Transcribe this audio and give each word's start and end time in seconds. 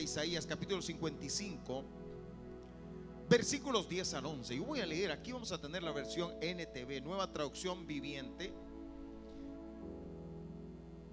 Isaías 0.00 0.46
capítulo 0.46 0.80
55, 0.80 1.84
versículos 3.28 3.88
10 3.88 4.14
al 4.14 4.26
11. 4.26 4.54
Y 4.54 4.58
voy 4.58 4.80
a 4.80 4.86
leer, 4.86 5.10
aquí 5.10 5.32
vamos 5.32 5.52
a 5.52 5.60
tener 5.60 5.82
la 5.82 5.92
versión 5.92 6.32
NTV, 6.40 7.02
nueva 7.02 7.32
traducción 7.32 7.86
viviente. 7.86 8.52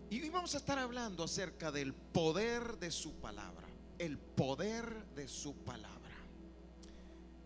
Y 0.10 0.30
vamos 0.30 0.56
a 0.56 0.58
estar 0.58 0.80
hablando 0.80 1.24
acerca 1.24 1.72
del 1.72 1.94
poder 1.94 2.78
de 2.78 2.92
su 2.92 3.14
palabra, 3.16 3.68
el 4.00 4.18
poder 4.18 5.06
de 5.16 5.28
su 5.28 5.54
palabra. 5.56 5.98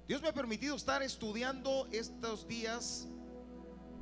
Dios 0.08 0.22
me 0.22 0.28
ha 0.28 0.34
permitido 0.34 0.76
estar 0.76 1.02
estudiando 1.02 1.88
estos 1.92 2.48
días 2.48 3.08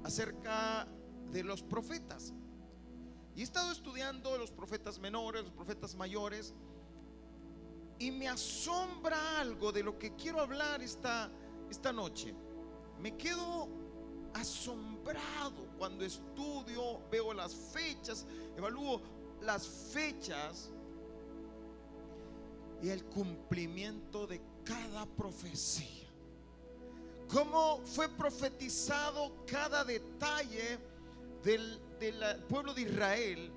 acerca 0.03 0.87
de 1.31 1.43
los 1.43 1.61
profetas. 1.61 2.33
Y 3.35 3.41
he 3.41 3.43
estado 3.43 3.71
estudiando 3.71 4.37
los 4.37 4.51
profetas 4.51 4.99
menores, 4.99 5.43
los 5.43 5.53
profetas 5.53 5.95
mayores. 5.95 6.53
Y 7.99 8.11
me 8.11 8.27
asombra 8.27 9.39
algo 9.39 9.71
de 9.71 9.83
lo 9.83 9.99
que 9.99 10.15
quiero 10.15 10.39
hablar 10.39 10.81
esta, 10.81 11.29
esta 11.69 11.91
noche. 11.91 12.33
Me 12.99 13.15
quedo 13.15 13.67
asombrado 14.33 15.67
cuando 15.77 16.05
estudio, 16.05 17.01
veo 17.11 17.33
las 17.33 17.53
fechas, 17.53 18.25
evalúo 18.57 19.01
las 19.41 19.67
fechas 19.67 20.71
y 22.81 22.89
el 22.89 23.03
cumplimiento 23.05 24.27
de 24.27 24.41
cada 24.63 25.05
profecía. 25.05 26.07
Cómo 27.29 27.81
fue 27.85 28.09
profetizado 28.09 29.31
cada 29.45 29.83
detalle 29.83 30.79
del, 31.43 31.79
pueblo 32.47 32.73
de 32.73 32.81
Israel, 32.81 33.51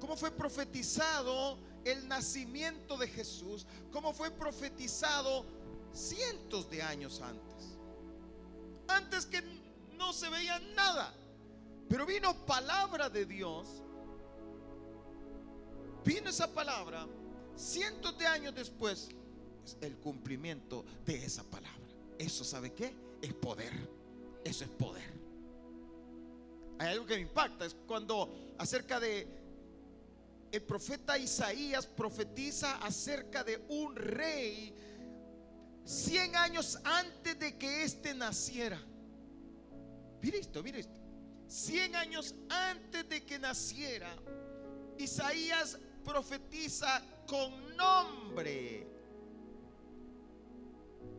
cómo 0.00 0.16
fue 0.16 0.30
profetizado 0.30 1.56
el 1.84 2.08
nacimiento 2.08 2.96
de 2.96 3.08
Jesús, 3.08 3.66
cómo 3.92 4.12
fue 4.12 4.30
profetizado 4.30 5.44
cientos 5.92 6.68
de 6.70 6.82
años 6.82 7.20
antes. 7.20 7.76
Antes 8.88 9.26
que 9.26 9.42
no 9.96 10.12
se 10.12 10.28
veía 10.28 10.58
nada, 10.74 11.14
pero 11.88 12.06
vino 12.06 12.34
palabra 12.46 13.08
de 13.08 13.26
Dios, 13.26 13.82
vino 16.04 16.30
esa 16.30 16.52
palabra 16.52 17.06
cientos 17.56 18.16
de 18.18 18.26
años 18.26 18.54
después, 18.54 19.08
el 19.80 19.96
cumplimiento 19.96 20.84
de 21.04 21.24
esa 21.24 21.42
palabra. 21.44 21.70
Eso 22.18 22.44
sabe 22.44 22.72
qué? 22.72 22.94
Es 23.22 23.32
poder. 23.34 23.72
Eso 24.44 24.64
es 24.64 24.70
poder. 24.70 25.14
Hay 26.78 26.88
algo 26.88 27.06
que 27.06 27.14
me 27.14 27.22
impacta, 27.22 27.64
es 27.64 27.74
cuando 27.86 28.54
acerca 28.58 29.00
de 29.00 29.26
el 30.54 30.62
profeta 30.62 31.18
Isaías 31.18 31.86
profetiza 31.86 32.76
acerca 32.76 33.42
de 33.42 33.64
un 33.68 33.96
rey 33.96 34.72
100 35.84 36.36
años 36.36 36.78
antes 36.84 37.38
de 37.38 37.58
que 37.58 37.82
éste 37.82 38.14
naciera. 38.14 38.80
Mire 40.22 40.38
esto, 40.38 40.62
mire 40.62 40.80
esto. 40.80 41.00
100 41.48 41.96
años 41.96 42.34
antes 42.48 43.08
de 43.08 43.24
que 43.24 43.38
naciera, 43.38 44.14
Isaías 44.96 45.78
profetiza 46.04 47.02
con 47.26 47.76
nombre. 47.76 48.86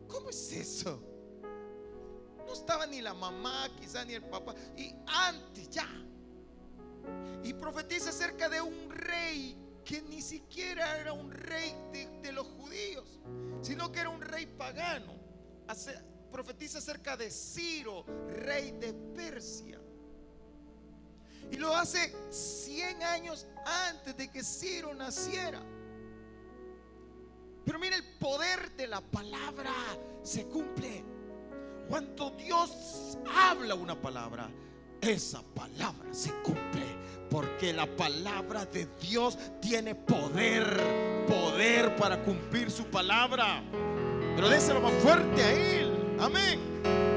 ¿Cómo 0.08 0.30
es 0.30 0.52
eso? 0.52 1.02
No 2.46 2.52
estaba 2.52 2.86
ni 2.86 3.02
la 3.02 3.12
mamá, 3.12 3.68
quizá 3.78 4.04
ni 4.04 4.14
el 4.14 4.24
papá. 4.24 4.54
Y 4.76 4.94
antes 5.06 5.68
ya. 5.68 6.05
Y 7.42 7.52
profetiza 7.54 8.10
acerca 8.10 8.48
de 8.48 8.60
un 8.60 8.90
rey 8.90 9.56
que 9.84 10.02
ni 10.02 10.20
siquiera 10.20 10.98
era 10.98 11.12
un 11.12 11.30
rey 11.30 11.74
de, 11.92 12.32
los 12.32 12.46
judíos, 12.46 13.20
sino 13.62 13.92
que 13.92 14.00
era 14.00 14.10
un 14.10 14.20
rey 14.20 14.46
pagano. 14.46 15.14
profetiza 16.30 16.78
acerca 16.78 17.16
de 17.16 17.30
Ciro, 17.30 18.04
rey 18.28 18.72
de 18.72 18.92
Persia. 18.92 19.80
Y 21.50 21.56
lo 21.56 21.74
hace 21.74 22.12
100 22.30 23.02
años 23.04 23.46
antes 23.88 24.16
de 24.16 24.28
que 24.30 24.42
Ciro 24.42 24.92
naciera. 24.92 25.62
Pero 27.64 27.78
mira, 27.78 27.96
el 27.96 28.04
poder 28.18 28.74
de 28.76 28.86
la 28.88 29.00
palabra 29.00 29.72
se 30.22 30.46
cumple. 30.46 31.04
Cuando 31.88 32.30
Dios 32.30 33.16
habla 33.32 33.76
una 33.76 34.00
palabra, 34.00 34.50
esa 35.00 35.42
palabra 35.42 36.12
se 36.12 36.32
cumple. 36.42 36.95
Porque 37.30 37.72
la 37.72 37.86
palabra 37.86 38.64
de 38.66 38.86
Dios 39.00 39.36
tiene 39.60 39.94
poder, 39.94 41.24
poder 41.26 41.96
para 41.96 42.22
cumplir 42.22 42.70
su 42.70 42.84
palabra. 42.84 43.62
Pero 44.34 44.48
déselo 44.48 44.80
más 44.80 44.92
fuerte 45.02 45.42
a 45.42 45.52
Él. 45.52 46.16
Amén. 46.20 46.60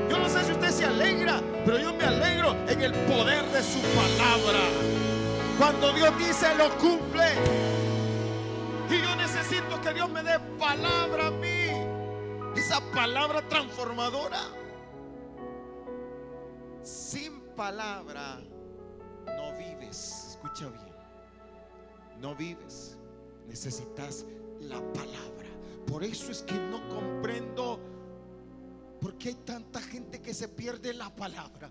Yo 0.10 0.18
no 0.18 0.28
sé 0.28 0.44
si 0.46 0.52
usted 0.52 0.72
se 0.72 0.86
alegra, 0.86 1.42
pero 1.66 1.78
yo 1.78 1.94
me 1.94 2.04
alegro 2.04 2.56
en 2.68 2.82
el 2.82 2.94
poder 3.06 3.46
de 3.52 3.62
su 3.62 3.80
palabra. 3.80 4.60
Cuando 5.58 5.94
Dios 5.94 6.18
dice, 6.18 6.56
lo 6.56 6.70
cumple. 6.78 7.26
Y 8.90 9.02
yo 9.02 9.16
necesito 9.16 9.80
que 9.82 9.94
Dios 9.94 10.10
me 10.10 10.24
dé 10.24 10.40
palabra 10.58 11.28
a 11.28 11.32
mí. 11.32 12.58
Esa 12.58 12.82
palabra 12.92 13.42
transformadora. 13.48 14.40
Sin 16.82 17.42
palabra 17.56 18.40
no 19.38 19.58
vives. 19.58 20.28
Escucha 20.32 20.68
bien. 20.70 20.94
No 22.20 22.36
vives. 22.36 22.98
Necesitas 23.48 24.26
la 24.62 24.80
palabra. 24.94 25.48
Por 25.88 26.04
eso 26.04 26.32
es 26.32 26.44
que 26.44 26.56
no 26.56 26.88
comprendo 26.90 27.80
por 29.02 29.18
qué 29.18 29.30
hay 29.30 29.36
tanta 29.36 29.82
gente 29.82 30.22
que 30.22 30.34
se 30.34 30.48
pierde 30.48 30.94
la 30.94 31.10
palabra. 31.16 31.70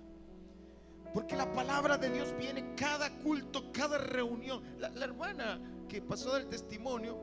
Porque 1.13 1.37
la 1.37 1.51
palabra 1.53 1.97
de 1.97 2.11
Dios 2.11 2.35
viene 2.37 2.75
cada 2.75 3.11
culto, 3.19 3.73
cada 3.73 3.99
reunión. 3.99 4.63
La, 4.79 5.05
hermana 5.05 5.61
que 5.89 6.03
pasó 6.03 6.35
del 6.35 6.49
testimonio, 6.49 7.19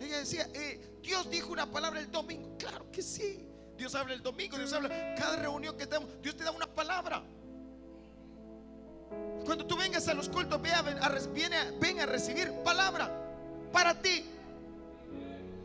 ella 0.00 0.18
decía, 0.18 0.48
eh, 0.54 0.98
Dios 1.02 1.28
dijo 1.30 1.52
una 1.52 1.70
palabra 1.70 2.00
el 2.00 2.10
domingo. 2.10 2.56
Claro 2.58 2.90
que 2.90 3.02
sí. 3.02 3.48
Dios 3.76 3.94
habla 3.94 4.14
el 4.14 4.22
domingo, 4.22 4.56
Dios 4.56 4.72
habla 4.72 5.14
cada 5.16 5.36
reunión 5.36 5.76
que 5.76 5.86
tenemos. 5.86 6.10
Dios 6.22 6.36
te 6.36 6.44
da 6.44 6.52
una 6.52 6.66
palabra. 6.66 7.22
Cuando 9.44 9.66
tú 9.66 9.76
vengas 9.76 10.06
a 10.08 10.14
los 10.14 10.28
cultos, 10.28 10.60
ve 10.62 10.72
a, 10.72 10.82
ven 10.82 12.00
a 12.00 12.06
recibir 12.06 12.52
palabra 12.64 13.10
para 13.72 14.00
ti. 14.00 14.24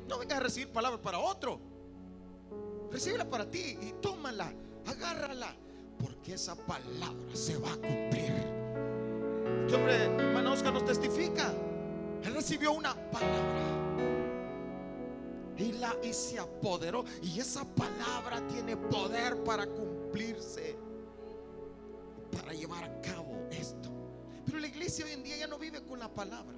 No 0.08 0.18
vengas 0.18 0.38
a 0.38 0.42
recibir 0.42 0.70
palabra 0.70 1.02
para 1.02 1.20
otro. 1.20 1.60
Recíbela 2.92 3.30
para 3.30 3.50
ti 3.50 3.78
y 3.82 3.94
tómala, 4.02 4.52
agárrala, 4.86 5.54
porque 6.00 6.34
esa 6.36 6.56
palabra 6.56 7.36
se 7.36 7.58
va 7.58 7.74
a 7.74 7.76
cumplir. 7.76 8.34
Este 9.66 9.76
hombre, 9.76 10.06
hermano 10.06 10.56
nos 10.56 10.86
testifica. 10.86 11.54
Él 12.24 12.34
recibió 12.34 12.72
una 12.72 12.96
palabra 13.12 13.78
y, 15.58 15.74
la, 15.74 15.96
y 16.02 16.14
se 16.14 16.40
apoderó. 16.40 17.04
Y 17.22 17.40
esa 17.40 17.66
palabra 17.66 18.42
tiene 18.48 18.78
poder 18.78 19.44
para 19.44 19.68
cumplirse, 19.68 20.78
para 22.32 22.54
llevar 22.54 22.84
a 22.84 23.02
cabo 23.02 23.48
esto. 23.52 23.90
Pero 24.46 24.60
la 24.60 24.68
iglesia 24.68 25.06
hoy 25.06 25.12
en 25.12 25.24
día 25.24 25.38
ya 25.38 25.48
no 25.48 25.58
vive 25.58 25.84
con 25.84 26.00
la 26.00 26.14
palabra. 26.14 26.58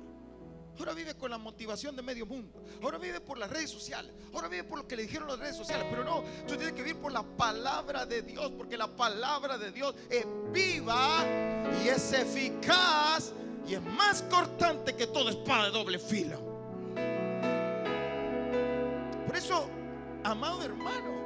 Ahora 0.78 0.94
vive 0.94 1.14
con 1.16 1.30
la 1.30 1.38
motivación 1.38 1.96
de 1.96 2.02
medio 2.02 2.26
mundo. 2.26 2.64
Ahora 2.82 2.98
vive 2.98 3.20
por 3.20 3.38
las 3.38 3.50
redes 3.50 3.70
sociales. 3.70 4.14
Ahora 4.34 4.48
vive 4.48 4.64
por 4.64 4.80
lo 4.80 4.88
que 4.88 4.96
le 4.96 5.04
dijeron 5.04 5.28
las 5.28 5.38
redes 5.38 5.58
sociales. 5.58 5.86
Pero 5.90 6.06
no, 6.06 6.24
tú 6.48 6.56
tienes 6.56 6.72
que 6.72 6.84
vivir 6.84 7.02
por 7.02 7.12
la 7.12 7.24
palabra 7.24 8.06
de 8.06 8.22
Dios. 8.22 8.52
Porque 8.58 8.78
la 8.78 8.88
palabra 8.88 9.58
de 9.58 9.72
Dios 9.72 9.94
es 10.10 10.26
viva 10.54 11.26
y 11.84 11.90
es 11.90 12.14
eficaz 12.14 13.34
y 13.68 13.74
es 13.74 13.82
más 13.82 14.22
cortante 14.24 14.96
que 14.96 15.08
toda 15.08 15.32
espada 15.32 15.66
de 15.66 15.72
doble 15.72 16.00
filo. 16.00 16.40
Por 19.28 19.36
eso, 19.36 19.70
amado 20.24 20.64
hermano, 20.64 21.20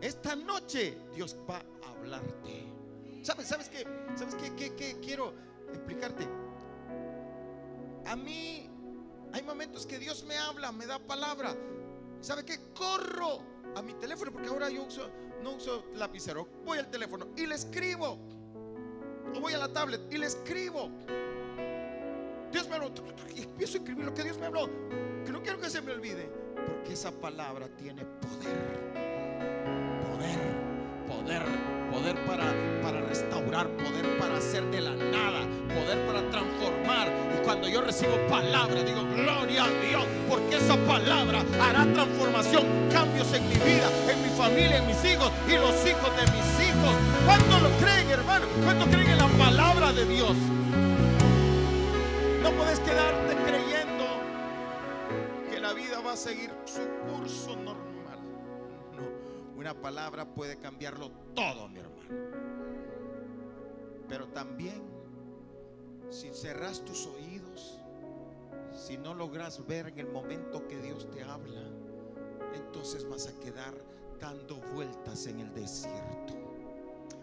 esta 0.00 0.34
noche 0.34 0.96
Dios 1.14 1.36
va 1.48 1.58
a 1.58 1.90
hablarte. 1.90 2.69
¿Sabes, 3.22 3.48
sabes 3.48 3.68
qué? 3.68 3.84
¿Sabes 4.14 4.34
qué, 4.34 4.74
qué, 4.74 4.98
quiero 5.00 5.34
explicarte? 5.68 6.26
A 8.06 8.16
mí 8.16 8.68
hay 9.32 9.42
momentos 9.42 9.86
que 9.86 9.98
Dios 9.98 10.24
me 10.24 10.36
habla, 10.36 10.72
me 10.72 10.86
da 10.86 10.98
palabra. 10.98 11.54
¿Sabe 12.20 12.44
qué? 12.44 12.58
Corro 12.74 13.42
a 13.76 13.82
mi 13.82 13.94
teléfono 13.94 14.32
porque 14.32 14.48
ahora 14.48 14.70
yo 14.70 14.86
no 15.42 15.52
uso 15.52 15.84
lapicero. 15.94 16.48
Voy 16.64 16.78
al 16.78 16.90
teléfono 16.90 17.28
y 17.36 17.46
le 17.46 17.54
escribo. 17.54 18.18
O 19.34 19.40
voy 19.40 19.52
a 19.52 19.58
la 19.58 19.72
tablet 19.72 20.00
y 20.10 20.18
le 20.18 20.26
escribo. 20.26 20.90
Dios 22.50 22.68
me 22.68 22.76
habló. 22.76 22.90
Y 23.34 23.42
empiezo 23.42 23.74
a 23.74 23.80
escribir 23.80 24.04
lo 24.06 24.14
que 24.14 24.24
Dios 24.24 24.38
me 24.38 24.46
habló. 24.46 24.68
Que 25.24 25.30
no 25.30 25.42
quiero 25.42 25.60
que 25.60 25.70
se 25.70 25.80
me 25.82 25.92
olvide. 25.92 26.30
Porque 26.66 26.94
esa 26.94 27.12
palabra 27.12 27.68
tiene 27.76 28.04
poder. 28.04 28.92
Poder. 30.10 30.59
Poder, 31.10 31.42
poder 31.90 32.14
para, 32.24 32.54
para 32.82 33.00
restaurar, 33.02 33.66
poder 33.68 34.18
para 34.18 34.36
hacer 34.36 34.64
de 34.70 34.80
la 34.80 34.92
nada, 34.92 35.40
poder 35.74 35.98
para 36.06 36.22
transformar. 36.30 37.08
Y 37.36 37.44
cuando 37.44 37.68
yo 37.68 37.80
recibo 37.80 38.16
palabra, 38.28 38.82
digo, 38.82 39.02
gloria 39.16 39.64
a 39.64 39.70
Dios, 39.88 40.04
porque 40.28 40.56
esa 40.56 40.76
palabra 40.86 41.44
hará 41.60 41.84
transformación, 41.92 42.64
cambios 42.92 43.32
en 43.32 43.48
mi 43.48 43.56
vida, 43.56 43.90
en 44.08 44.22
mi 44.22 44.28
familia, 44.38 44.78
en 44.78 44.86
mis 44.86 45.04
hijos 45.04 45.30
y 45.48 45.52
los 45.54 45.74
hijos 45.84 46.10
de 46.16 46.24
mis 46.30 46.68
hijos. 46.68 46.94
¿Cuántos 47.26 47.62
lo 47.62 47.70
creen, 47.78 48.08
hermano? 48.10 48.46
¿Cuántos 48.64 48.88
creen 48.88 49.10
en 49.10 49.18
la 49.18 49.28
palabra 49.28 49.92
de 49.92 50.04
Dios? 50.06 50.36
No 52.42 52.50
puedes 52.52 52.78
quedarte 52.80 53.36
creyendo 53.46 54.06
que 55.50 55.60
la 55.60 55.72
vida 55.72 56.00
va 56.00 56.12
a 56.12 56.16
seguir 56.16 56.50
su 56.64 56.80
curso 57.10 57.56
una 59.70 59.80
palabra 59.80 60.24
puede 60.24 60.58
cambiarlo 60.58 61.12
todo, 61.32 61.68
mi 61.68 61.78
hermano. 61.78 62.08
Pero 64.08 64.26
también, 64.30 64.82
si 66.08 66.34
cerras 66.34 66.84
tus 66.84 67.06
oídos, 67.06 67.78
si 68.72 68.98
no 68.98 69.14
logras 69.14 69.64
ver 69.68 69.86
en 69.86 70.00
el 70.00 70.08
momento 70.08 70.66
que 70.66 70.76
Dios 70.80 71.08
te 71.12 71.22
habla, 71.22 71.62
entonces 72.52 73.08
vas 73.08 73.28
a 73.28 73.38
quedar 73.38 73.74
dando 74.18 74.56
vueltas 74.74 75.28
en 75.28 75.38
el 75.38 75.54
desierto. 75.54 76.34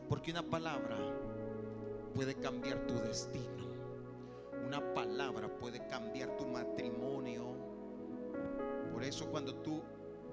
Porque 0.07 0.31
una 0.31 0.43
palabra 0.43 0.97
puede 2.15 2.35
cambiar 2.35 2.87
tu 2.87 2.93
destino. 2.93 3.67
Una 4.65 4.93
palabra 4.93 5.49
puede 5.49 5.85
cambiar 5.87 6.37
tu 6.37 6.47
matrimonio. 6.47 7.43
Por 8.93 9.03
eso 9.03 9.29
cuando 9.29 9.53
tú 9.55 9.81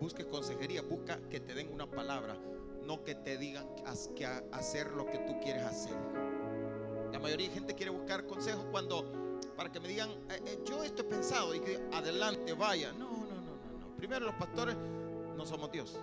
busques 0.00 0.26
consejería, 0.26 0.82
busca 0.82 1.20
que 1.28 1.40
te 1.40 1.54
den 1.54 1.72
una 1.72 1.90
palabra, 1.90 2.36
no 2.84 3.02
que 3.04 3.14
te 3.14 3.38
digan 3.38 3.66
que 4.14 4.26
hacer 4.26 4.92
lo 4.92 5.06
que 5.06 5.18
tú 5.18 5.40
quieres 5.40 5.62
hacer. 5.62 5.94
La 7.12 7.18
mayoría 7.18 7.48
de 7.48 7.54
gente 7.54 7.74
quiere 7.74 7.90
buscar 7.90 8.26
consejos 8.26 8.66
cuando 8.70 9.24
para 9.56 9.70
que 9.70 9.80
me 9.80 9.88
digan, 9.88 10.10
eh, 10.10 10.42
eh, 10.46 10.58
yo 10.64 10.82
esto 10.82 11.02
he 11.02 11.04
pensado 11.04 11.54
y 11.54 11.60
que 11.60 11.80
adelante 11.92 12.52
vaya. 12.54 12.92
No, 12.92 13.10
no, 13.10 13.26
no, 13.26 13.40
no, 13.40 13.78
no. 13.80 13.96
Primero 13.96 14.26
los 14.26 14.34
pastores 14.34 14.76
no 15.36 15.46
somos 15.46 15.70
Dios. 15.70 15.96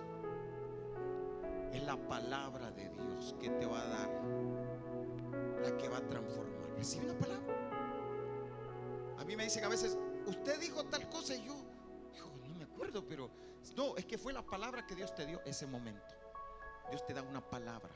Es 1.72 1.82
la 1.84 1.96
palabra 1.96 2.70
de 2.70 2.88
Dios 2.88 3.34
que 3.40 3.50
te 3.50 3.66
va 3.66 3.82
a 3.82 3.88
dar, 3.88 4.10
la 5.62 5.76
que 5.76 5.88
va 5.88 5.98
a 5.98 6.08
transformar. 6.08 6.76
Recibe 6.76 7.06
una 7.06 7.18
palabra. 7.18 7.54
A 9.18 9.24
mí 9.24 9.36
me 9.36 9.44
dicen 9.44 9.64
a 9.64 9.68
veces, 9.68 9.98
usted 10.26 10.58
dijo 10.60 10.84
tal 10.84 11.08
cosa 11.08 11.34
y 11.34 11.44
yo, 11.44 11.54
no 12.48 12.54
me 12.56 12.64
acuerdo, 12.64 13.04
pero 13.06 13.30
no, 13.76 13.96
es 13.96 14.04
que 14.04 14.18
fue 14.18 14.32
la 14.32 14.42
palabra 14.42 14.86
que 14.86 14.94
Dios 14.94 15.14
te 15.14 15.26
dio 15.26 15.40
ese 15.44 15.66
momento. 15.66 16.14
Dios 16.90 17.06
te 17.06 17.14
da 17.14 17.22
una 17.22 17.40
palabra. 17.40 17.92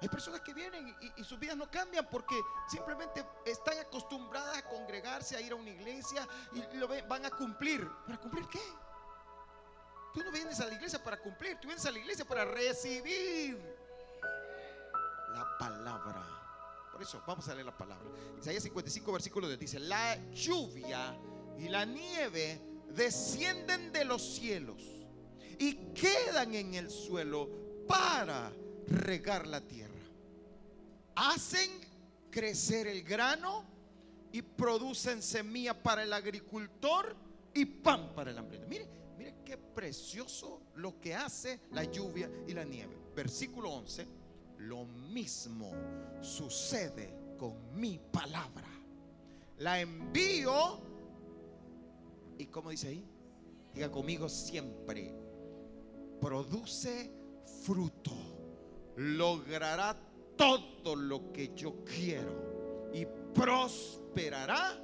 Hay 0.00 0.08
personas 0.08 0.40
que 0.42 0.54
vienen 0.54 0.94
y, 1.16 1.24
sus 1.24 1.38
vidas 1.38 1.56
no 1.56 1.68
cambian 1.70 2.08
porque 2.08 2.40
simplemente 2.68 3.24
están 3.44 3.78
acostumbradas 3.78 4.58
a 4.58 4.62
congregarse, 4.68 5.36
a 5.36 5.40
ir 5.40 5.52
a 5.52 5.56
una 5.56 5.70
iglesia 5.70 6.26
y 6.52 6.76
lo 6.76 6.86
van 7.08 7.26
a 7.26 7.30
cumplir. 7.30 7.88
¿Para 8.06 8.18
cumplir 8.18 8.46
qué? 8.48 8.62
Tú 10.14 10.22
no 10.22 10.30
vienes 10.30 10.60
a 10.60 10.66
la 10.66 10.74
iglesia 10.74 11.02
para 11.02 11.20
cumplir, 11.20 11.58
tú 11.60 11.66
vienes 11.66 11.84
a 11.84 11.90
la 11.90 11.98
iglesia 11.98 12.24
para 12.24 12.44
recibir 12.44 13.58
la 15.34 15.58
palabra. 15.58 16.24
Por 16.92 17.02
eso, 17.02 17.22
vamos 17.26 17.48
a 17.48 17.54
leer 17.54 17.66
la 17.66 17.76
palabra. 17.76 18.08
Isaías 18.38 18.62
55, 18.62 19.12
versículo 19.12 19.48
10 19.48 19.58
dice, 19.58 19.80
la 19.80 20.16
lluvia 20.30 21.16
y 21.58 21.68
la 21.68 21.84
nieve 21.84 22.67
descienden 22.94 23.92
de 23.92 24.04
los 24.04 24.36
cielos 24.36 24.82
y 25.58 25.74
quedan 25.94 26.54
en 26.54 26.74
el 26.74 26.90
suelo 26.90 27.48
para 27.86 28.52
regar 28.86 29.46
la 29.46 29.60
tierra. 29.60 29.88
Hacen 31.14 31.70
crecer 32.30 32.86
el 32.86 33.02
grano 33.02 33.64
y 34.32 34.42
producen 34.42 35.22
semilla 35.22 35.82
para 35.82 36.02
el 36.02 36.12
agricultor 36.12 37.16
y 37.54 37.64
pan 37.64 38.14
para 38.14 38.30
el 38.30 38.38
hambre. 38.38 38.60
Mire, 38.68 38.88
mire 39.16 39.34
qué 39.44 39.56
precioso 39.56 40.62
lo 40.76 41.00
que 41.00 41.14
hace 41.14 41.60
la 41.72 41.84
lluvia 41.84 42.30
y 42.46 42.54
la 42.54 42.64
nieve. 42.64 42.96
Versículo 43.14 43.70
11 43.70 44.06
lo 44.58 44.84
mismo 44.84 45.72
sucede 46.20 47.14
con 47.38 47.78
mi 47.78 47.98
palabra. 47.98 48.68
La 49.58 49.80
envío 49.80 50.80
y 52.38 52.46
como 52.46 52.70
dice 52.70 52.88
ahí, 52.88 53.04
diga 53.74 53.90
conmigo 53.90 54.28
siempre, 54.28 55.14
produce 56.20 57.12
fruto, 57.64 58.12
logrará 58.96 59.96
todo 60.36 60.96
lo 60.96 61.32
que 61.32 61.52
yo 61.54 61.84
quiero 61.84 62.90
y 62.92 63.06
prosperará 63.34 64.80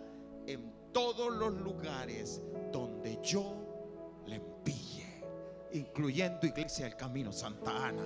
en 0.46 0.72
todos 0.92 1.34
los 1.34 1.54
lugares 1.54 2.42
donde 2.72 3.18
yo 3.22 3.64
incluyendo 5.74 6.46
Iglesia 6.46 6.86
del 6.86 6.96
Camino 6.96 7.32
Santa 7.32 7.88
Ana, 7.88 8.04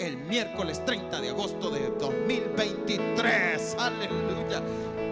el 0.00 0.16
miércoles 0.16 0.84
30 0.84 1.20
de 1.20 1.28
agosto 1.28 1.70
de 1.70 1.90
2023. 1.98 3.76
Aleluya. 3.78 4.62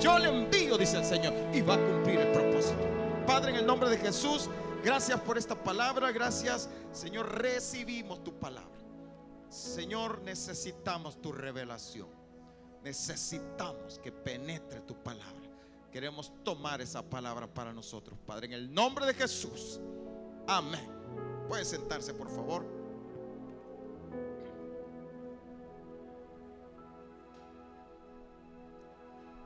Yo 0.00 0.18
le 0.18 0.28
envío, 0.28 0.78
dice 0.78 0.98
el 0.98 1.04
Señor, 1.04 1.34
y 1.52 1.60
va 1.60 1.74
a 1.74 1.78
cumplir 1.78 2.20
el 2.20 2.32
propósito. 2.32 2.97
Padre, 3.28 3.50
en 3.50 3.56
el 3.56 3.66
nombre 3.66 3.90
de 3.90 3.98
Jesús, 3.98 4.48
gracias 4.82 5.20
por 5.20 5.36
esta 5.36 5.54
palabra. 5.54 6.10
Gracias, 6.12 6.66
Señor, 6.92 7.30
recibimos 7.30 8.24
tu 8.24 8.32
palabra. 8.38 8.80
Señor, 9.50 10.22
necesitamos 10.22 11.20
tu 11.20 11.30
revelación. 11.30 12.08
Necesitamos 12.82 13.98
que 13.98 14.10
penetre 14.10 14.80
tu 14.80 14.94
palabra. 15.02 15.46
Queremos 15.92 16.32
tomar 16.42 16.80
esa 16.80 17.02
palabra 17.02 17.46
para 17.46 17.70
nosotros, 17.70 18.18
Padre, 18.24 18.46
en 18.46 18.54
el 18.54 18.72
nombre 18.72 19.04
de 19.04 19.12
Jesús. 19.12 19.78
Amén. 20.46 20.88
Puede 21.48 21.66
sentarse, 21.66 22.14
por 22.14 22.30
favor. 22.30 22.64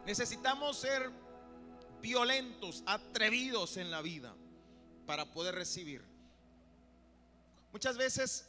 Necesitamos 0.06 0.76
ser 0.76 1.11
violentos, 2.02 2.82
atrevidos 2.84 3.78
en 3.78 3.90
la 3.90 4.02
vida 4.02 4.34
para 5.06 5.31
poder 5.31 5.54
recibir. 5.54 6.02
Muchas 7.72 7.96
veces 7.96 8.46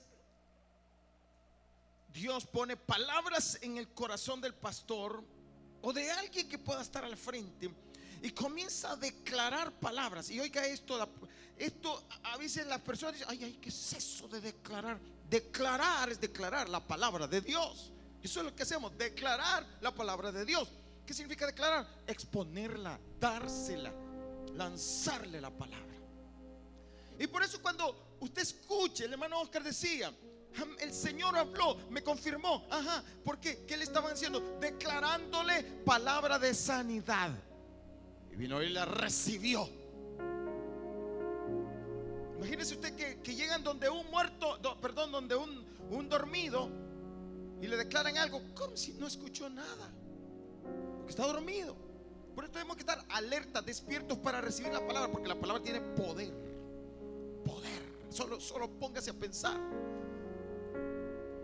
Dios 2.11 2.45
pone 2.45 2.75
palabras 2.75 3.57
en 3.61 3.77
el 3.77 3.87
corazón 3.89 4.41
del 4.41 4.53
pastor 4.53 5.23
o 5.81 5.93
de 5.93 6.11
alguien 6.11 6.49
que 6.49 6.59
pueda 6.59 6.81
estar 6.81 7.05
al 7.05 7.15
frente 7.15 7.69
y 8.21 8.31
comienza 8.31 8.91
a 8.91 8.95
declarar 8.95 9.71
palabras. 9.79 10.29
Y 10.29 10.39
oiga 10.39 10.65
esto, 10.65 11.09
esto 11.57 12.07
a 12.23 12.37
veces 12.37 12.67
las 12.67 12.81
personas 12.81 13.15
dicen, 13.15 13.27
ay, 13.29 13.43
ay, 13.43 13.57
¿qué 13.61 13.69
es 13.69 13.93
eso 13.93 14.27
de 14.27 14.41
declarar? 14.41 14.99
Declarar 15.29 16.09
es 16.09 16.19
declarar 16.19 16.69
la 16.69 16.85
palabra 16.85 17.27
de 17.27 17.41
Dios. 17.41 17.91
Eso 18.21 18.39
es 18.39 18.45
lo 18.45 18.55
que 18.55 18.63
hacemos, 18.63 18.97
declarar 18.97 19.65
la 19.81 19.93
palabra 19.93 20.31
de 20.31 20.45
Dios. 20.45 20.69
¿Qué 21.05 21.13
significa 21.13 21.45
declarar? 21.45 21.85
Exponerla, 22.07 22.99
dársela, 23.19 23.93
lanzarle 24.55 25.41
la 25.41 25.51
palabra. 25.51 25.93
Y 27.19 27.27
por 27.27 27.43
eso 27.43 27.61
cuando 27.61 28.15
usted 28.19 28.41
escuche, 28.41 29.05
el 29.05 29.13
hermano 29.13 29.41
Oscar 29.41 29.63
decía, 29.63 30.13
el 30.79 30.93
Señor 30.93 31.37
habló, 31.37 31.77
me 31.89 32.01
confirmó, 32.01 32.65
ajá, 32.69 33.03
¿por 33.23 33.39
qué? 33.39 33.65
¿Qué 33.65 33.75
le 33.75 33.83
estaban 33.83 34.13
haciendo? 34.13 34.39
Declarándole 34.59 35.63
palabra 35.85 36.39
de 36.39 36.53
sanidad. 36.53 37.31
Y 38.31 38.35
vino 38.35 38.61
y 38.61 38.69
la 38.69 38.85
recibió. 38.85 39.69
Imagínese 42.37 42.75
usted 42.75 42.95
que, 43.21 43.35
llegan 43.35 43.63
donde 43.63 43.89
un 43.89 44.09
muerto, 44.09 44.59
perdón, 44.81 45.11
donde 45.11 45.35
un, 45.35 45.65
un 45.89 46.09
dormido 46.09 46.69
y 47.61 47.67
le 47.67 47.77
declaran 47.77 48.17
algo 48.17 48.41
como 48.53 48.75
si 48.75 48.93
no 48.93 49.07
escuchó 49.07 49.49
nada. 49.49 49.89
Porque 51.03 51.11
está 51.11 51.27
dormido. 51.27 51.75
Por 52.33 52.45
eso 52.45 52.53
tenemos 52.53 52.77
que 52.77 52.81
estar 52.81 53.03
alertas, 53.09 53.65
despiertos 53.65 54.17
para 54.19 54.39
recibir 54.39 54.71
la 54.71 54.87
palabra, 54.87 55.11
porque 55.11 55.27
la 55.27 55.35
palabra 55.35 55.61
tiene 55.61 55.81
poder. 55.81 56.33
Poder. 57.45 57.83
Solo, 58.09 58.39
solo 58.39 58.69
póngase 58.79 59.09
a 59.09 59.13
pensar 59.13 59.59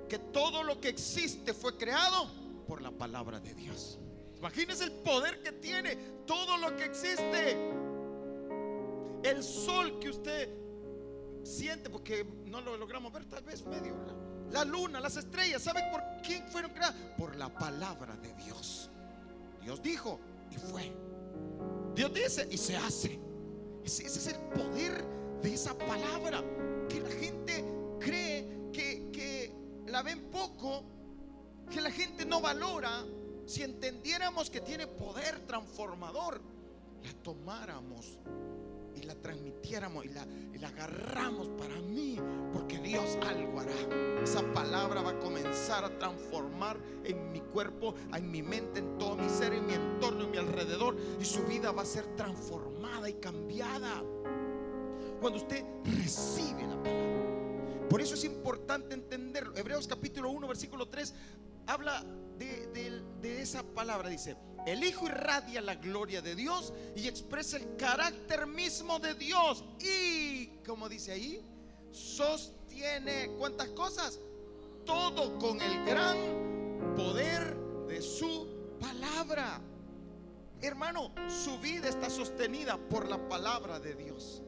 que 0.08 0.18
todo 0.18 0.64
lo 0.64 0.80
que 0.80 0.88
existe 0.88 1.54
fue 1.54 1.78
creado 1.78 2.32
por 2.68 2.82
la 2.82 2.92
palabra 2.92 3.42
de 3.42 3.54
Dios. 3.54 4.00
Imagínese 4.38 4.86
el 4.86 4.94
poder 4.94 5.44
que 5.44 5.52
tiene 5.52 5.98
todo 6.26 6.58
lo 6.58 6.74
que 6.78 6.86
existe. 6.86 7.58
El 9.24 9.44
sol 9.44 10.00
que 10.00 10.10
usted 10.10 10.50
siente, 11.44 11.90
porque 11.90 12.26
no 12.46 12.62
lo 12.62 12.78
logramos 12.78 13.12
ver 13.12 13.26
tal 13.26 13.44
vez 13.44 13.66
medio. 13.66 13.94
La, 14.52 14.64
luna, 14.64 15.02
las 15.02 15.18
estrellas, 15.18 15.62
¿saben 15.62 15.92
por 15.92 16.02
quién 16.24 16.48
fueron 16.48 16.72
creadas? 16.72 16.96
Por 17.18 17.36
la 17.36 17.50
palabra 17.50 18.16
de 18.16 18.34
Dios. 18.36 18.90
Dios 19.62 19.82
dijo 19.82 20.20
y 20.52 20.56
fue. 20.56 20.92
Dios 21.96 22.14
dice 22.14 22.48
y 22.50 22.58
se 22.58 22.76
hace. 22.76 23.20
Ese, 23.84 24.06
es 24.06 24.28
el 24.28 24.40
poder 24.50 25.04
de 25.42 25.54
esa 25.54 25.78
palabra. 25.78 26.44
Que 26.88 27.00
la 27.02 27.10
gente 27.10 27.66
cree 28.00 28.70
que, 28.72 29.10
que 29.12 29.56
la 29.88 30.02
ven 30.02 30.30
poco, 30.32 30.84
que 31.70 31.82
la 31.82 31.92
gente 31.92 32.26
no 32.26 32.42
valora, 32.42 33.06
si 33.46 33.64
entendiéramos 33.64 34.50
que 34.50 34.62
tiene 34.62 34.88
poder 34.88 35.40
transformador, 35.48 36.42
la 37.04 37.14
tomáramos 37.24 38.20
y 39.00 39.06
la 39.06 39.16
transmitiéramos 39.16 40.06
y 40.06 40.10
la, 40.10 40.26
y 40.54 40.58
la 40.58 40.70
agarramos 40.70 41.48
para 41.50 41.76
mí, 41.82 42.18
porque 42.54 42.78
Dios 42.80 43.18
algo 43.28 43.60
hará. 43.60 44.22
Esa 44.24 44.42
palabra 44.54 45.02
va 45.02 45.12
a 45.12 45.20
comenzar 45.20 45.84
a 45.86 45.98
transformar 45.98 46.78
en 47.04 47.32
mi 47.32 47.40
cuerpo, 47.42 47.96
en 48.14 48.32
mi 48.32 48.42
mente, 48.42 48.80
en 48.80 48.98
todo 48.98 49.16
mi 49.16 49.30
ser, 49.30 49.54
en 49.54 49.66
mi 49.66 49.74
entorno, 49.74 50.26
en 50.26 50.32
mi 50.32 50.38
alrededor, 50.38 50.96
y 51.20 51.26
su 51.26 51.44
vida 51.46 51.72
va 51.72 51.84
a 51.84 51.86
ser 51.86 52.06
transformada 52.16 53.10
y 53.10 53.14
cambiada 53.14 54.04
cuando 55.20 55.40
usted 55.40 55.64
recibe 55.84 56.68
la 56.68 56.82
palabra. 56.82 57.88
Por 57.90 58.02
eso 58.02 58.14
es 58.14 58.24
importante 58.24 58.94
entenderlo. 58.94 59.56
Hebreos 59.58 59.88
capítulo 59.88 60.30
1, 60.30 60.48
versículo 60.48 60.88
3, 60.88 61.14
habla 61.68 62.06
de, 62.38 63.02
de 63.22 63.42
esa 63.42 63.64
palabra, 63.64 64.10
dice, 64.10 64.38
el 64.66 64.84
Hijo 64.84 65.06
irradia 65.06 65.62
la 65.62 65.76
gloria 65.76 66.22
de 66.22 66.36
Dios 66.36 66.74
y 66.96 67.08
expresa 67.08 67.58
el 67.58 67.76
carácter 67.76 68.48
mismo 68.48 69.00
de 69.00 69.14
Dios. 69.16 69.64
Y, 69.80 70.48
como 70.66 70.90
dice 70.90 71.12
ahí, 71.12 71.42
sostiene 71.92 73.32
cuántas 73.38 73.70
cosas? 73.70 74.20
Todo 74.86 75.38
con 75.38 75.62
el 75.62 75.86
gran 75.86 76.18
poder 76.96 77.56
de 77.88 78.02
su 78.02 78.48
palabra. 78.80 79.62
Hermano, 80.62 81.12
su 81.28 81.58
vida 81.60 81.88
está 81.88 82.10
sostenida 82.10 82.78
por 82.78 83.08
la 83.08 83.30
palabra 83.30 83.80
de 83.80 83.96
Dios. 83.96 84.42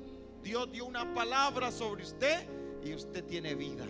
Dios 0.44 0.72
dio 0.72 0.86
una 0.86 1.14
palabra 1.14 1.72
sobre 1.72 2.04
usted 2.04 2.48
y 2.84 2.94
usted 2.94 3.24
tiene 3.26 3.56
vida. 3.56 3.86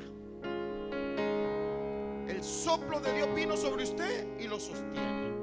El 2.27 2.43
soplo 2.43 2.99
de 2.99 3.13
Dios 3.13 3.35
vino 3.35 3.57
sobre 3.57 3.83
usted 3.83 4.39
y 4.39 4.47
lo 4.47 4.59
sostiene. 4.59 5.40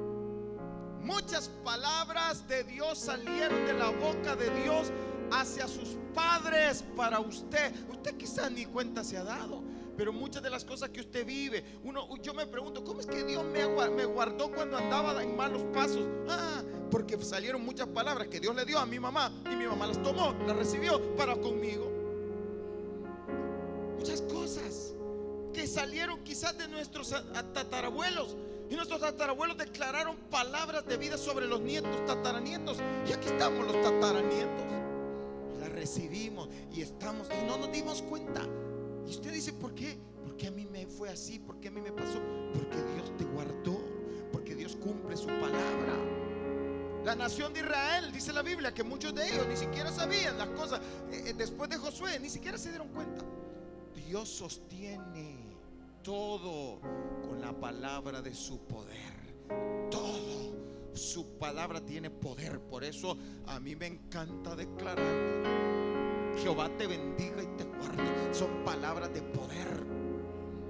Muchas 1.09 1.47
palabras 1.65 2.47
de 2.47 2.63
Dios 2.63 2.99
salieron 2.99 3.65
de 3.65 3.73
la 3.73 3.89
boca 3.89 4.35
de 4.35 4.47
Dios 4.61 4.91
hacia 5.31 5.67
sus 5.67 5.97
padres 6.13 6.85
para 6.95 7.19
usted. 7.19 7.73
Usted 7.89 8.15
quizás 8.15 8.51
ni 8.51 8.67
cuenta 8.67 9.03
se 9.03 9.17
ha 9.17 9.23
dado. 9.23 9.63
Pero 9.97 10.13
muchas 10.13 10.43
de 10.43 10.51
las 10.51 10.63
cosas 10.63 10.91
que 10.91 10.99
usted 10.99 11.25
vive, 11.25 11.79
uno, 11.83 12.15
yo 12.21 12.35
me 12.35 12.45
pregunto, 12.45 12.83
¿cómo 12.83 12.99
es 12.99 13.07
que 13.07 13.23
Dios 13.23 13.43
me, 13.43 13.67
me 13.89 14.05
guardó 14.05 14.51
cuando 14.51 14.77
andaba 14.77 15.23
en 15.23 15.35
malos 15.35 15.63
pasos? 15.73 16.07
Ah, 16.29 16.61
porque 16.91 17.17
salieron 17.23 17.65
muchas 17.65 17.87
palabras 17.87 18.27
que 18.27 18.39
Dios 18.39 18.55
le 18.55 18.63
dio 18.63 18.77
a 18.77 18.85
mi 18.85 18.99
mamá 18.99 19.31
y 19.51 19.55
mi 19.55 19.65
mamá 19.65 19.87
las 19.87 20.01
tomó, 20.03 20.35
las 20.45 20.55
recibió 20.55 21.15
para 21.15 21.35
conmigo. 21.35 21.91
Muchas 23.97 24.21
cosas 24.21 24.93
que 25.55 25.65
salieron 25.65 26.23
quizás 26.23 26.55
de 26.55 26.67
nuestros 26.67 27.09
tatarabuelos 27.53 28.37
y 28.69 28.75
nuestros 28.75 29.01
tatarabuelos 29.01 29.57
declararon 29.57 30.15
palabras 30.29 30.85
de 30.85 30.97
vida 30.97 31.17
sobre 31.17 31.47
los 31.47 31.59
nietos, 31.59 32.05
tataranietos. 32.05 32.77
Y 33.07 33.13
aquí 33.13 33.27
estamos 33.27 33.65
los 33.65 33.81
tataranietos. 33.81 34.65
Las 35.59 35.71
recibimos 35.71 36.49
y 36.71 36.81
estamos 36.81 37.27
y 37.29 37.47
no 37.47 37.57
nos 37.57 37.71
dimos 37.71 38.03
cuenta. 38.03 38.45
Y 39.07 39.09
usted 39.09 39.33
dice, 39.33 39.53
¿por 39.53 39.73
qué? 39.73 39.97
Porque 40.23 40.47
a 40.47 40.51
mí 40.51 40.67
me 40.67 40.85
fue 40.85 41.09
así, 41.09 41.39
porque 41.39 41.69
a 41.69 41.71
mí 41.71 41.81
me 41.81 41.91
pasó. 41.91 42.21
Porque 42.53 42.77
Dios 42.93 43.17
te 43.17 43.23
guardó, 43.25 43.81
porque 44.31 44.53
Dios 44.53 44.75
cumple 44.75 45.17
su 45.17 45.27
palabra. 45.27 45.95
La 47.03 47.15
nación 47.15 47.53
de 47.53 47.61
Israel, 47.61 48.11
dice 48.11 48.31
la 48.33 48.43
Biblia, 48.43 48.71
que 48.71 48.83
muchos 48.83 49.15
de 49.15 49.27
ellos 49.27 49.47
ni 49.47 49.55
siquiera 49.55 49.91
sabían 49.91 50.37
las 50.37 50.49
cosas. 50.49 50.79
Eh, 51.11 51.23
eh, 51.27 51.33
después 51.35 51.71
de 51.71 51.77
Josué, 51.77 52.19
ni 52.19 52.29
siquiera 52.29 52.57
se 52.57 52.69
dieron 52.69 52.89
cuenta. 52.89 53.25
Dios 53.95 54.29
sostiene 54.29 55.38
todo 56.03 56.79
con 57.21 57.41
la 57.41 57.53
palabra 57.53 58.21
de 58.21 58.33
su 58.33 58.59
poder. 58.59 59.19
Todo. 59.89 60.59
Su 60.93 61.37
palabra 61.37 61.81
tiene 61.81 62.09
poder. 62.09 62.59
Por 62.59 62.83
eso 62.83 63.17
a 63.47 63.59
mí 63.59 63.75
me 63.75 63.87
encanta 63.87 64.55
declarar. 64.55 65.59
Jehová 66.37 66.69
te 66.77 66.87
bendiga 66.87 67.43
y 67.43 67.57
te 67.57 67.63
guarde. 67.63 68.33
Son 68.33 68.63
palabras 68.63 69.13
de 69.13 69.21
poder. 69.21 69.67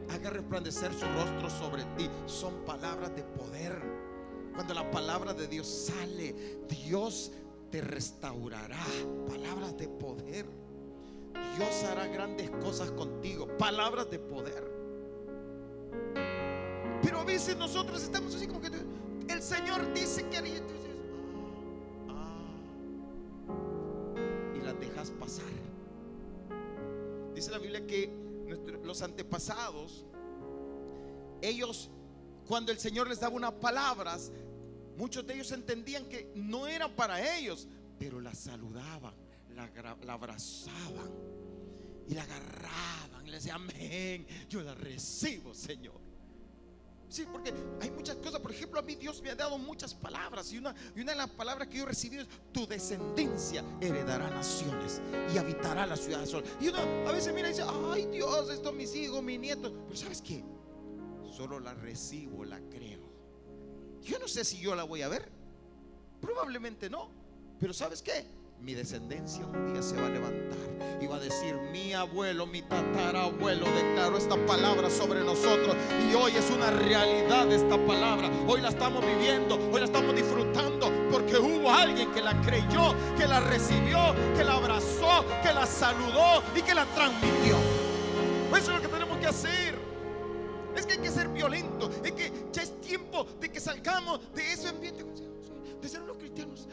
Haga 0.10 0.30
resplandecer 0.32 0.94
su 0.94 1.06
rostro 1.06 1.50
sobre 1.50 1.84
ti. 1.98 2.10
Son 2.26 2.66
palabras 2.66 3.16
de 3.16 3.24
poder. 3.24 3.82
Cuando 4.54 4.74
la 4.74 4.90
palabra 4.92 5.34
de 5.34 5.48
Dios 5.48 5.68
sale, 5.68 6.60
Dios 6.68 7.32
te 7.72 7.82
restaurará. 7.82 8.84
Palabras 9.28 9.78
de 9.78 9.88
poder. 9.88 10.46
Dios 11.56 11.84
hará 11.84 12.08
grandes 12.08 12.50
cosas 12.52 12.92
contigo. 12.92 13.48
Palabras 13.58 14.10
de 14.10 14.20
poder. 14.20 14.69
Pero 17.26 17.60
nosotros 17.60 18.04
estamos 18.04 18.36
así 18.36 18.48
como 18.48 18.62
que 18.62 18.70
el 19.28 19.42
Señor 19.42 19.94
dice 19.94 20.28
que 20.30 20.38
haría. 20.38 20.62
Ah, 22.10 22.56
ah, 23.48 24.56
y 24.56 24.62
las 24.62 24.80
dejas 24.80 25.12
pasar. 25.12 25.46
Dice 27.36 27.52
la 27.52 27.58
Biblia 27.58 27.86
que 27.86 28.12
los 28.84 29.02
antepasados, 29.02 30.06
ellos, 31.42 31.90
cuando 32.48 32.72
el 32.72 32.80
Señor 32.80 33.08
les 33.08 33.20
daba 33.20 33.36
unas 33.36 33.54
palabras, 33.54 34.32
muchos 34.98 35.26
de 35.28 35.36
ellos 35.36 35.52
entendían 35.52 36.06
que 36.06 36.32
no 36.36 36.68
eran 36.68 36.96
para 36.96 37.38
ellos, 37.38 37.68
pero 38.00 38.20
la 38.20 38.34
saludaban, 38.34 39.14
la, 39.56 39.70
la 40.04 40.14
abrazaban 40.14 41.12
y 42.08 42.14
la 42.14 42.24
agarraban 42.24 43.28
y 43.28 43.30
le 43.30 43.38
decían, 43.38 43.58
amén, 43.58 44.26
yo 44.50 44.62
la 44.62 44.74
recibo, 44.74 45.54
Señor. 45.54 46.09
Sí, 47.10 47.26
porque 47.32 47.52
hay 47.82 47.90
muchas 47.90 48.18
cosas. 48.18 48.40
Por 48.40 48.52
ejemplo, 48.52 48.80
a 48.80 48.84
mí 48.84 48.96
Dios 48.96 49.22
me 49.24 49.32
ha 49.32 49.36
dado 49.36 49.58
muchas 49.58 49.96
palabras. 49.96 50.52
Y 50.54 50.60
una, 50.60 50.76
y 50.96 51.02
una 51.02 51.14
de 51.14 51.18
las 51.18 51.30
palabras 51.32 51.68
que 51.68 51.78
yo 51.78 51.84
he 51.84 51.88
recibido 51.88 52.22
es: 52.22 52.30
Tu 52.54 52.68
descendencia 52.68 53.66
heredará 53.82 54.30
naciones 54.30 55.02
y 55.34 55.38
habitará 55.40 55.88
la 55.88 55.98
ciudad 55.98 56.20
de 56.20 56.28
sol. 56.28 56.44
Y 56.62 56.68
uno 56.68 56.78
a 57.08 57.12
veces 57.12 57.34
mira 57.34 57.50
y 57.50 57.52
dice: 57.52 57.64
Ay, 57.92 58.06
Dios, 58.12 58.52
esto 58.52 58.72
mis 58.72 58.96
hijos, 58.96 59.24
mis 59.24 59.40
nietos. 59.40 59.74
Pero 59.86 59.98
¿sabes 59.98 60.22
qué? 60.22 60.44
Solo 61.32 61.60
la 61.60 61.74
recibo, 61.74 62.46
la 62.46 62.60
creo. 62.70 63.10
Yo 64.04 64.20
no 64.20 64.28
sé 64.28 64.46
si 64.46 64.60
yo 64.60 64.76
la 64.76 64.84
voy 64.84 65.02
a 65.02 65.08
ver. 65.08 65.32
Probablemente 66.22 66.92
no. 66.92 67.10
Pero 67.60 67.74
¿sabes 67.74 68.04
qué? 68.04 68.39
Mi 68.62 68.74
descendencia 68.74 69.46
un 69.46 69.74
día 69.74 69.82
se 69.82 69.96
va 69.96 70.08
a 70.08 70.10
levantar 70.10 70.58
y 71.02 71.08
va 71.08 71.16
a 71.16 71.20
decir, 71.20 71.56
mi 71.72 71.94
abuelo, 71.94 72.46
mi 72.46 72.62
tatarabuelo 72.62 73.66
declaró 73.72 74.18
esta 74.18 74.36
palabra 74.46 74.90
sobre 74.90 75.22
nosotros 75.22 75.76
y 76.10 76.14
hoy 76.14 76.34
es 76.36 76.52
una 76.52 76.70
realidad 76.70 77.52
esta 77.52 77.78
palabra. 77.86 78.30
Hoy 78.48 78.60
la 78.62 78.70
estamos 78.70 79.04
viviendo, 79.06 79.56
hoy 79.72 79.80
la 79.80 79.86
estamos 79.86 80.14
disfrutando 80.14 80.92
porque 81.10 81.38
hubo 81.38 81.72
alguien 81.72 82.12
que 82.12 82.22
la 82.22 82.40
creyó, 82.42 82.94
que 83.18 83.28
la 83.28 83.40
recibió, 83.40 84.14
que 84.36 84.44
la 84.44 84.56
abrazó, 84.56 85.26
que 85.42 85.54
la 85.54 85.66
saludó 85.66 86.44
y 86.56 86.62
que 86.62 86.76
la 86.76 86.86
transmitió. 86.86 87.56
Eso 88.56 88.72
es 88.72 88.78
lo 88.78 88.82
que 88.82 88.88
tenemos 88.88 89.18
que 89.20 89.28
hacer. 89.28 89.80
Es 90.76 90.86
que 90.86 90.94
hay 90.94 91.00
que 91.00 91.10
ser 91.10 91.30
violento. 91.30 91.90
Es 92.04 92.12
que 92.12 92.32
ya 92.52 92.62
es 92.62 92.80
tiempo 92.82 93.26
de 93.40 93.50
que 93.50 93.60
salgamos 93.60 94.20
de 94.34 94.54
ese 94.54 94.68
ambiente 94.68 95.06
de 95.82 95.88
ser 95.88 96.02
unos 96.02 96.18
cristianos 96.18 96.68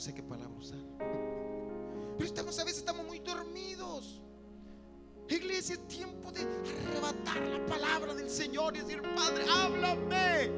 sé 0.00 0.14
qué 0.14 0.22
palabra 0.22 0.56
usar. 0.58 0.78
Pero 2.16 2.24
estamos 2.24 2.58
a 2.58 2.64
veces 2.64 2.78
estamos 2.78 3.06
muy 3.06 3.18
dormidos. 3.20 4.20
Iglesia, 5.28 5.76
es 5.76 5.86
tiempo 5.86 6.32
de 6.32 6.40
arrebatar 6.40 7.40
la 7.40 7.64
palabra 7.66 8.14
del 8.14 8.28
Señor 8.28 8.76
y 8.76 8.80
decir, 8.80 9.00
Padre, 9.14 9.44
háblame. 9.48 10.50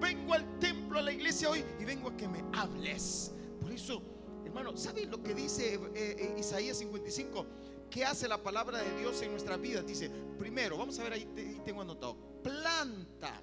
Vengo 0.00 0.34
al 0.34 0.58
templo, 0.58 0.98
a 0.98 1.02
la 1.02 1.12
iglesia 1.12 1.48
hoy 1.48 1.64
y 1.80 1.84
vengo 1.84 2.10
a 2.10 2.16
que 2.16 2.28
me 2.28 2.44
hables. 2.52 3.32
Por 3.60 3.72
eso, 3.72 4.02
hermano, 4.44 4.76
¿sabe 4.76 5.06
lo 5.06 5.22
que 5.22 5.34
dice 5.34 5.74
eh, 5.74 5.80
eh, 5.94 6.36
Isaías 6.38 6.76
55? 6.76 7.46
¿Qué 7.90 8.04
hace 8.04 8.28
la 8.28 8.42
palabra 8.42 8.82
de 8.82 8.98
Dios 8.98 9.22
en 9.22 9.30
nuestra 9.30 9.56
vida? 9.56 9.80
Dice, 9.82 10.10
primero, 10.38 10.76
vamos 10.76 10.98
a 10.98 11.04
ver 11.04 11.14
ahí, 11.14 11.60
tengo 11.64 11.80
anotado, 11.80 12.16
planta 12.42 13.40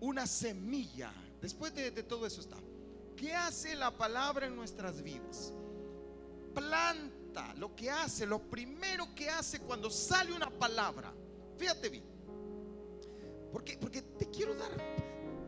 una 0.00 0.26
semilla. 0.26 1.12
Después 1.40 1.72
de 1.74 2.02
todo 2.02 2.26
eso 2.26 2.40
está. 2.40 2.56
¿Qué 3.18 3.34
hace 3.34 3.74
la 3.74 3.90
palabra 3.90 4.46
en 4.46 4.54
nuestras 4.54 5.02
vidas? 5.02 5.52
Planta, 6.54 7.52
lo 7.54 7.74
que 7.74 7.90
hace, 7.90 8.24
lo 8.24 8.38
primero 8.38 9.12
que 9.14 9.28
hace 9.28 9.58
cuando 9.58 9.90
sale 9.90 10.32
una 10.32 10.48
palabra. 10.50 11.12
Fíjate 11.56 11.88
bien. 11.88 12.04
Porque, 13.52 13.76
porque 13.76 14.02
te 14.02 14.30
quiero 14.30 14.54
dar, 14.54 14.70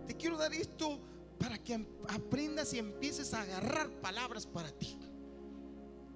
te 0.04 0.16
quiero 0.16 0.36
dar 0.36 0.52
esto 0.52 0.98
para 1.38 1.62
que 1.62 1.86
aprendas 2.08 2.74
y 2.74 2.78
empieces 2.78 3.32
a 3.34 3.42
agarrar 3.42 3.88
palabras 4.00 4.46
para 4.46 4.72
ti. 4.72 4.98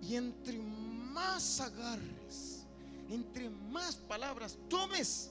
Y 0.02 0.16
entre 0.16 0.58
más 0.58 1.60
agarres, 1.60 2.66
entre 3.08 3.48
más 3.48 3.94
palabras 3.94 4.58
tomes 4.68 5.30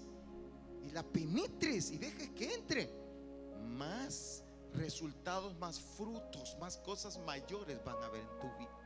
y 0.88 0.92
la 0.92 1.03
penetres 1.03 1.92
y 1.92 1.98
dejes 1.98 2.30
que 2.30 2.53
entre, 2.53 2.89
más 3.68 4.43
resultados, 4.74 5.56
más 5.56 5.80
frutos, 5.80 6.58
más 6.60 6.77
cosas 6.77 7.18
mayores 7.20 7.84
van 7.84 8.01
a 8.01 8.06
haber 8.06 8.22
en 8.22 8.39
tu 8.39 8.58
vida. 8.58 8.84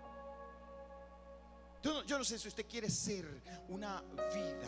Yo 2.05 2.17
no 2.17 2.23
sé 2.23 2.37
si 2.37 2.47
usted 2.47 2.65
quiere 2.67 2.89
ser 2.89 3.25
una 3.69 4.01
vida 4.33 4.67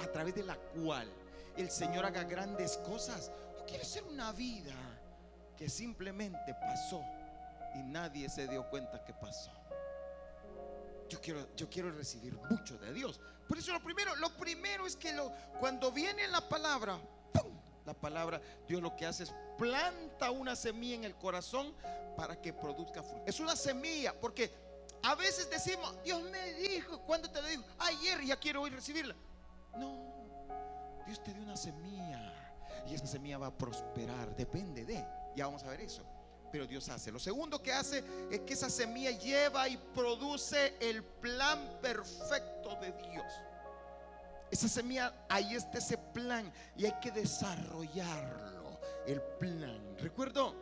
a 0.00 0.06
través 0.12 0.34
de 0.34 0.44
la 0.44 0.56
cual 0.56 1.10
el 1.56 1.70
Señor 1.70 2.06
haga 2.06 2.24
grandes 2.24 2.76
cosas 2.78 3.32
o 3.58 3.66
quiere 3.66 3.84
ser 3.84 4.04
una 4.04 4.30
vida 4.32 4.74
que 5.56 5.68
simplemente 5.68 6.54
pasó 6.54 7.02
y 7.74 7.82
nadie 7.82 8.28
se 8.28 8.46
dio 8.46 8.68
cuenta 8.70 9.04
que 9.04 9.12
pasó. 9.12 9.50
Yo 11.08 11.20
quiero, 11.20 11.54
yo 11.56 11.68
quiero 11.68 11.90
recibir 11.90 12.34
mucho 12.48 12.78
de 12.78 12.92
Dios. 12.92 13.20
Por 13.48 13.58
eso 13.58 13.72
lo 13.72 13.82
primero, 13.82 14.14
lo 14.16 14.30
primero 14.36 14.86
es 14.86 14.94
que 14.94 15.12
cuando 15.58 15.90
viene 15.90 16.28
la 16.28 16.48
palabra, 16.48 17.00
la 17.90 18.00
palabra, 18.00 18.40
Dios 18.68 18.80
lo 18.80 18.94
que 18.94 19.04
hace 19.04 19.24
es 19.24 19.34
planta 19.58 20.30
una 20.30 20.54
semilla 20.54 20.94
en 20.94 21.04
el 21.04 21.16
corazón 21.16 21.74
para 22.16 22.40
que 22.40 22.52
produzca 22.52 23.02
fruto. 23.02 23.24
Es 23.26 23.40
una 23.40 23.56
semilla, 23.56 24.18
porque 24.18 24.52
a 25.02 25.14
veces 25.16 25.50
decimos, 25.50 25.94
Dios 26.04 26.22
me 26.22 26.52
dijo, 26.54 27.00
¿cuándo 27.00 27.28
te 27.30 27.42
lo 27.42 27.48
dijo? 27.48 27.64
Ayer 27.78 28.24
ya 28.24 28.36
quiero 28.36 28.62
hoy 28.62 28.70
recibirla. 28.70 29.16
No, 29.76 29.98
Dios 31.04 31.22
te 31.22 31.34
dio 31.34 31.42
una 31.42 31.56
semilla 31.56 32.52
y 32.86 32.94
esa 32.94 33.06
semilla 33.06 33.38
va 33.38 33.48
a 33.48 33.58
prosperar, 33.58 34.34
depende 34.36 34.84
de, 34.84 35.04
ya 35.34 35.46
vamos 35.46 35.64
a 35.64 35.68
ver 35.68 35.80
eso. 35.80 36.04
Pero 36.52 36.66
Dios 36.66 36.88
hace. 36.88 37.12
Lo 37.12 37.20
segundo 37.20 37.62
que 37.62 37.72
hace 37.72 38.02
es 38.30 38.40
que 38.40 38.54
esa 38.54 38.68
semilla 38.68 39.12
lleva 39.12 39.68
y 39.68 39.76
produce 39.76 40.74
el 40.80 41.04
plan 41.04 41.78
perfecto 41.80 42.76
de 42.80 42.92
Dios. 43.08 43.32
Esa 44.50 44.68
semilla, 44.68 45.26
ahí 45.28 45.54
está 45.54 45.78
ese 45.78 45.96
plan 45.96 46.52
y 46.76 46.84
hay 46.84 46.94
que 47.00 47.10
desarrollarlo, 47.12 48.80
el 49.06 49.22
plan. 49.38 49.96
Recuerdo, 49.98 50.54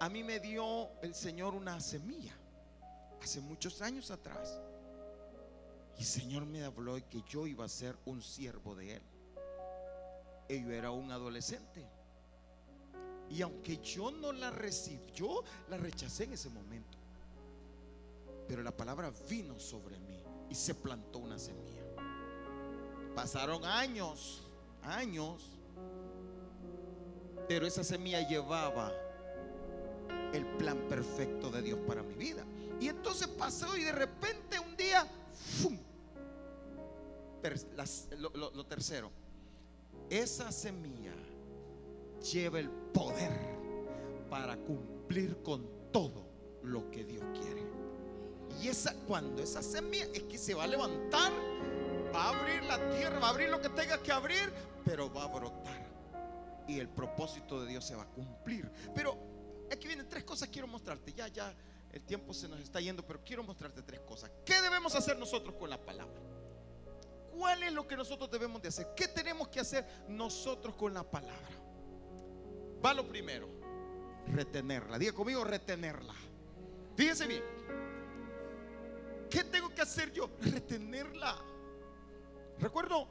a 0.00 0.08
mí 0.08 0.24
me 0.24 0.40
dio 0.40 0.90
el 1.02 1.14
Señor 1.14 1.54
una 1.54 1.80
semilla 1.80 2.34
hace 3.22 3.40
muchos 3.40 3.80
años 3.82 4.10
atrás. 4.10 4.60
Y 5.96 6.00
el 6.00 6.06
Señor 6.06 6.44
me 6.44 6.64
habló 6.64 6.96
que 7.08 7.22
yo 7.28 7.46
iba 7.46 7.64
a 7.64 7.68
ser 7.68 7.96
un 8.04 8.20
siervo 8.20 8.74
de 8.74 8.96
Él. 8.96 9.02
Y 10.48 10.62
yo 10.62 10.70
era 10.72 10.90
un 10.90 11.10
adolescente. 11.10 11.88
Y 13.30 13.40
aunque 13.42 13.78
yo 13.78 14.10
no 14.10 14.32
la 14.32 14.50
recibí, 14.50 15.06
yo 15.12 15.42
la 15.68 15.76
rechacé 15.76 16.24
en 16.24 16.32
ese 16.34 16.50
momento. 16.50 16.98
Pero 18.46 18.62
la 18.62 18.76
palabra 18.76 19.10
vino 19.28 19.58
sobre 19.58 19.98
mí 20.00 20.20
y 20.50 20.54
se 20.54 20.74
plantó 20.74 21.20
una 21.20 21.38
semilla. 21.38 21.83
Pasaron 23.14 23.64
años, 23.64 24.42
años. 24.82 25.42
Pero 27.48 27.66
esa 27.66 27.84
semilla 27.84 28.26
llevaba 28.26 28.92
el 30.32 30.44
plan 30.56 30.78
perfecto 30.88 31.50
de 31.50 31.62
Dios 31.62 31.78
para 31.86 32.02
mi 32.02 32.14
vida. 32.14 32.44
Y 32.80 32.88
entonces 32.88 33.28
pasó 33.28 33.76
y 33.76 33.84
de 33.84 33.92
repente 33.92 34.58
un 34.58 34.76
día, 34.76 35.06
lo, 38.18 38.66
tercero, 38.66 39.10
esa 40.10 40.50
semilla 40.50 41.14
lleva 42.32 42.58
el 42.58 42.70
poder 42.70 43.32
para 44.28 44.56
cumplir 44.56 45.42
con 45.42 45.66
todo 45.92 46.26
lo 46.62 46.90
que 46.90 47.04
Dios 47.04 47.24
quiere. 47.34 47.62
Y 48.60 48.68
esa, 48.68 48.94
cuando 49.06 49.42
esa 49.42 49.62
semilla 49.62 50.06
es 50.12 50.22
que 50.24 50.38
se 50.38 50.54
va 50.54 50.64
a 50.64 50.66
levantar, 50.66 51.32
va 52.14 52.24
a 52.24 52.28
abrir 52.28 52.62
la 52.64 52.78
tierra, 52.90 53.18
va 53.18 53.28
a 53.28 53.30
abrir 53.30 53.48
lo 53.48 53.60
que 53.60 53.68
tenga 53.70 54.00
que 54.02 54.12
abrir, 54.12 54.52
pero 54.84 55.12
va 55.12 55.24
a 55.24 55.26
brotar. 55.26 55.84
Y 56.68 56.78
el 56.78 56.88
propósito 56.88 57.62
de 57.62 57.68
Dios 57.68 57.84
se 57.84 57.94
va 57.94 58.02
a 58.04 58.06
cumplir. 58.06 58.70
Pero 58.94 59.18
aquí 59.70 59.86
vienen 59.86 60.08
tres 60.08 60.24
cosas 60.24 60.48
que 60.48 60.52
quiero 60.54 60.68
mostrarte. 60.68 61.12
Ya, 61.12 61.28
ya, 61.28 61.54
el 61.92 62.02
tiempo 62.02 62.32
se 62.32 62.48
nos 62.48 62.60
está 62.60 62.80
yendo, 62.80 63.04
pero 63.04 63.22
quiero 63.24 63.42
mostrarte 63.42 63.82
tres 63.82 64.00
cosas. 64.00 64.30
¿Qué 64.44 64.60
debemos 64.62 64.94
hacer 64.94 65.18
nosotros 65.18 65.54
con 65.56 65.68
la 65.68 65.84
palabra? 65.84 66.20
¿Cuál 67.36 67.64
es 67.64 67.72
lo 67.72 67.86
que 67.86 67.96
nosotros 67.96 68.30
debemos 68.30 68.62
de 68.62 68.68
hacer? 68.68 68.88
¿Qué 68.94 69.08
tenemos 69.08 69.48
que 69.48 69.60
hacer 69.60 69.84
nosotros 70.08 70.76
con 70.76 70.94
la 70.94 71.02
palabra? 71.02 71.48
Va 72.84 72.94
lo 72.94 73.06
primero, 73.08 73.48
retenerla. 74.28 74.98
Diga 74.98 75.12
conmigo, 75.12 75.42
retenerla. 75.42 76.14
Fíjense 76.96 77.26
bien. 77.26 77.42
¿Qué 79.28 79.42
tengo 79.42 79.68
que 79.74 79.82
hacer 79.82 80.12
yo? 80.12 80.30
Retenerla. 80.40 81.53
Recuerdo, 82.58 83.08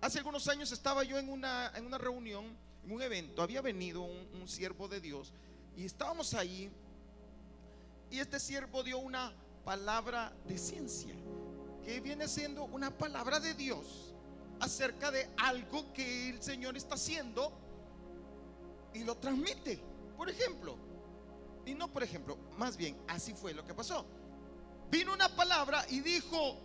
hace 0.00 0.18
algunos 0.18 0.48
años 0.48 0.72
estaba 0.72 1.04
yo 1.04 1.18
en 1.18 1.28
una, 1.28 1.72
en 1.74 1.86
una 1.86 1.98
reunión, 1.98 2.56
en 2.84 2.92
un 2.92 3.02
evento. 3.02 3.42
Había 3.42 3.60
venido 3.60 4.02
un, 4.02 4.28
un 4.34 4.48
siervo 4.48 4.88
de 4.88 5.00
Dios 5.00 5.32
y 5.76 5.84
estábamos 5.84 6.34
ahí 6.34 6.70
y 8.10 8.18
este 8.18 8.40
siervo 8.40 8.82
dio 8.82 8.98
una 8.98 9.32
palabra 9.64 10.32
de 10.46 10.58
ciencia, 10.58 11.14
que 11.84 12.00
viene 12.00 12.28
siendo 12.28 12.64
una 12.64 12.96
palabra 12.96 13.40
de 13.40 13.54
Dios 13.54 14.14
acerca 14.60 15.10
de 15.10 15.28
algo 15.36 15.92
que 15.92 16.30
el 16.30 16.42
Señor 16.42 16.76
está 16.76 16.94
haciendo 16.94 17.52
y 18.94 19.04
lo 19.04 19.16
transmite. 19.16 19.80
Por 20.16 20.30
ejemplo, 20.30 20.76
y 21.66 21.74
no 21.74 21.92
por 21.92 22.02
ejemplo, 22.02 22.38
más 22.56 22.76
bien 22.76 22.96
así 23.08 23.34
fue 23.34 23.52
lo 23.52 23.64
que 23.66 23.74
pasó. 23.74 24.06
Vino 24.90 25.12
una 25.12 25.28
palabra 25.34 25.84
y 25.90 26.00
dijo, 26.00 26.56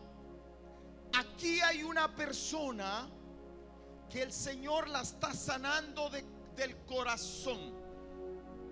aquí 1.13 1.59
hay 1.61 1.83
una 1.83 2.15
persona 2.15 3.09
que 4.09 4.21
el 4.21 4.31
Señor 4.31 4.89
la 4.89 5.01
está 5.01 5.33
sanando 5.33 6.09
del 6.09 6.77
corazón. 6.85 7.59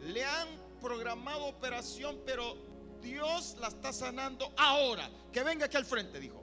Le 0.01 0.23
han 0.23 0.47
programado 0.81 1.45
operación, 1.45 2.19
pero 2.25 2.55
Dios 3.01 3.55
la 3.59 3.69
está 3.69 3.93
sanando 3.93 4.51
ahora. 4.57 5.09
Que 5.31 5.43
venga 5.43 5.65
aquí 5.65 5.77
al 5.77 5.85
frente, 5.85 6.19
dijo. 6.19 6.41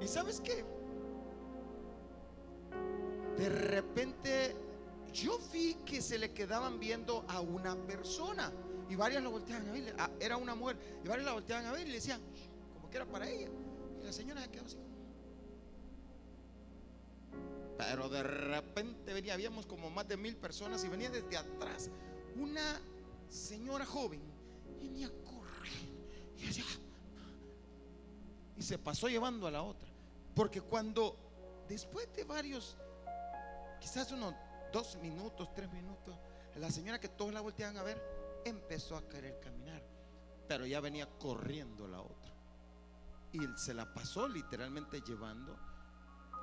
¿Y 0.00 0.08
sabes 0.08 0.40
qué? 0.40 0.64
De 3.36 3.48
repente 3.48 4.56
yo 5.12 5.38
vi 5.52 5.74
que 5.86 6.00
se 6.00 6.18
le 6.18 6.32
quedaban 6.32 6.78
viendo 6.78 7.24
a 7.28 7.40
una 7.40 7.74
persona 7.76 8.52
y 8.88 8.96
varias 8.96 9.22
lo 9.22 9.30
volteaban 9.30 9.68
a 9.68 9.72
ver. 9.72 9.94
Ah, 9.98 10.10
era 10.20 10.36
una 10.36 10.54
mujer 10.54 10.76
y 11.04 11.08
varias 11.08 11.26
la 11.26 11.32
volteaban 11.32 11.66
a 11.66 11.72
ver 11.72 11.82
y 11.82 11.90
le 11.90 11.94
decían, 11.94 12.20
como 12.74 12.90
que 12.90 12.96
era 12.96 13.06
para 13.06 13.28
ella. 13.28 13.48
La 14.04 14.12
señora 14.12 14.42
se 14.42 14.50
quedó 14.50 14.64
así 14.66 14.78
Pero 17.76 18.08
de 18.08 18.22
repente 18.22 19.12
venía, 19.12 19.34
habíamos 19.34 19.66
como 19.66 19.90
más 19.90 20.06
de 20.06 20.16
mil 20.16 20.36
personas 20.36 20.84
y 20.84 20.88
venía 20.88 21.10
desde 21.10 21.36
atrás 21.36 21.90
una 22.36 22.80
señora 23.28 23.84
joven, 23.84 24.20
venía 24.78 25.10
correr 25.24 25.72
y, 26.38 26.44
y 28.56 28.62
se 28.62 28.78
pasó 28.78 29.08
llevando 29.08 29.46
a 29.46 29.50
la 29.50 29.62
otra. 29.62 29.88
Porque 30.34 30.60
cuando, 30.60 31.16
después 31.68 32.12
de 32.14 32.24
varios, 32.24 32.76
quizás 33.80 34.10
unos 34.12 34.34
dos 34.72 34.96
minutos, 34.96 35.52
tres 35.54 35.70
minutos, 35.72 36.16
la 36.56 36.70
señora 36.70 37.00
que 37.00 37.08
todos 37.08 37.32
la 37.32 37.40
volteaban 37.40 37.76
a 37.76 37.82
ver, 37.82 38.00
empezó 38.44 38.96
a 38.96 39.08
querer 39.08 39.40
caminar. 39.40 39.82
Pero 40.46 40.66
ya 40.66 40.80
venía 40.80 41.08
corriendo 41.18 41.88
la 41.88 42.00
otra. 42.00 42.33
Y 43.34 43.40
se 43.56 43.74
la 43.74 43.92
pasó 43.92 44.28
literalmente 44.28 45.00
llevando. 45.00 45.58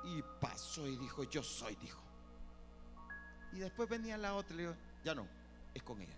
Y 0.04 0.22
pasó 0.40 0.86
y 0.86 0.96
dijo, 0.96 1.24
yo 1.24 1.42
soy, 1.42 1.74
dijo. 1.76 2.02
Y 3.54 3.60
después 3.60 3.88
venía 3.88 4.18
la 4.18 4.34
otra 4.34 4.52
y 4.52 4.56
le 4.58 4.62
dijo, 4.64 4.76
ya 5.02 5.14
no, 5.14 5.26
es 5.72 5.82
con 5.82 6.02
ella. 6.02 6.16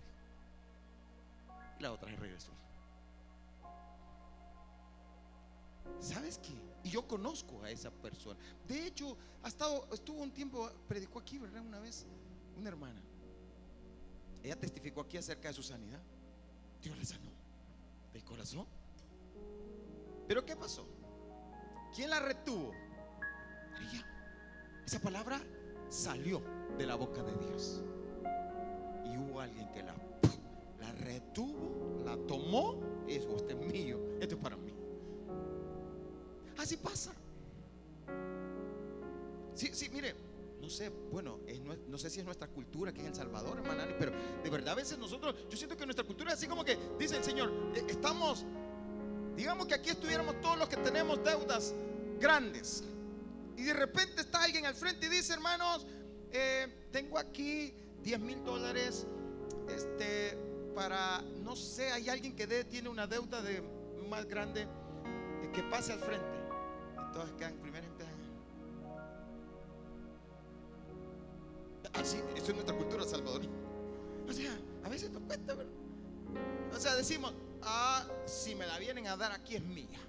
Y 1.79 1.83
la 1.83 1.93
otra 1.93 2.13
regresó. 2.13 2.51
¿Sabes 6.01 6.39
qué? 6.39 6.53
Y 6.83 6.89
yo 6.89 7.07
conozco 7.07 7.63
a 7.63 7.71
esa 7.71 7.89
persona. 7.89 8.37
De 8.67 8.85
hecho, 8.85 9.17
ha 9.43 9.47
estado, 9.47 9.87
estuvo 9.93 10.21
un 10.21 10.31
tiempo, 10.31 10.69
predicó 10.89 11.19
aquí, 11.19 11.37
¿verdad? 11.37 11.61
Una 11.61 11.79
vez, 11.79 12.05
una 12.57 12.67
hermana. 12.67 13.01
Ella 14.43 14.59
testificó 14.59 15.01
aquí 15.01 15.15
acerca 15.15 15.47
de 15.47 15.53
su 15.53 15.63
sanidad. 15.63 16.01
Dios 16.81 16.97
le 16.97 17.05
sanó 17.05 17.31
del 18.11 18.25
corazón. 18.25 18.67
Pero 20.27 20.45
¿qué 20.45 20.55
pasó? 20.55 20.87
¿Quién 21.95 22.09
la 22.09 22.19
retuvo? 22.19 22.71
Esa 24.85 24.99
palabra 24.99 25.41
salió 25.89 26.41
de 26.77 26.85
la 26.85 26.95
boca 26.95 27.23
de 27.23 27.33
Dios. 27.47 27.83
Y 29.05 29.17
hubo 29.17 29.39
alguien 29.39 29.71
que 29.71 29.81
la 29.81 29.95
la 30.85 30.91
retuvo, 30.93 32.03
la 32.05 32.17
tomó, 32.27 32.79
eso 33.07 33.35
este 33.35 33.53
es 33.53 33.73
mío, 33.73 33.99
esto 34.19 34.35
es 34.35 34.41
para 34.41 34.57
mí. 34.57 34.73
Así 36.57 36.77
pasa. 36.77 37.13
Sí, 39.53 39.69
sí, 39.73 39.89
mire, 39.89 40.15
no 40.61 40.69
sé, 40.69 40.89
bueno, 41.11 41.39
no, 41.87 41.97
sé 41.97 42.09
si 42.09 42.19
es 42.19 42.25
nuestra 42.25 42.47
cultura 42.47 42.91
aquí 42.91 42.99
en 43.01 43.07
El 43.07 43.15
Salvador, 43.15 43.57
hermano, 43.57 43.83
pero 43.97 44.11
de 44.43 44.49
verdad 44.49 44.73
a 44.73 44.75
veces 44.75 44.97
nosotros, 44.97 45.47
yo 45.49 45.57
siento 45.57 45.77
que 45.77 45.85
nuestra 45.85 46.05
cultura 46.05 46.31
es 46.31 46.37
así 46.37 46.47
como 46.47 46.63
que 46.63 46.77
dice 46.99 47.17
el 47.17 47.23
Señor, 47.23 47.51
eh, 47.75 47.85
estamos, 47.87 48.45
digamos 49.35 49.67
que 49.67 49.73
aquí 49.75 49.89
estuviéramos 49.89 50.39
todos 50.41 50.57
los 50.57 50.69
que 50.69 50.77
tenemos 50.77 51.23
deudas 51.23 51.73
grandes. 52.19 52.83
Y 53.57 53.63
de 53.63 53.73
repente 53.73 54.21
está 54.21 54.43
alguien 54.43 54.65
al 54.65 54.75
frente 54.75 55.05
y 55.05 55.09
dice, 55.09 55.33
hermanos, 55.33 55.85
eh, 56.31 56.87
tengo 56.91 57.17
aquí 57.17 57.73
10 58.03 58.19
mil 58.19 58.43
dólares, 58.43 59.07
este, 59.69 60.37
para, 60.75 61.21
no 61.43 61.55
sé, 61.55 61.91
hay 61.91 62.09
alguien 62.09 62.35
que 62.35 62.47
tiene 62.65 62.89
una 62.89 63.07
deuda 63.07 63.41
de 63.41 63.61
más 64.09 64.25
grande, 64.25 64.63
eh, 64.63 65.51
que 65.53 65.63
pase 65.63 65.93
al 65.93 65.99
frente. 65.99 66.25
Y 66.93 67.13
todos 67.13 67.31
quedan 67.37 67.55
primero 67.55 67.85
empiezan. 67.85 68.15
Así, 71.93 72.17
eso 72.35 72.47
es 72.47 72.53
nuestra 72.53 72.75
cultura 72.75 73.05
salvadoreña. 73.05 73.53
O 74.27 74.33
sea, 74.33 74.57
a 74.83 74.89
veces 74.89 75.09
nos 75.11 75.23
cuesta, 75.23 75.53
¿verdad? 75.53 75.73
O 76.75 76.79
sea, 76.79 76.95
decimos, 76.95 77.33
si 78.25 78.55
me 78.55 78.65
la 78.65 78.77
vienen 78.77 79.07
a 79.07 79.15
dar 79.15 79.31
aquí 79.31 79.55
es 79.55 79.63
mía. 79.63 79.99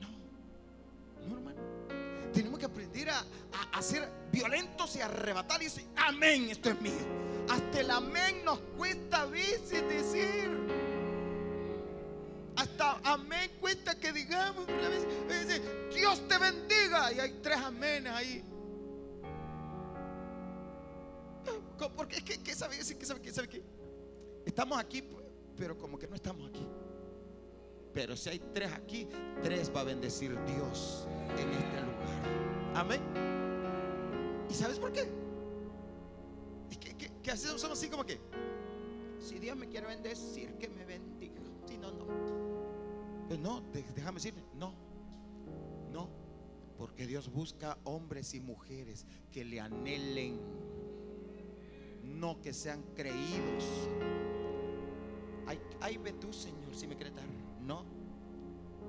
No, 0.00 0.08
no, 1.26 1.36
hermano. 1.36 1.60
Tenemos 2.32 2.58
que 2.58 2.66
aprender 2.66 3.10
a, 3.10 3.24
a, 3.72 3.82
ser 3.82 4.08
violentos 4.30 4.94
y 4.96 5.00
arrebatar 5.00 5.60
y 5.62 5.64
decir, 5.64 5.86
amén, 5.96 6.48
esto 6.50 6.70
es 6.70 6.80
mío. 6.80 6.92
Hasta 7.48 7.80
el 7.80 7.90
amén 7.90 8.44
nos 8.44 8.58
cuesta 8.76 9.22
a 9.22 9.26
veces 9.26 9.88
decir. 9.88 10.50
Hasta 12.56 13.00
amén 13.04 13.50
cuesta 13.60 13.98
que 13.98 14.12
digamos 14.12 14.66
una 14.68 14.88
vez, 14.88 15.06
Dios 15.94 16.28
te 16.28 16.38
bendiga. 16.38 17.12
Y 17.12 17.20
hay 17.20 17.40
tres 17.42 17.56
amenes 17.56 18.12
ahí. 18.12 18.44
Porque 21.96 22.16
es 22.16 22.22
que, 22.22 22.42
¿qué 22.42 22.54
sabe, 22.54 22.76
¿qué 22.76 23.06
sabe, 23.06 23.20
qué 23.22 23.32
sabe 23.32 23.48
qué? 23.48 23.79
Estamos 24.50 24.80
aquí, 24.80 25.00
pero 25.56 25.78
como 25.78 25.96
que 25.96 26.08
no 26.08 26.16
estamos 26.16 26.48
aquí. 26.48 26.66
Pero 27.94 28.16
si 28.16 28.30
hay 28.30 28.40
tres 28.52 28.72
aquí, 28.72 29.06
tres 29.40 29.70
va 29.72 29.82
a 29.82 29.84
bendecir 29.84 30.36
Dios 30.44 31.06
en 31.38 31.50
este 31.50 31.80
lugar. 31.80 32.74
Amén. 32.74 33.00
¿Y 34.50 34.54
sabes 34.54 34.80
por 34.80 34.92
qué? 34.92 35.08
Es 36.68 36.78
que, 36.78 36.96
que, 37.22 37.36
somos 37.36 37.78
así 37.78 37.88
como 37.88 38.04
que, 38.04 38.18
si 39.20 39.38
Dios 39.38 39.56
me 39.56 39.68
quiere 39.68 39.86
bendecir, 39.86 40.52
que 40.54 40.68
me 40.68 40.84
bendiga. 40.84 41.40
Si 41.68 41.78
no, 41.78 41.92
no. 41.92 42.06
Pues 43.28 43.38
no, 43.38 43.62
déjame 43.94 44.16
decir, 44.16 44.34
no. 44.54 44.74
No. 45.92 46.10
Porque 46.76 47.06
Dios 47.06 47.30
busca 47.30 47.78
hombres 47.84 48.34
y 48.34 48.40
mujeres 48.40 49.06
que 49.30 49.44
le 49.44 49.60
anhelen 49.60 50.40
no 52.02 52.40
que 52.42 52.52
sean 52.52 52.82
creídos. 52.94 53.64
Ay, 55.80 55.96
ve 55.98 56.12
tú, 56.12 56.32
Señor, 56.32 56.74
si 56.74 56.86
me 56.86 56.96
quieres 56.96 57.14
dar. 57.14 57.24
No. 57.60 57.84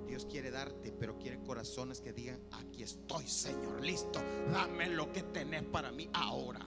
Dios 0.07 0.25
quiere 0.25 0.51
darte, 0.51 0.91
pero 0.91 1.17
quiere 1.17 1.39
corazones 1.41 2.01
que 2.01 2.11
digan, 2.11 2.39
aquí 2.51 2.83
estoy, 2.83 3.27
Señor, 3.27 3.81
listo. 3.81 4.19
Dame 4.51 4.89
lo 4.89 5.11
que 5.13 5.23
tenés 5.23 5.63
para 5.63 5.91
mí 5.91 6.09
ahora. 6.13 6.59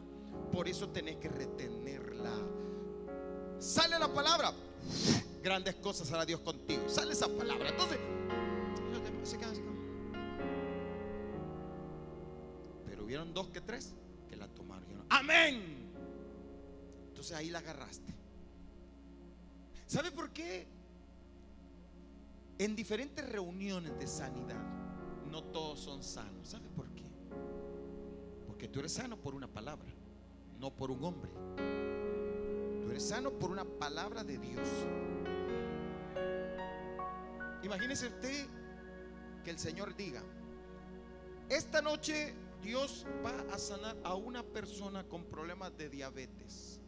Por 0.51 0.69
eso 0.69 0.89
tenés 0.89 1.17
que 1.17 1.29
retenerla. 1.29 2.33
Sale 3.59 3.99
la 3.99 4.13
palabra. 4.13 4.53
Grandes 5.43 5.75
cosas 5.77 6.11
hará 6.13 6.25
Dios 6.25 6.41
contigo. 6.41 6.89
Sale 6.89 7.13
esa 7.13 7.29
palabra. 7.29 7.69
Entonces, 7.69 7.99
se 9.25 9.39
quedan 9.39 9.53
así 9.53 9.63
Pero 12.87 13.05
hubieron 13.05 13.33
dos 13.33 13.49
que 13.49 13.61
tres 13.61 13.95
que 14.29 14.37
la 14.37 14.49
tomaron. 14.49 14.85
Amén 15.11 15.85
ahí 17.33 17.51
la 17.51 17.61
agarraste. 17.61 18.13
¿Sabe 19.87 20.11
por 20.11 20.31
qué? 20.31 20.66
En 22.59 22.77
diferentes 22.77 23.29
reuniones 23.29 23.99
de 23.99 24.07
sanidad, 24.07 24.62
no 25.31 25.42
todos 25.44 25.81
son 25.81 26.03
sanos. 26.03 26.49
¿Sabe 26.49 26.68
por 26.70 26.88
qué? 26.90 27.05
Porque 28.47 28.68
tú 28.68 28.81
eres 28.81 28.92
sano 28.92 29.16
por 29.16 29.35
una 29.35 29.49
palabra, 29.49 29.90
no 30.59 30.70
por 30.70 30.90
un 30.90 31.05
hombre. 31.05 31.33
Tú 32.83 32.90
eres 32.90 33.09
sano 33.09 33.31
por 33.33 33.51
una 33.51 33.64
palabra 33.64 34.23
de 34.23 34.38
Dios. 34.38 34.68
Imagínese 37.62 38.09
usted 38.09 38.47
que 39.42 39.51
el 39.51 39.59
Señor 39.59 39.97
diga, 39.97 40.23
esta 41.49 41.83
noche 41.83 42.35
Dios 42.62 43.05
va 43.25 43.55
a 43.55 43.59
sanar 43.59 43.97
a 44.05 44.14
una 44.14 44.42
persona 44.42 45.05
con 45.05 45.25
problemas 45.25 45.77
de 45.77 45.88
diabetes. 45.88 46.81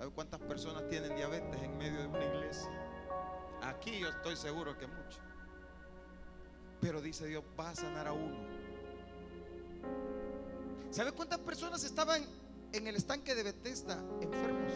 ¿Sabe 0.00 0.12
cuántas 0.12 0.40
personas 0.40 0.88
tienen 0.88 1.14
diabetes 1.14 1.62
en 1.62 1.76
medio 1.76 2.00
de 2.00 2.06
una 2.06 2.24
iglesia? 2.24 2.70
Aquí 3.60 3.98
yo 3.98 4.08
estoy 4.08 4.34
seguro 4.34 4.78
que 4.78 4.86
muchos. 4.86 5.20
Pero 6.80 7.02
dice 7.02 7.26
Dios, 7.26 7.44
va 7.60 7.68
a 7.68 7.74
sanar 7.74 8.06
a 8.06 8.14
uno. 8.14 8.34
¿Sabe 10.90 11.12
cuántas 11.12 11.40
personas 11.40 11.84
estaban 11.84 12.24
en 12.72 12.86
el 12.86 12.96
estanque 12.96 13.34
de 13.34 13.42
Bethesda 13.42 14.02
enfermos? 14.22 14.72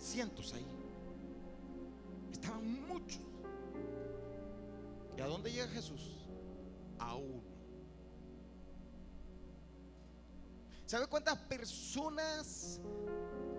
Cientos 0.00 0.54
ahí. 0.54 0.66
Estaban 2.32 2.82
muchos. 2.88 3.22
¿Y 5.16 5.20
a 5.20 5.26
dónde 5.28 5.52
llega 5.52 5.68
Jesús? 5.68 6.26
A 6.98 7.14
uno. 7.14 7.51
¿Sabe 10.92 11.06
cuántas 11.06 11.38
personas 11.38 12.78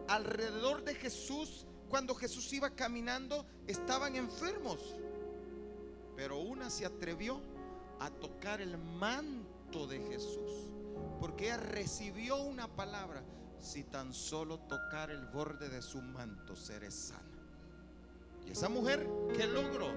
alrededor 0.08 0.84
de 0.84 0.94
Jesús, 0.94 1.66
cuando 1.90 2.14
Jesús 2.14 2.54
iba 2.54 2.70
caminando, 2.70 3.48
estaban 3.66 4.16
enfermos? 4.16 4.78
Pero 6.16 6.38
una 6.38 6.70
se 6.70 6.86
atrevió 6.86 7.42
a 8.00 8.12
tocar 8.12 8.62
el 8.62 8.78
manto 8.78 9.88
de 9.88 10.00
Jesús, 10.02 10.70
porque 11.20 11.46
ella 11.46 11.58
recibió 11.58 12.38
una 12.38 12.68
palabra, 12.68 13.24
si 13.60 13.84
tan 13.84 14.14
solo 14.14 14.60
tocar 14.60 15.10
el 15.10 15.26
borde 15.26 15.70
de 15.70 15.82
su 15.82 16.04
manto 16.04 16.56
seré 16.56 16.92
sana. 16.92 17.24
Y 18.46 18.52
esa 18.52 18.70
mujer 18.70 19.08
que 19.36 19.48
logró 19.48 19.88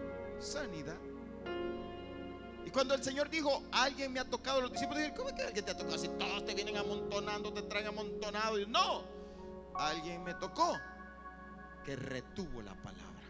sanidad 0.40 0.96
y 2.66 2.70
cuando 2.70 2.94
el 2.94 3.04
Señor 3.04 3.30
dijo, 3.30 3.62
alguien 3.70 4.12
me 4.12 4.18
ha 4.18 4.24
tocado, 4.24 4.60
los 4.60 4.72
discípulos 4.72 4.98
dijeron, 4.98 5.16
¿cómo 5.16 5.28
es 5.28 5.36
que 5.36 5.42
alguien 5.42 5.64
te 5.64 5.70
ha 5.70 5.76
tocado? 5.76 5.96
Si 5.96 6.08
todos 6.08 6.44
te 6.44 6.52
vienen 6.52 6.76
amontonando, 6.76 7.52
te 7.52 7.62
traen 7.62 7.86
amontonado. 7.86 8.58
Y 8.58 8.66
no, 8.66 9.04
alguien 9.76 10.24
me 10.24 10.34
tocó 10.34 10.76
que 11.84 11.94
retuvo 11.94 12.60
la 12.62 12.74
palabra 12.74 13.22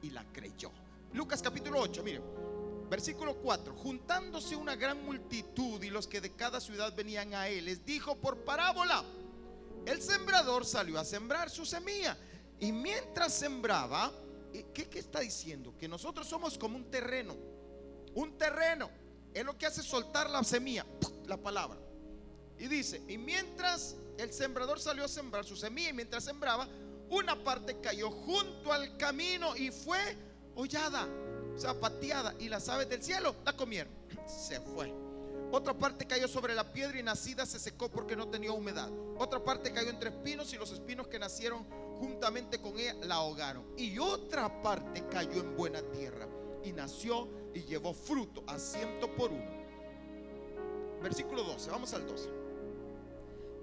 y 0.00 0.10
la 0.10 0.24
creyó. 0.32 0.70
Lucas 1.12 1.42
capítulo 1.42 1.80
8, 1.80 2.04
miren, 2.04 2.22
versículo 2.88 3.38
4. 3.38 3.74
Juntándose 3.74 4.54
una 4.54 4.76
gran 4.76 5.04
multitud 5.04 5.82
y 5.82 5.90
los 5.90 6.06
que 6.06 6.20
de 6.20 6.36
cada 6.36 6.60
ciudad 6.60 6.94
venían 6.94 7.34
a 7.34 7.48
él, 7.48 7.64
les 7.64 7.84
dijo 7.84 8.14
por 8.14 8.44
parábola, 8.44 9.02
el 9.86 10.00
sembrador 10.00 10.64
salió 10.64 11.00
a 11.00 11.04
sembrar 11.04 11.50
su 11.50 11.66
semilla. 11.66 12.16
Y 12.60 12.70
mientras 12.70 13.34
sembraba, 13.34 14.12
¿qué, 14.52 14.88
qué 14.88 15.00
está 15.00 15.18
diciendo? 15.18 15.74
Que 15.76 15.88
nosotros 15.88 16.28
somos 16.28 16.56
como 16.56 16.76
un 16.76 16.88
terreno 16.92 17.57
un 18.14 18.36
terreno. 18.38 18.90
Es 19.34 19.44
lo 19.44 19.56
que 19.56 19.66
hace 19.66 19.82
soltar 19.82 20.30
la 20.30 20.42
semilla, 20.44 20.86
la 21.26 21.36
palabra. 21.36 21.78
Y 22.58 22.66
dice, 22.66 23.02
y 23.08 23.18
mientras 23.18 23.96
el 24.18 24.32
sembrador 24.32 24.80
salió 24.80 25.04
a 25.04 25.08
sembrar 25.08 25.44
su 25.44 25.56
semilla 25.56 25.90
y 25.90 25.92
mientras 25.92 26.24
sembraba, 26.24 26.68
una 27.10 27.42
parte 27.42 27.80
cayó 27.80 28.10
junto 28.10 28.72
al 28.72 28.96
camino 28.96 29.56
y 29.56 29.70
fue 29.70 29.98
hollada, 30.54 31.06
o 31.54 31.58
sea, 31.58 31.78
pateada, 31.78 32.34
y 32.38 32.48
las 32.48 32.68
aves 32.68 32.88
del 32.88 33.02
cielo 33.02 33.36
la 33.44 33.56
comieron. 33.56 33.92
Se 34.26 34.60
fue. 34.60 34.92
Otra 35.50 35.72
parte 35.72 36.06
cayó 36.06 36.28
sobre 36.28 36.54
la 36.54 36.72
piedra 36.72 36.98
y 36.98 37.02
nacida 37.02 37.46
se 37.46 37.58
secó 37.58 37.88
porque 37.90 38.14
no 38.14 38.28
tenía 38.28 38.52
humedad. 38.52 38.90
Otra 39.16 39.42
parte 39.42 39.72
cayó 39.72 39.88
entre 39.88 40.10
espinos 40.10 40.52
y 40.52 40.58
los 40.58 40.70
espinos 40.72 41.08
que 41.08 41.18
nacieron 41.18 41.64
juntamente 41.98 42.60
con 42.60 42.78
ella 42.78 42.94
la 43.02 43.14
ahogaron. 43.14 43.64
Y 43.78 43.98
otra 43.98 44.60
parte 44.60 45.06
cayó 45.10 45.40
en 45.40 45.56
buena 45.56 45.80
tierra 45.90 46.28
y 46.62 46.72
nació 46.72 47.28
y 47.58 47.64
llevó 47.64 47.92
fruto 47.92 48.42
a 48.46 48.58
ciento 48.58 49.10
por 49.14 49.30
uno. 49.30 49.58
Versículo 51.02 51.42
12, 51.42 51.70
vamos 51.70 51.92
al 51.92 52.06
12. 52.06 52.28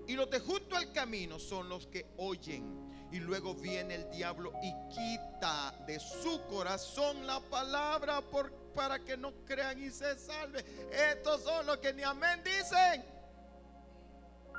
Y 0.07 0.13
los 0.13 0.29
de 0.29 0.39
junto 0.39 0.75
al 0.75 0.91
camino 0.91 1.39
son 1.39 1.69
los 1.69 1.87
que 1.87 2.05
oyen. 2.17 2.85
Y 3.11 3.19
luego 3.19 3.53
viene 3.55 3.95
el 3.95 4.09
diablo 4.11 4.51
y 4.61 4.73
quita 4.93 5.73
de 5.87 5.99
su 5.99 6.41
corazón 6.47 7.25
la 7.25 7.39
palabra 7.39 8.21
por, 8.21 8.51
para 8.73 8.99
que 8.99 9.15
no 9.15 9.31
crean 9.45 9.81
y 9.81 9.89
se 9.89 10.17
salve. 10.17 10.65
Estos 10.91 11.43
son 11.43 11.65
los 11.65 11.77
que 11.77 11.93
ni 11.93 12.03
amén 12.03 12.41
dicen. 12.43 13.05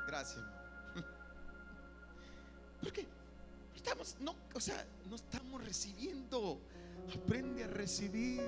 Gracias. 0.07 0.42
Porque 2.83 3.07
estamos, 3.75 4.16
o 4.55 4.61
sea, 4.61 4.87
no 5.11 5.16
estamos 5.16 5.62
recibiendo. 5.64 6.61
Aprende 7.14 7.64
a 7.64 7.68
recibir. 7.68 8.42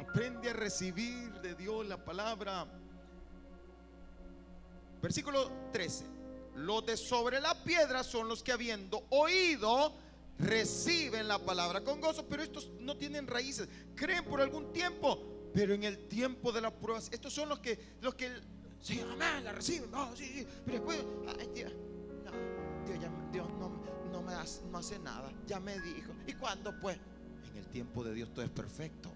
Aprende 0.00 0.50
a 0.50 0.52
recibir 0.52 1.32
de 1.40 1.54
Dios 1.54 1.86
la 1.86 2.04
palabra. 2.04 2.66
Versículo 5.02 5.50
13. 5.72 6.04
Los 6.56 6.86
de 6.86 6.96
sobre 6.96 7.40
la 7.40 7.62
piedra 7.64 8.02
son 8.02 8.28
los 8.28 8.42
que 8.42 8.52
habiendo 8.52 9.04
oído 9.10 9.92
reciben 10.38 11.28
la 11.28 11.38
palabra 11.38 11.82
con 11.82 12.00
gozo, 12.00 12.26
pero 12.28 12.42
estos 12.42 12.70
no 12.80 12.96
tienen 12.96 13.26
raíces. 13.26 13.68
Creen 13.94 14.24
por 14.24 14.40
algún 14.40 14.72
tiempo, 14.72 15.50
pero 15.52 15.74
en 15.74 15.84
el 15.84 16.08
tiempo 16.08 16.52
de 16.52 16.60
la 16.60 16.72
prueba, 16.72 17.00
estos 17.10 17.32
son 17.32 17.48
los 17.48 17.60
que 17.60 17.96
los 18.00 18.14
que 18.14 18.30
sí, 18.80 19.00
amén, 19.00 19.44
la 19.44 19.52
reciben. 19.52 19.90
sí, 20.14 20.24
sí, 20.24 20.46
pero 20.64 20.78
después, 20.78 21.04
ay, 21.38 21.50
Dios, 21.54 21.72
no, 22.24 22.86
Dios, 22.86 23.00
ya, 23.00 23.10
Dios 23.32 23.48
no, 23.58 23.70
no 24.10 24.22
me 24.22 24.32
da 24.32 24.44
no 24.70 24.78
hace 24.78 24.98
nada, 24.98 25.32
ya 25.46 25.60
me 25.60 25.78
dijo. 25.80 26.12
¿Y 26.26 26.34
cuándo 26.34 26.78
pues? 26.80 26.98
En 27.50 27.58
el 27.58 27.66
tiempo 27.68 28.02
de 28.02 28.14
Dios 28.14 28.32
todo 28.32 28.44
es 28.44 28.50
perfecto. 28.50 29.13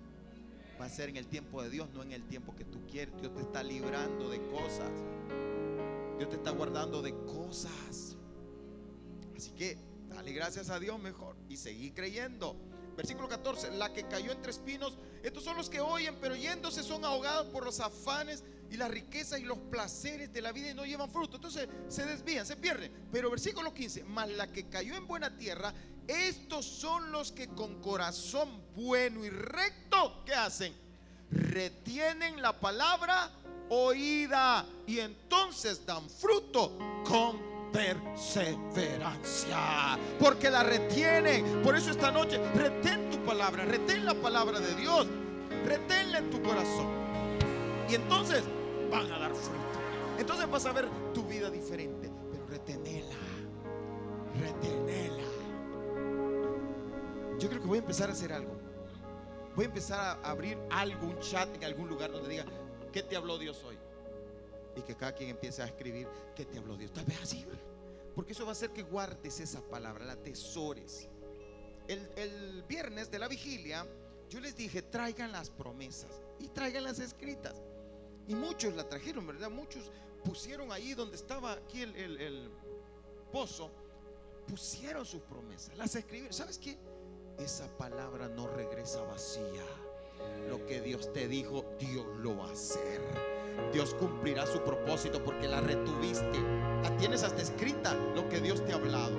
Va 0.80 0.86
a 0.86 0.88
ser 0.88 1.08
en 1.08 1.16
el 1.16 1.26
tiempo 1.26 1.62
de 1.62 1.70
Dios, 1.70 1.88
no 1.92 2.02
en 2.02 2.12
el 2.12 2.22
tiempo 2.24 2.54
que 2.54 2.64
tú 2.64 2.86
quieres. 2.86 3.14
Dios 3.20 3.34
te 3.34 3.42
está 3.42 3.62
librando 3.62 4.30
de 4.30 4.40
cosas. 4.48 4.90
Dios 6.18 6.30
te 6.30 6.36
está 6.36 6.50
guardando 6.50 7.02
de 7.02 7.12
cosas. 7.24 8.16
Así 9.36 9.50
que 9.52 9.76
dale 10.08 10.32
gracias 10.32 10.70
a 10.70 10.78
Dios 10.78 10.98
mejor 11.00 11.36
y 11.48 11.56
seguí 11.56 11.90
creyendo. 11.92 12.56
Versículo 12.96 13.28
14, 13.28 13.76
la 13.76 13.92
que 13.92 14.04
cayó 14.08 14.32
entre 14.32 14.50
espinos, 14.50 14.98
estos 15.22 15.44
son 15.44 15.56
los 15.56 15.70
que 15.70 15.80
oyen, 15.80 16.16
pero 16.20 16.34
yéndose 16.34 16.82
son 16.82 17.04
ahogados 17.04 17.46
por 17.48 17.64
los 17.64 17.78
afanes 17.78 18.42
y 18.70 18.76
las 18.76 18.90
riquezas 18.90 19.38
y 19.40 19.44
los 19.44 19.58
placeres 19.58 20.32
de 20.32 20.42
la 20.42 20.50
vida 20.50 20.70
y 20.70 20.74
no 20.74 20.84
llevan 20.84 21.10
fruto. 21.10 21.36
Entonces 21.36 21.68
se 21.88 22.04
desvían, 22.04 22.44
se 22.44 22.56
pierden. 22.56 22.92
Pero 23.12 23.30
versículo 23.30 23.72
15, 23.72 24.04
más 24.04 24.28
la 24.30 24.52
que 24.52 24.68
cayó 24.68 24.96
en 24.96 25.06
buena 25.06 25.36
tierra, 25.36 25.72
estos 26.08 26.64
son 26.64 27.12
los 27.12 27.30
que 27.30 27.48
con 27.48 27.80
corazón 27.80 28.48
bueno 28.74 29.24
y 29.24 29.30
recto, 29.30 30.24
¿qué 30.24 30.34
hacen? 30.34 30.74
Retienen 31.30 32.40
la 32.40 32.58
palabra 32.58 33.30
oída 33.68 34.64
y 34.86 35.00
entonces 35.00 35.84
dan 35.84 36.08
fruto 36.08 36.78
con 37.04 37.70
perseverancia. 37.70 39.98
Porque 40.18 40.48
la 40.50 40.62
retienen. 40.62 41.62
Por 41.62 41.76
eso 41.76 41.90
esta 41.90 42.10
noche, 42.10 42.40
retén 42.54 43.10
tu 43.10 43.18
palabra, 43.24 43.66
retén 43.66 44.06
la 44.06 44.14
palabra 44.14 44.60
de 44.60 44.74
Dios, 44.74 45.06
reténla 45.66 46.18
en 46.18 46.30
tu 46.30 46.42
corazón. 46.42 46.86
Y 47.88 47.94
entonces 47.94 48.42
van 48.90 49.10
a 49.12 49.18
dar 49.18 49.34
fruto. 49.34 49.58
Entonces 50.18 50.50
vas 50.50 50.66
a 50.66 50.72
ver 50.72 50.88
tu 51.14 51.22
vida 51.24 51.50
diferente, 51.50 52.10
pero 52.32 52.46
retenela, 52.46 53.14
retenela. 54.40 55.27
Yo 57.38 57.48
creo 57.48 57.60
que 57.60 57.68
voy 57.68 57.78
a 57.78 57.80
empezar 57.80 58.08
a 58.10 58.12
hacer 58.12 58.32
algo. 58.32 58.56
Voy 59.54 59.64
a 59.64 59.68
empezar 59.68 60.00
a 60.22 60.30
abrir 60.30 60.58
algo, 60.70 61.06
un 61.06 61.18
chat 61.20 61.54
en 61.54 61.64
algún 61.64 61.88
lugar 61.88 62.12
donde 62.12 62.28
diga, 62.28 62.44
¿qué 62.92 63.02
te 63.02 63.16
habló 63.16 63.38
Dios 63.38 63.62
hoy? 63.64 63.76
Y 64.76 64.82
que 64.82 64.94
cada 64.94 65.12
quien 65.12 65.30
empiece 65.30 65.62
a 65.62 65.66
escribir, 65.66 66.06
¿qué 66.36 66.44
te 66.44 66.58
habló 66.58 66.76
Dios? 66.76 66.92
Tal 66.92 67.04
vez 67.04 67.20
así, 67.22 67.44
porque 68.14 68.32
eso 68.32 68.44
va 68.44 68.50
a 68.50 68.52
hacer 68.52 68.70
que 68.70 68.82
guardes 68.82 69.40
esa 69.40 69.60
palabra, 69.60 70.04
la 70.04 70.16
tesores. 70.16 71.08
El, 71.86 72.08
el 72.16 72.64
viernes 72.68 73.10
de 73.10 73.18
la 73.18 73.28
vigilia, 73.28 73.86
yo 74.28 74.40
les 74.40 74.56
dije, 74.56 74.82
traigan 74.82 75.32
las 75.32 75.50
promesas 75.50 76.22
y 76.38 76.48
traigan 76.48 76.84
las 76.84 76.98
escritas. 76.98 77.62
Y 78.26 78.34
muchos 78.34 78.74
la 78.74 78.88
trajeron, 78.88 79.26
¿verdad? 79.26 79.50
Muchos 79.50 79.90
pusieron 80.24 80.70
ahí 80.72 80.94
donde 80.94 81.16
estaba 81.16 81.52
aquí 81.52 81.82
el, 81.82 82.50
pozo, 83.32 83.70
pusieron 84.46 85.04
sus 85.04 85.22
promesas, 85.22 85.76
las 85.76 85.94
escribieron. 85.94 86.32
¿Sabes 86.32 86.58
qué? 86.58 86.76
Esa 87.38 87.66
palabra 87.78 88.28
no 88.28 88.46
regresa 88.48 89.02
vacía. 89.02 89.64
Lo 90.48 90.66
que 90.66 90.80
Dios 90.80 91.12
te 91.12 91.28
dijo, 91.28 91.64
Dios 91.78 92.06
lo 92.18 92.36
va 92.36 92.48
a 92.48 92.52
hacer. 92.52 93.00
Dios 93.72 93.94
cumplirá 93.94 94.46
su 94.46 94.60
propósito 94.62 95.22
porque 95.22 95.46
la 95.46 95.60
retuviste. 95.60 96.40
La 96.82 96.96
tienes 96.96 97.22
hasta 97.22 97.42
escrita 97.42 97.94
lo 98.14 98.28
que 98.28 98.40
Dios 98.40 98.64
te 98.64 98.72
ha 98.72 98.76
hablado. 98.76 99.16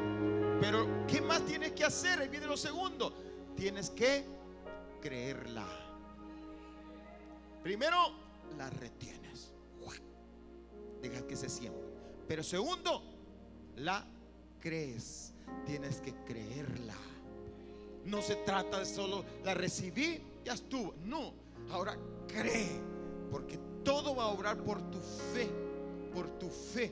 Pero, 0.60 1.06
¿qué 1.08 1.22
más 1.22 1.46
tienes 1.46 1.72
que 1.72 1.86
hacer? 1.86 2.20
Ahí 2.20 2.28
viene 2.28 2.46
lo 2.46 2.58
segundo. 2.58 3.14
Tienes 3.56 3.90
que 3.90 4.26
creerla. 5.02 5.68
Primero, 7.64 7.98
la 8.58 8.70
retienes. 8.70 9.54
Deja 11.02 11.26
que 11.26 11.36
se 11.36 11.50
siembre. 11.50 11.82
Pero 12.28 12.44
segundo, 12.44 13.02
la 13.78 14.06
crees. 14.60 15.34
Tienes 15.66 16.02
que 16.02 16.14
creerla. 16.26 16.96
No 18.06 18.22
se 18.22 18.36
trata 18.38 18.80
de 18.80 18.86
solo 18.86 19.24
la 19.44 19.54
recibí, 19.54 20.22
ya 20.44 20.54
estuvo. 20.54 20.96
No, 21.06 21.34
ahora 21.72 21.98
cree. 22.28 22.82
Porque 23.32 23.60
todo 23.84 24.16
va 24.16 24.24
a 24.24 24.28
obrar 24.28 24.58
por 24.58 24.82
tu 24.90 25.00
fe. 25.00 25.50
Por 26.14 26.28
tu 26.40 26.50
fe. 26.50 26.92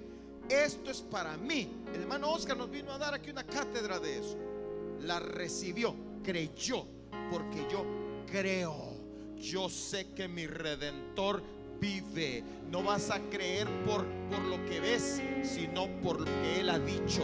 Esto 0.50 0.91
es 0.91 1.02
para 1.02 1.36
mí. 1.38 1.70
El 1.93 2.02
hermano 2.02 2.32
Oscar 2.32 2.56
nos 2.56 2.70
vino 2.70 2.91
a 2.91 2.98
dar 2.98 3.13
aquí 3.13 3.30
una 3.30 3.43
cátedra 3.43 4.00
de 4.00 4.20
eso. 4.20 4.38
La 5.02 5.20
recibió, 5.20 5.96
creyó, 6.24 6.86
porque 7.32 7.67
yo 7.72 7.86
creo 8.32 8.98
yo 9.39 9.70
sé 9.70 10.08
que 10.13 10.28
mi 10.28 10.48
redentor 10.48 11.43
vive. 11.80 12.43
No 12.72 12.84
vas 12.84 13.10
a 13.12 13.20
creer 13.30 13.67
por, 13.86 14.06
por 14.30 14.39
lo 14.39 14.63
que 14.65 14.80
ves, 14.80 15.22
sino 15.43 15.88
por 16.02 16.20
lo 16.20 16.26
que 16.26 16.60
Él 16.60 16.70
ha 16.70 16.80
dicho. 16.80 17.24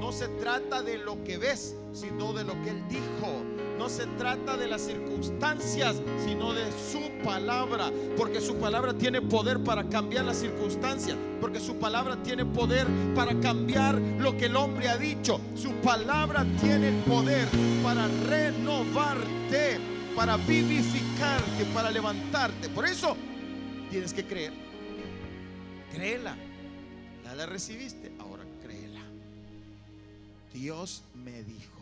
No 0.00 0.12
se 0.12 0.28
trata 0.28 0.82
de 0.82 0.98
lo 0.98 1.22
que 1.24 1.38
ves, 1.38 1.76
sino 1.92 2.32
de 2.32 2.44
lo 2.44 2.52
que 2.62 2.70
Él 2.70 2.82
dijo. 2.88 3.42
No 3.78 3.88
se 3.88 4.06
trata 4.18 4.56
de 4.56 4.66
las 4.66 4.82
circunstancias, 4.82 5.96
sino 6.24 6.52
de 6.52 6.64
su 6.72 7.00
palabra. 7.24 7.90
Porque 8.16 8.40
su 8.40 8.56
palabra 8.56 8.94
tiene 8.94 9.22
poder 9.22 9.62
para 9.62 9.88
cambiar 9.88 10.24
las 10.24 10.38
circunstancias. 10.38 11.16
Porque 11.40 11.60
su 11.60 11.76
palabra 11.76 12.22
tiene 12.22 12.44
poder 12.44 12.86
para 13.14 13.38
cambiar 13.40 13.94
lo 14.18 14.36
que 14.36 14.46
el 14.46 14.56
hombre 14.56 14.88
ha 14.88 14.96
dicho. 14.96 15.40
Su 15.54 15.72
palabra 15.74 16.46
tiene 16.60 16.92
poder 17.06 17.46
para 17.82 18.08
renovarte 18.26 19.78
para 20.18 20.36
vivificarte, 20.36 21.64
para 21.72 21.92
levantarte. 21.92 22.68
Por 22.70 22.84
eso 22.84 23.16
tienes 23.88 24.12
que 24.12 24.24
creer. 24.24 24.52
Créela. 25.92 26.36
Ya 27.22 27.36
la 27.36 27.46
recibiste. 27.46 28.10
Dios 30.52 31.02
me 31.14 31.42
dijo, 31.42 31.80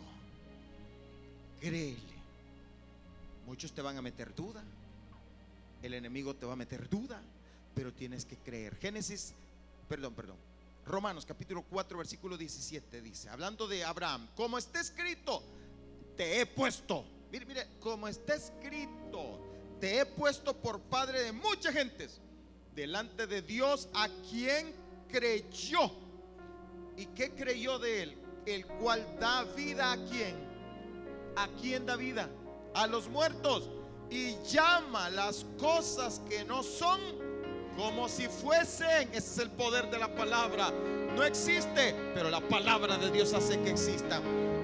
créele. 1.59 2.17
Muchos 3.45 3.71
te 3.71 3.81
van 3.81 3.97
a 3.97 4.01
meter 4.01 4.33
duda. 4.35 4.63
El 5.81 5.93
enemigo 5.93 6.35
te 6.35 6.45
va 6.45 6.53
a 6.53 6.57
meter 6.57 6.89
duda, 6.89 7.21
pero 7.73 7.93
tienes 7.93 8.25
que 8.25 8.37
creer. 8.37 8.75
Génesis, 8.75 9.33
perdón, 9.87 10.13
perdón. 10.13 10.37
Romanos 10.85 11.25
capítulo 11.25 11.63
4, 11.69 11.97
versículo 11.97 12.37
17 12.37 13.01
dice, 13.01 13.29
hablando 13.29 13.67
de 13.67 13.83
Abraham, 13.83 14.27
como 14.35 14.57
está 14.57 14.79
escrito, 14.79 15.43
te 16.15 16.39
he 16.39 16.45
puesto 16.45 17.05
Mire, 17.31 17.45
mire, 17.45 17.67
como 17.79 18.07
está 18.07 18.35
escrito, 18.35 19.39
te 19.79 19.99
he 19.99 20.05
puesto 20.05 20.55
por 20.55 20.79
padre 20.79 21.23
de 21.23 21.31
muchas 21.31 21.73
gentes 21.73 22.19
delante 22.73 23.27
de 23.27 23.41
Dios 23.41 23.89
a 23.93 24.07
quien 24.29 24.73
creyó. 25.11 25.91
¿Y 26.95 27.05
qué 27.07 27.31
creyó 27.31 27.79
de 27.79 28.03
él? 28.03 28.17
El 28.47 28.65
cual 28.65 29.05
da 29.19 29.43
vida 29.57 29.91
a 29.91 29.97
quien? 29.97 30.33
¿A 31.35 31.49
quién 31.61 31.85
da 31.85 31.97
vida? 31.97 32.29
A 32.73 32.87
los 32.87 33.09
muertos. 33.09 33.69
Y 34.09 34.37
llama 34.49 35.09
las 35.09 35.45
cosas 35.59 36.21
que 36.29 36.45
no 36.45 36.63
son 36.63 36.97
como 37.75 38.07
si 38.07 38.29
fuesen. 38.29 39.09
Ese 39.09 39.17
es 39.17 39.37
el 39.39 39.51
poder 39.51 39.91
de 39.91 39.97
la 39.99 40.15
palabra. 40.15 40.71
No 41.13 41.25
existe, 41.25 41.93
pero 42.13 42.29
la 42.29 42.39
palabra 42.39 42.97
de 42.97 43.11
Dios 43.11 43.33
hace 43.33 43.59
que 43.59 43.71
exista. 43.71 44.21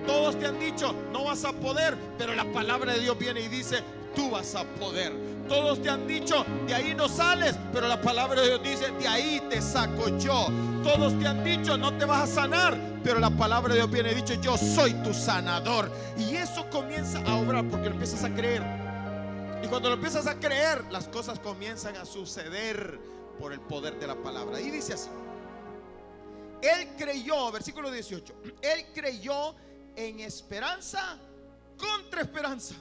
Todos 0.08 0.40
te 0.40 0.46
han 0.46 0.62
dicho, 0.62 0.96
no 1.12 1.26
vas 1.26 1.44
a 1.44 1.52
poder, 1.52 1.98
pero 2.18 2.34
la 2.36 2.50
palabra 2.54 2.94
de 2.94 3.02
Dios 3.02 3.18
viene 3.20 3.42
y 3.42 3.50
dice, 3.50 3.84
tú 4.16 4.30
vas 4.30 4.56
a 4.56 4.64
poder. 4.64 5.12
Todos 5.48 5.82
te 5.82 5.90
han 5.90 6.08
dicho, 6.08 6.46
de 6.66 6.74
ahí 6.74 6.96
no 6.96 7.10
sales, 7.10 7.56
pero 7.72 7.88
la 7.88 8.02
palabra 8.02 8.42
de 8.42 8.48
Dios 8.48 8.64
dice, 8.64 8.92
de 8.92 9.08
ahí 9.08 9.42
te 9.50 9.62
saco 9.62 10.18
yo. 10.18 10.48
Todos 10.84 11.18
te 11.20 11.28
han 11.28 11.44
dicho, 11.44 11.78
no 11.78 11.98
te 11.98 12.06
vas 12.06 12.30
a 12.30 12.34
sanar, 12.42 12.78
pero 13.04 13.20
la 13.20 13.30
palabra 13.30 13.74
de 13.74 13.80
Dios 13.80 13.92
viene 13.92 14.14
dice, 14.14 14.40
yo 14.42 14.58
soy 14.58 14.94
tu 15.04 15.14
sanador. 15.14 15.92
Y 16.18 16.36
eso 16.36 16.70
comienza 16.70 17.20
a 17.20 17.36
obrar 17.36 17.68
porque 17.68 17.90
lo 17.90 17.94
empiezas 17.94 18.24
a 18.24 18.34
creer. 18.34 18.64
Y 19.64 19.68
cuando 19.68 19.90
lo 19.90 19.96
empiezas 19.96 20.28
a 20.28 20.40
creer, 20.40 20.84
las 20.92 21.08
cosas 21.08 21.40
comienzan 21.40 21.96
a 21.98 22.06
suceder 22.06 23.00
por 23.40 23.54
el 23.54 23.60
poder 23.62 24.00
de 24.00 24.08
la 24.08 24.16
palabra. 24.16 24.60
Y 24.60 24.72
dice 24.72 24.94
así. 24.94 25.10
Él 26.62 26.90
creyó, 26.98 27.52
versículo 27.52 27.92
18, 27.92 28.34
él 28.62 28.86
creyó 28.94 29.54
en 29.98 30.22
esperanza 30.22 31.18
contra 31.78 32.22
esperanza 32.22 32.76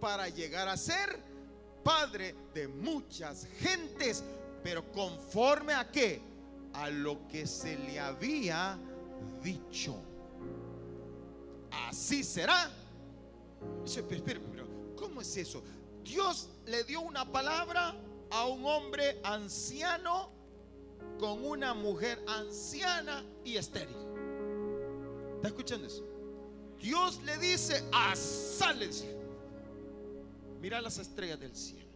para 0.00 0.28
llegar 0.28 0.68
a 0.68 0.76
ser 0.76 1.27
padre 1.88 2.34
de 2.52 2.68
muchas 2.68 3.46
gentes, 3.60 4.22
pero 4.62 4.84
conforme 4.92 5.72
a 5.72 5.90
qué? 5.90 6.20
A 6.74 6.90
lo 6.90 7.26
que 7.28 7.46
se 7.46 7.78
le 7.78 7.98
había 7.98 8.78
dicho. 9.42 9.96
Así 11.70 12.22
será. 12.22 12.70
Pero, 14.22 14.68
¿cómo 14.96 15.22
es 15.22 15.34
eso? 15.38 15.62
Dios 16.04 16.50
le 16.66 16.84
dio 16.84 17.00
una 17.00 17.24
palabra 17.24 17.94
a 18.32 18.44
un 18.44 18.66
hombre 18.66 19.18
anciano 19.24 20.30
con 21.18 21.42
una 21.42 21.72
mujer 21.72 22.22
anciana 22.28 23.24
y 23.46 23.56
estéril. 23.56 23.96
¿Está 25.36 25.48
escuchando 25.48 25.86
eso? 25.86 26.04
Dios 26.78 27.22
le 27.22 27.38
dice 27.38 27.82
a 27.92 28.14
sales. 28.14 29.06
Mira 30.60 30.80
las 30.80 30.98
estrellas 30.98 31.38
del 31.38 31.54
cielo. 31.54 31.88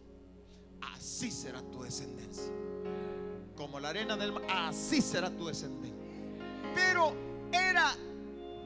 Así 0.81 1.31
será 1.31 1.61
tu 1.61 1.83
descendencia. 1.83 2.51
Como 3.55 3.79
la 3.79 3.89
arena 3.89 4.17
del 4.17 4.31
mar, 4.31 4.43
así 4.49 5.01
será 5.01 5.29
tu 5.29 5.47
descendencia. 5.47 5.93
Pero 6.73 7.13
era 7.51 7.95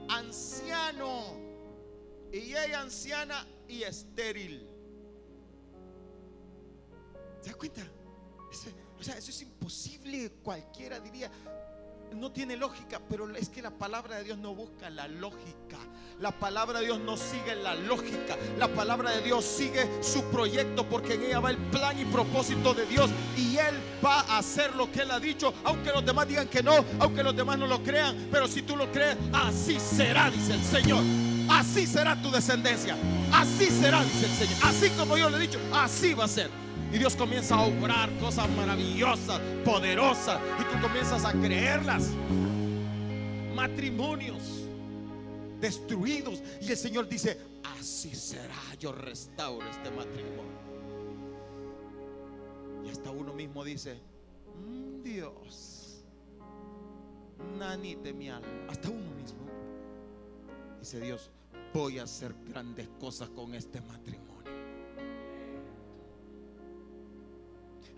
anciano 0.09 1.37
y 2.31 2.55
ella 2.55 2.81
anciana 2.81 3.45
y 3.67 3.83
estéril. 3.83 4.67
¿Se 7.41 7.49
da 7.49 7.57
cuenta? 7.57 7.87
o 8.99 9.03
sea, 9.03 9.17
eso 9.17 9.29
es 9.29 9.41
imposible. 9.41 10.31
Cualquiera 10.43 10.99
diría, 10.99 11.31
no 12.15 12.31
tiene 12.31 12.57
lógica, 12.57 12.99
pero 13.09 13.33
es 13.35 13.49
que 13.49 13.61
la 13.61 13.71
palabra 13.71 14.17
de 14.17 14.23
Dios 14.23 14.37
no 14.37 14.55
busca 14.55 14.89
la 14.89 15.07
lógica. 15.07 15.77
La 16.19 16.31
palabra 16.31 16.79
de 16.79 16.85
Dios 16.85 16.99
no 16.99 17.15
sigue 17.15 17.55
la 17.55 17.75
lógica. 17.75 18.35
La 18.57 18.67
palabra 18.67 19.11
de 19.11 19.21
Dios 19.21 19.45
sigue 19.45 19.87
su 20.01 20.23
proyecto 20.25 20.87
porque 20.89 21.13
en 21.13 21.23
ella 21.25 21.39
va 21.39 21.51
el 21.51 21.57
plan 21.57 21.99
y 21.99 22.05
propósito 22.05 22.73
de 22.73 22.85
Dios. 22.87 23.09
Y 23.37 23.57
Él 23.57 23.75
va 24.03 24.21
a 24.21 24.39
hacer 24.39 24.75
lo 24.75 24.91
que 24.91 25.01
Él 25.01 25.11
ha 25.11 25.19
dicho, 25.19 25.53
aunque 25.63 25.91
los 25.91 26.03
demás 26.03 26.27
digan 26.27 26.47
que 26.47 26.63
no, 26.63 26.83
aunque 26.99 27.23
los 27.23 27.35
demás 27.35 27.59
no 27.59 27.67
lo 27.67 27.83
crean. 27.83 28.29
Pero 28.31 28.47
si 28.47 28.63
tú 28.63 28.75
lo 28.75 28.91
crees, 28.91 29.15
así 29.31 29.79
será, 29.79 30.31
dice 30.31 30.53
el 30.55 30.63
Señor. 30.63 31.03
Así 31.49 31.85
será 31.85 32.19
tu 32.21 32.31
descendencia. 32.31 32.95
Así 33.31 33.67
será, 33.67 34.03
dice 34.03 34.25
el 34.25 34.31
Señor. 34.31 34.57
Así 34.63 34.89
como 34.91 35.17
yo 35.17 35.29
le 35.29 35.37
he 35.37 35.41
dicho, 35.41 35.59
así 35.73 36.13
va 36.13 36.25
a 36.25 36.27
ser. 36.27 36.66
Y 36.91 36.97
Dios 36.97 37.15
comienza 37.15 37.55
a 37.55 37.65
obrar 37.65 38.09
cosas 38.19 38.49
maravillosas, 38.51 39.39
poderosas. 39.65 40.39
Y 40.59 40.63
tú 40.73 40.81
comienzas 40.81 41.25
a 41.25 41.33
creerlas. 41.33 42.09
Matrimonios 43.55 44.67
destruidos. 45.59 46.41
Y 46.61 46.71
el 46.71 46.77
Señor 46.77 47.07
dice, 47.07 47.39
así 47.77 48.15
será, 48.15 48.75
yo 48.79 48.91
restauro 48.91 49.67
este 49.69 49.91
matrimonio. 49.91 50.57
Y 52.85 52.89
hasta 52.89 53.11
uno 53.11 53.33
mismo 53.33 53.63
dice, 53.63 53.99
mm, 54.55 55.03
Dios, 55.03 56.03
nanite 57.57 58.13
mi 58.13 58.29
alma. 58.29 58.47
Hasta 58.69 58.89
uno 58.89 59.11
mismo. 59.15 59.39
Dice 60.79 60.99
Dios, 60.99 61.31
voy 61.73 61.99
a 61.99 62.03
hacer 62.03 62.33
grandes 62.47 62.87
cosas 62.99 63.29
con 63.29 63.53
este 63.55 63.81
matrimonio. 63.81 64.26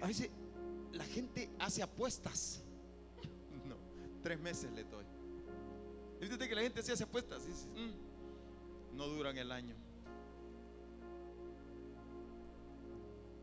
A 0.02 0.08
veces 0.08 0.30
la 0.94 1.04
gente 1.04 1.50
hace 1.60 1.84
apuestas. 1.84 2.64
No, 3.66 3.76
tres 4.24 4.40
meses 4.40 4.72
le 4.72 4.84
doy. 4.84 5.06
Fíjate 6.20 6.50
que 6.50 6.56
la 6.56 6.62
gente 6.62 6.82
se 6.82 6.92
hace 6.92 7.04
apuestas 7.04 7.44
y 7.48 7.80
mm, 7.80 8.98
no 8.98 9.08
duran 9.08 9.38
el 9.38 9.52
año. 9.52 9.76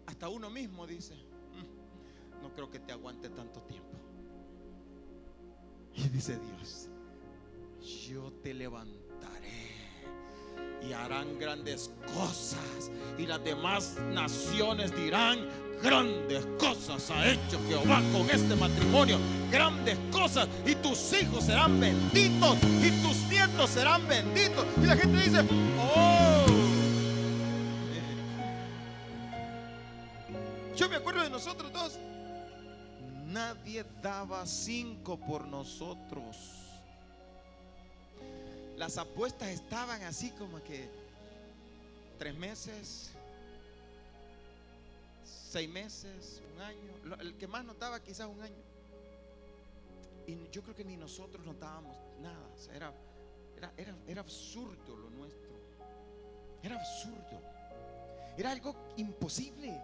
Hasta 0.07 0.29
uno 0.29 0.51
mismo 0.51 0.87
dice, 0.87 1.15
mm, 1.15 2.43
no 2.43 2.53
creo 2.55 2.71
que 2.71 2.81
te 2.81 2.93
aguante 2.93 3.29
tanto 3.31 3.63
tiempo. 3.63 3.87
Y 5.95 6.09
dice 6.09 6.39
Dios, 6.39 6.89
yo 8.09 8.33
te 8.43 8.53
levantaré 8.53 9.77
y 10.83 10.93
harán 10.93 11.39
grandes 11.39 11.91
cosas. 12.15 12.91
Y 13.19 13.27
las 13.27 13.43
demás 13.43 13.97
naciones 14.13 14.95
dirán, 14.95 15.49
Grandes 15.83 16.45
cosas 16.59 17.11
ha 17.11 17.27
hecho 17.27 17.61
Jehová 17.69 18.03
con 18.13 18.29
este 18.31 18.57
matrimonio. 18.57 19.19
Grandes 19.51 19.99
cosas. 20.11 20.49
Y 20.65 20.75
tus 20.77 21.13
hijos 21.13 21.45
serán 21.45 21.79
benditos. 21.79 22.57
Y 22.83 22.91
tus 23.03 23.17
nietos 23.29 23.71
serán 23.71 24.07
benditos. 24.09 24.65
Y 24.83 24.87
la 24.87 24.97
gente 24.97 25.23
dice, 25.23 25.45
oh. 25.81 26.47
Yo 30.77 30.89
me 30.89 30.97
acuerdo 30.97 31.23
de 31.23 31.31
nosotros 31.31 31.73
dos. 31.73 31.99
Nadie 33.27 33.85
daba 34.03 34.47
cinco 34.47 35.19
por 35.19 35.47
nosotros. 35.47 36.37
Las 38.77 38.99
apuestas 38.99 39.49
estaban 39.49 40.03
así 40.03 40.31
como 40.33 40.63
que 40.63 40.89
tres 42.19 42.35
meses, 42.35 43.11
seis 45.57 45.71
meses, 45.71 46.43
un 46.55 46.61
año. 46.61 47.17
El 47.19 47.35
que 47.39 47.47
más 47.47 47.65
notaba 47.65 48.03
quizás 48.03 48.29
un 48.29 48.43
año. 48.43 48.63
Y 50.27 50.51
yo 50.51 50.63
creo 50.63 50.75
que 50.75 50.85
ni 50.85 50.99
nosotros 50.99 51.47
notábamos 51.47 51.97
nada. 52.21 52.51
era, 52.75 52.93
era, 53.79 53.97
era 54.07 54.21
absurdo 54.21 54.95
lo 54.95 55.09
nuestro. 55.09 55.55
Era 56.63 56.75
absurdo. 56.77 57.41
Era 58.37 58.51
algo 58.51 58.77
imposible. 58.99 59.81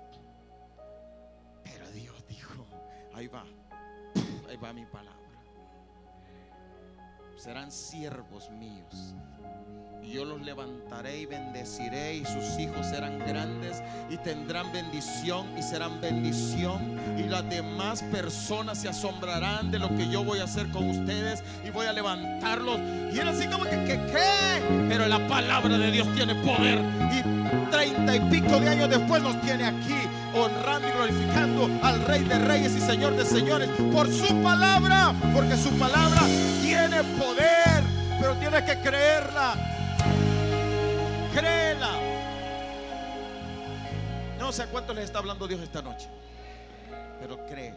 Pero 1.65 1.91
Dios 1.93 2.23
dijo, 2.29 2.67
ahí 3.15 3.29
va, 3.29 3.47
ahí 4.51 4.59
va 4.59 4.75
mi 4.75 4.85
palabra. 4.85 5.22
Serán 7.43 7.73
siervos 7.73 8.53
míos 8.53 9.17
y 10.01 10.13
yo 10.13 10.25
los 10.25 10.41
levantaré 10.43 11.19
y 11.19 11.27
bendeciré 11.27 12.15
y 12.15 12.25
sus 12.25 12.57
hijos 12.61 12.87
serán 12.87 13.19
grandes 13.19 13.83
y 14.09 14.17
tendrán 14.19 14.71
bendición 14.73 15.49
y 15.59 15.63
serán 15.63 16.01
bendición 16.01 17.01
y 17.19 17.25
las 17.25 17.49
demás 17.51 18.05
personas 18.13 18.81
se 18.81 18.89
asombrarán 18.89 19.73
de 19.73 19.81
lo 19.81 19.89
que 19.89 20.09
yo 20.09 20.23
voy 20.23 20.39
a 20.39 20.45
hacer 20.45 20.69
con 20.69 20.89
ustedes 20.89 21.43
y 21.67 21.71
voy 21.71 21.87
a 21.87 21.93
levantarlos 21.93 22.79
y 23.13 23.19
era 23.19 23.31
así 23.31 23.49
como 23.49 23.65
que, 23.65 23.71
que 23.71 24.07
¿qué? 24.07 24.87
pero 24.89 25.09
la 25.09 25.27
palabra 25.27 25.79
de 25.79 25.91
Dios 25.91 26.07
tiene 26.15 26.37
poder 26.37 26.79
y 27.11 27.71
treinta 27.73 28.15
y 28.15 28.21
pico 28.31 28.61
de 28.61 28.69
años 28.69 28.89
después 28.89 29.21
nos 29.21 29.41
tiene 29.41 29.65
aquí 29.65 29.97
honrando 30.35 30.89
y 30.89 30.93
glorificando 30.93 31.71
al 31.83 32.05
Rey 32.05 32.25
de 32.25 32.39
Reyes 32.39 32.75
y 32.77 32.81
Señor 32.81 33.17
de 33.17 33.25
Señores 33.25 33.69
por 33.93 34.11
su 34.11 34.43
palabra 34.43 35.15
porque 35.35 35.57
su 35.57 35.71
palabra 35.79 36.23
tiene 36.61 37.03
poder 37.19 37.83
pero 38.21 38.35
tienes 38.37 38.63
que 38.63 38.81
creerla 38.81 39.55
Créela. 41.33 41.99
No 44.39 44.53
sé 44.53 44.65
a 44.65 44.67
cuánto 44.67 44.93
les 44.93 45.05
está 45.05 45.19
hablando 45.19 45.49
Dios 45.49 45.63
esta 45.63 45.81
noche. 45.81 46.11
Pero 47.21 47.47
cree. 47.47 47.75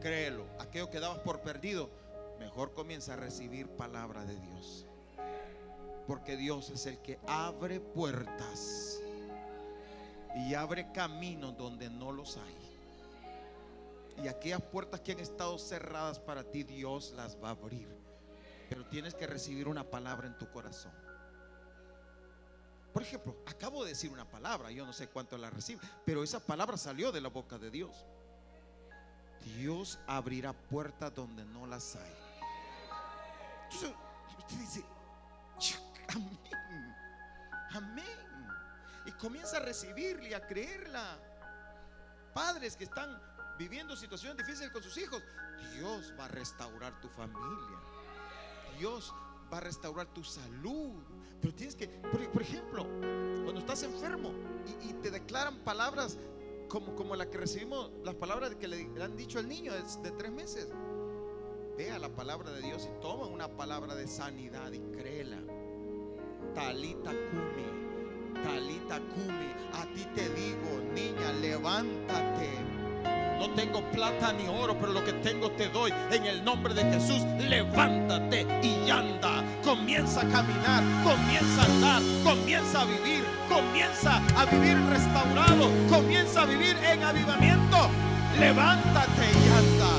Créelo. 0.00 0.46
Aquello 0.58 0.88
que 0.88 0.98
dabas 0.98 1.18
por 1.18 1.40
perdido, 1.40 1.90
mejor 2.38 2.72
comienza 2.72 3.12
a 3.12 3.16
recibir 3.16 3.68
palabra 3.68 4.24
de 4.24 4.34
Dios. 4.36 4.86
Porque 6.06 6.38
Dios 6.38 6.70
es 6.70 6.86
el 6.86 6.98
que 7.02 7.18
abre 7.26 7.80
puertas 7.80 8.98
y 10.34 10.54
abre 10.54 10.90
caminos 10.92 11.56
donde 11.56 11.88
no 11.88 12.12
los 12.12 12.36
hay. 12.36 14.24
Y 14.24 14.28
aquellas 14.28 14.62
puertas 14.62 15.00
que 15.00 15.12
han 15.12 15.20
estado 15.20 15.58
cerradas 15.58 16.18
para 16.18 16.44
ti, 16.44 16.62
Dios 16.62 17.12
las 17.16 17.36
va 17.42 17.48
a 17.48 17.52
abrir. 17.52 17.88
Pero 18.68 18.86
tienes 18.86 19.14
que 19.14 19.26
recibir 19.26 19.68
una 19.68 19.84
palabra 19.84 20.26
en 20.26 20.38
tu 20.38 20.50
corazón. 20.50 20.92
Por 22.92 23.02
ejemplo, 23.02 23.36
acabo 23.46 23.82
de 23.82 23.90
decir 23.90 24.10
una 24.10 24.24
palabra, 24.24 24.70
yo 24.70 24.86
no 24.86 24.92
sé 24.92 25.08
cuánto 25.08 25.36
la 25.36 25.50
recibe, 25.50 25.80
pero 26.04 26.22
esa 26.22 26.38
palabra 26.38 26.76
salió 26.76 27.10
de 27.10 27.20
la 27.20 27.28
boca 27.28 27.58
de 27.58 27.70
Dios. 27.70 28.06
Dios 29.56 29.98
abrirá 30.06 30.52
puertas 30.52 31.12
donde 31.12 31.44
no 31.44 31.66
las 31.66 31.96
hay. 31.96 32.14
Entonces, 33.64 33.92
usted 34.38 34.56
dice, 34.56 34.84
amén, 36.08 36.94
amén. 37.72 38.23
Y 39.06 39.12
comienza 39.12 39.58
a 39.58 39.60
recibirla 39.60 40.28
y 40.28 40.34
a 40.34 40.46
creerla. 40.46 41.18
Padres 42.32 42.76
que 42.76 42.84
están 42.84 43.20
viviendo 43.58 43.96
situaciones 43.96 44.36
difíciles 44.38 44.70
con 44.72 44.82
sus 44.82 44.96
hijos, 44.98 45.22
Dios 45.74 46.12
va 46.18 46.24
a 46.24 46.28
restaurar 46.28 47.00
tu 47.00 47.08
familia. 47.08 47.78
Dios 48.78 49.12
va 49.52 49.58
a 49.58 49.60
restaurar 49.60 50.06
tu 50.06 50.24
salud. 50.24 51.02
Pero 51.40 51.54
tienes 51.54 51.76
que, 51.76 51.88
por, 51.88 52.42
ejemplo, 52.42 52.84
cuando 53.44 53.58
estás 53.58 53.82
enfermo 53.82 54.32
y, 54.82 54.94
te 54.94 55.10
declaran 55.10 55.58
palabras 55.58 56.16
como, 56.68 56.94
como 56.94 57.14
la 57.16 57.28
que 57.28 57.36
recibimos, 57.36 57.90
las 58.02 58.14
palabras 58.14 58.54
que 58.54 58.66
le, 58.66 58.88
han 59.02 59.16
dicho 59.16 59.38
al 59.38 59.48
niño 59.48 59.72
de, 59.72 60.10
tres 60.12 60.32
meses. 60.32 60.68
Vea 61.76 61.98
la 61.98 62.08
palabra 62.08 62.52
de 62.52 62.62
Dios 62.62 62.88
y 62.88 63.00
toma 63.00 63.26
una 63.26 63.48
palabra 63.56 63.94
de 63.94 64.06
sanidad 64.06 64.72
y 64.72 64.78
créela. 64.96 65.38
Talita 66.54 67.10
Kumi, 67.10 67.83
Talita 68.42 69.00
Kumi, 69.14 69.52
a 69.72 69.86
ti 69.94 70.04
te 70.14 70.28
digo, 70.30 70.80
niña, 70.94 71.32
levántate 71.40 72.64
no 73.38 73.50
tengo 73.50 73.82
plata 73.90 74.32
ni 74.32 74.46
oro, 74.48 74.74
pero 74.78 74.92
lo 74.92 75.04
que 75.04 75.12
tengo 75.12 75.50
te 75.50 75.68
doy. 75.68 75.92
En 76.10 76.24
el 76.24 76.42
nombre 76.44 76.72
de 76.72 76.82
Jesús, 76.84 77.22
levántate 77.38 78.46
y 78.62 78.90
anda. 78.90 79.44
Comienza 79.62 80.20
a 80.22 80.28
caminar, 80.28 80.82
comienza 81.02 81.62
a 81.62 81.64
andar, 81.66 82.02
comienza 82.22 82.80
a 82.80 82.84
vivir, 82.86 83.22
comienza 83.48 84.22
a 84.38 84.44
vivir 84.46 84.78
restaurado, 84.88 85.68
comienza 85.90 86.42
a 86.42 86.46
vivir 86.46 86.74
en 86.76 87.02
avivamiento. 87.02 87.90
Levántate 88.38 89.26
y 89.30 89.52
anda. 89.52 89.90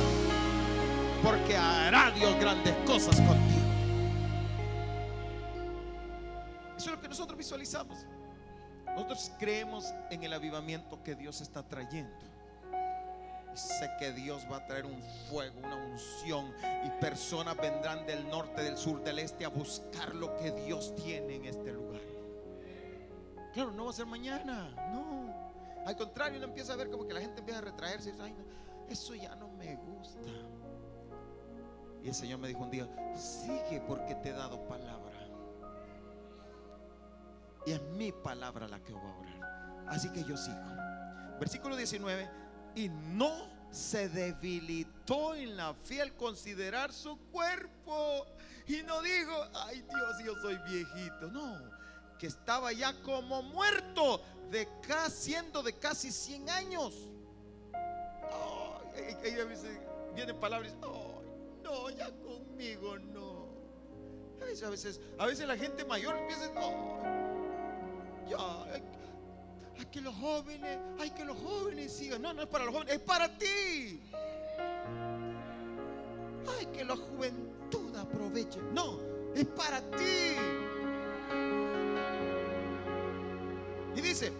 Porque 1.22 1.56
hará 1.56 2.12
Dios 2.12 2.36
grandes 2.40 2.74
cosas 2.86 3.16
contigo. 3.18 3.62
Eso 6.78 6.90
es 6.90 6.96
lo 6.96 7.02
que 7.02 7.08
nosotros 7.10 7.38
visualizamos. 7.38 8.06
Nosotros 8.96 9.32
creemos 9.38 9.94
en 10.10 10.24
el 10.24 10.32
avivamiento 10.32 11.04
que 11.04 11.16
Dios 11.16 11.42
está 11.42 11.64
trayendo. 11.68 12.16
Sé 13.54 13.90
que 14.00 14.14
Dios 14.14 14.48
va 14.50 14.58
a 14.58 14.66
traer 14.66 14.86
un 14.86 15.02
fuego, 15.30 15.60
una 15.60 15.76
unción 15.76 16.54
y 16.86 16.90
personas 17.02 17.58
vendrán 17.58 18.06
del 18.06 18.28
norte, 18.30 18.64
del 18.64 18.78
sur, 18.78 19.04
del 19.04 19.20
este 19.20 19.46
a 19.46 19.50
buscar 19.50 20.16
lo 20.16 20.36
que 20.38 20.52
Dios 20.52 20.96
tiene 20.96 21.36
en 21.36 21.46
este 21.46 21.74
lugar. 21.74 22.02
Claro, 23.54 23.72
no 23.72 23.86
va 23.86 23.92
a 23.92 23.94
ser 23.94 24.06
mañana, 24.06 24.70
no. 24.94 25.34
Al 25.86 25.96
contrario, 25.96 26.38
uno 26.38 26.48
empieza 26.48 26.74
a 26.74 26.76
ver 26.78 26.90
como 26.90 27.06
que 27.06 27.14
la 27.14 27.22
gente 27.22 27.40
empieza 27.40 27.60
a 27.60 27.64
retraerse 27.64 28.10
y 28.10 28.12
dice, 28.14 28.24
Ay, 28.24 28.36
eso 28.90 29.14
ya 29.14 29.36
no 29.36 29.50
me 29.50 29.76
gusta. 29.76 30.30
Y 32.04 32.08
el 32.08 32.14
Señor 32.14 32.40
me 32.40 32.48
dijo 32.48 32.62
un 32.62 32.72
día, 32.72 32.88
sigue 33.16 33.82
porque 33.88 34.16
te 34.16 34.30
he 34.30 34.34
dado 34.34 34.66
palabra. 34.68 35.05
Y 37.66 37.72
es 37.72 37.82
mi 37.82 38.12
palabra 38.12 38.68
la 38.68 38.80
que 38.84 38.94
voy 38.94 39.02
a 39.02 39.18
orar. 39.18 39.86
Así 39.88 40.10
que 40.10 40.24
yo 40.24 40.38
sigo. 40.38 40.58
Versículo 41.40 41.76
19. 41.76 42.30
Y 42.76 42.90
no 42.90 43.50
se 43.72 44.10
debilitó 44.10 45.36
en 45.36 45.58
la 45.58 45.74
fe 45.74 46.02
al 46.02 46.14
considerar 46.16 46.94
su 46.94 47.18
cuerpo. 47.32 48.26
Y 48.68 48.84
no 48.84 49.02
dijo, 49.02 49.34
ay 49.54 49.82
Dios, 49.82 50.24
yo 50.24 50.34
soy 50.42 50.58
viejito. 50.70 51.32
No, 51.32 51.60
que 52.20 52.28
estaba 52.28 52.72
ya 52.72 52.94
como 53.02 53.42
muerto, 53.44 54.22
de 54.50 54.68
casi, 54.88 55.32
siendo 55.32 55.64
de 55.64 55.74
casi 55.74 56.12
100 56.12 56.50
años. 56.50 56.94
Ay, 59.24 59.40
a 59.40 59.46
veces 59.46 59.78
vienen 60.14 60.40
palabras, 60.40 60.74
ay, 60.82 61.62
no, 61.64 61.90
ya 61.90 62.12
conmigo 62.12 62.98
no. 62.98 63.46
A 64.42 64.46
veces, 64.46 64.64
a 64.64 64.70
veces, 64.70 65.02
a 65.18 65.26
veces 65.26 65.48
la 65.48 65.58
gente 65.58 65.84
mayor 65.86 66.16
empieza, 66.18 66.52
no 66.54 67.35
ya, 68.30 68.64
hay, 69.78 69.86
que 69.92 70.02
los 70.02 70.16
jóvenes, 70.16 70.80
hay 71.00 71.10
que 71.12 71.26
los 71.26 71.38
jóvenes 71.38 71.92
sigan. 71.92 72.22
No, 72.22 72.34
no 72.34 72.42
es 72.44 72.48
para 72.48 72.66
los 72.66 72.74
jóvenes, 72.74 72.96
es 72.96 73.02
para 73.02 73.38
ti. 73.38 74.02
Ay, 76.58 76.66
que 76.74 76.86
la 76.86 76.96
juventud 76.96 77.96
aproveche. 77.96 78.60
No, 78.74 79.00
es 79.36 79.46
para 79.46 79.82
ti. 79.92 80.36
Y 83.96 84.02
dice, 84.02 84.32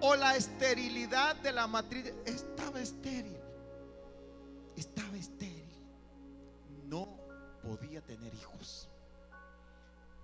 o 0.00 0.14
la 0.14 0.36
esterilidad 0.36 1.36
de 1.36 1.52
la 1.52 1.66
matriz 1.66 2.12
estaba 2.24 2.80
estéril. 2.80 3.36
Estaba 4.76 5.16
estéril. 5.16 5.66
No 6.84 7.08
podía 7.62 8.00
tener 8.02 8.32
hijos 8.34 8.88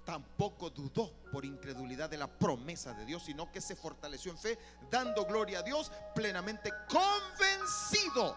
tampoco 0.04 0.70
dudó 0.70 1.12
por 1.32 1.44
incredulidad 1.44 2.10
de 2.10 2.18
la 2.18 2.26
promesa 2.26 2.92
de 2.94 3.04
Dios, 3.04 3.24
sino 3.24 3.50
que 3.50 3.60
se 3.60 3.74
fortaleció 3.76 4.30
en 4.30 4.38
fe, 4.38 4.58
dando 4.90 5.24
gloria 5.24 5.60
a 5.60 5.62
Dios, 5.62 5.90
plenamente 6.14 6.70
convencido 6.88 8.36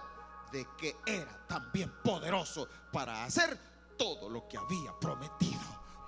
de 0.51 0.65
que 0.77 0.95
era 1.05 1.45
también 1.47 1.91
poderoso 2.03 2.67
para 2.91 3.25
hacer 3.25 3.57
todo 3.97 4.29
lo 4.29 4.47
que 4.47 4.57
había 4.57 4.97
prometido, 4.99 5.59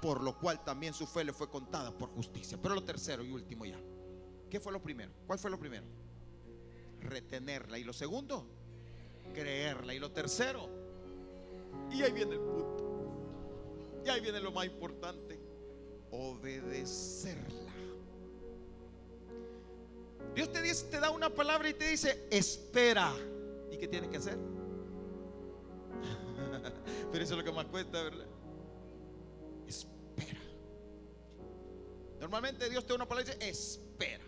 por 0.01 0.21
lo 0.21 0.37
cual 0.37 0.63
también 0.63 0.93
su 0.93 1.05
fe 1.05 1.23
le 1.23 1.33
fue 1.33 1.49
contada 1.49 1.91
por 1.91 2.09
justicia. 2.09 2.57
Pero 2.61 2.75
lo 2.75 2.83
tercero 2.83 3.23
y 3.23 3.31
último 3.31 3.65
ya, 3.65 3.79
¿qué 4.49 4.59
fue 4.59 4.71
lo 4.71 4.81
primero? 4.81 5.11
¿Cuál 5.27 5.39
fue 5.39 5.51
lo 5.51 5.59
primero? 5.59 5.85
Retenerla. 7.01 7.77
Y 7.77 7.83
lo 7.83 7.93
segundo, 7.93 8.47
creerla. 9.33 9.93
Y 9.93 9.99
lo 9.99 10.11
tercero, 10.11 10.69
y 11.91 12.01
ahí 12.01 12.11
viene 12.11 12.35
el 12.35 12.41
punto. 12.41 12.89
Y 14.05 14.09
ahí 14.09 14.21
viene 14.21 14.39
lo 14.39 14.51
más 14.51 14.65
importante 14.65 15.38
obedecerla. 16.11 17.69
Dios 20.35 20.51
te, 20.51 20.61
dice, 20.61 20.85
te 20.85 20.99
da 20.99 21.11
una 21.11 21.29
palabra 21.29 21.69
y 21.69 21.73
te 21.73 21.89
dice, 21.89 22.27
espera. 22.29 23.13
¿Y 23.71 23.77
qué 23.77 23.87
tienes 23.87 24.09
que 24.09 24.17
hacer? 24.17 24.37
Pero 27.11 27.23
eso 27.23 27.33
es 27.33 27.37
lo 27.37 27.43
que 27.43 27.51
más 27.51 27.65
cuesta, 27.65 28.03
¿verdad? 28.03 28.27
Espera. 29.67 30.39
Normalmente 32.19 32.69
Dios 32.69 32.85
te 32.85 32.89
da 32.89 32.95
una 32.95 33.07
palabra 33.07 33.33
y 33.33 33.35
dice, 33.35 33.49
espera. 33.49 34.23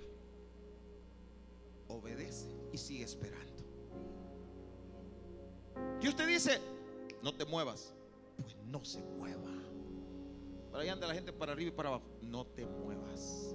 Obedece 1.88 2.48
y 2.72 2.78
sigue 2.78 3.04
esperando. 3.04 3.52
Dios 6.00 6.16
te 6.16 6.26
dice, 6.26 6.60
no 7.22 7.36
te 7.36 7.46
muevas. 7.46 7.94
Pues 8.42 8.56
no 8.66 8.84
se 8.84 9.02
mueva. 9.02 9.61
Para 10.72 10.84
allá 10.84 10.94
anda 10.94 11.08
la 11.08 11.14
gente 11.14 11.34
para 11.34 11.52
arriba 11.52 11.70
y 11.70 11.72
para 11.72 11.90
abajo. 11.90 12.06
No 12.22 12.46
te 12.46 12.66
muevas. 12.66 13.54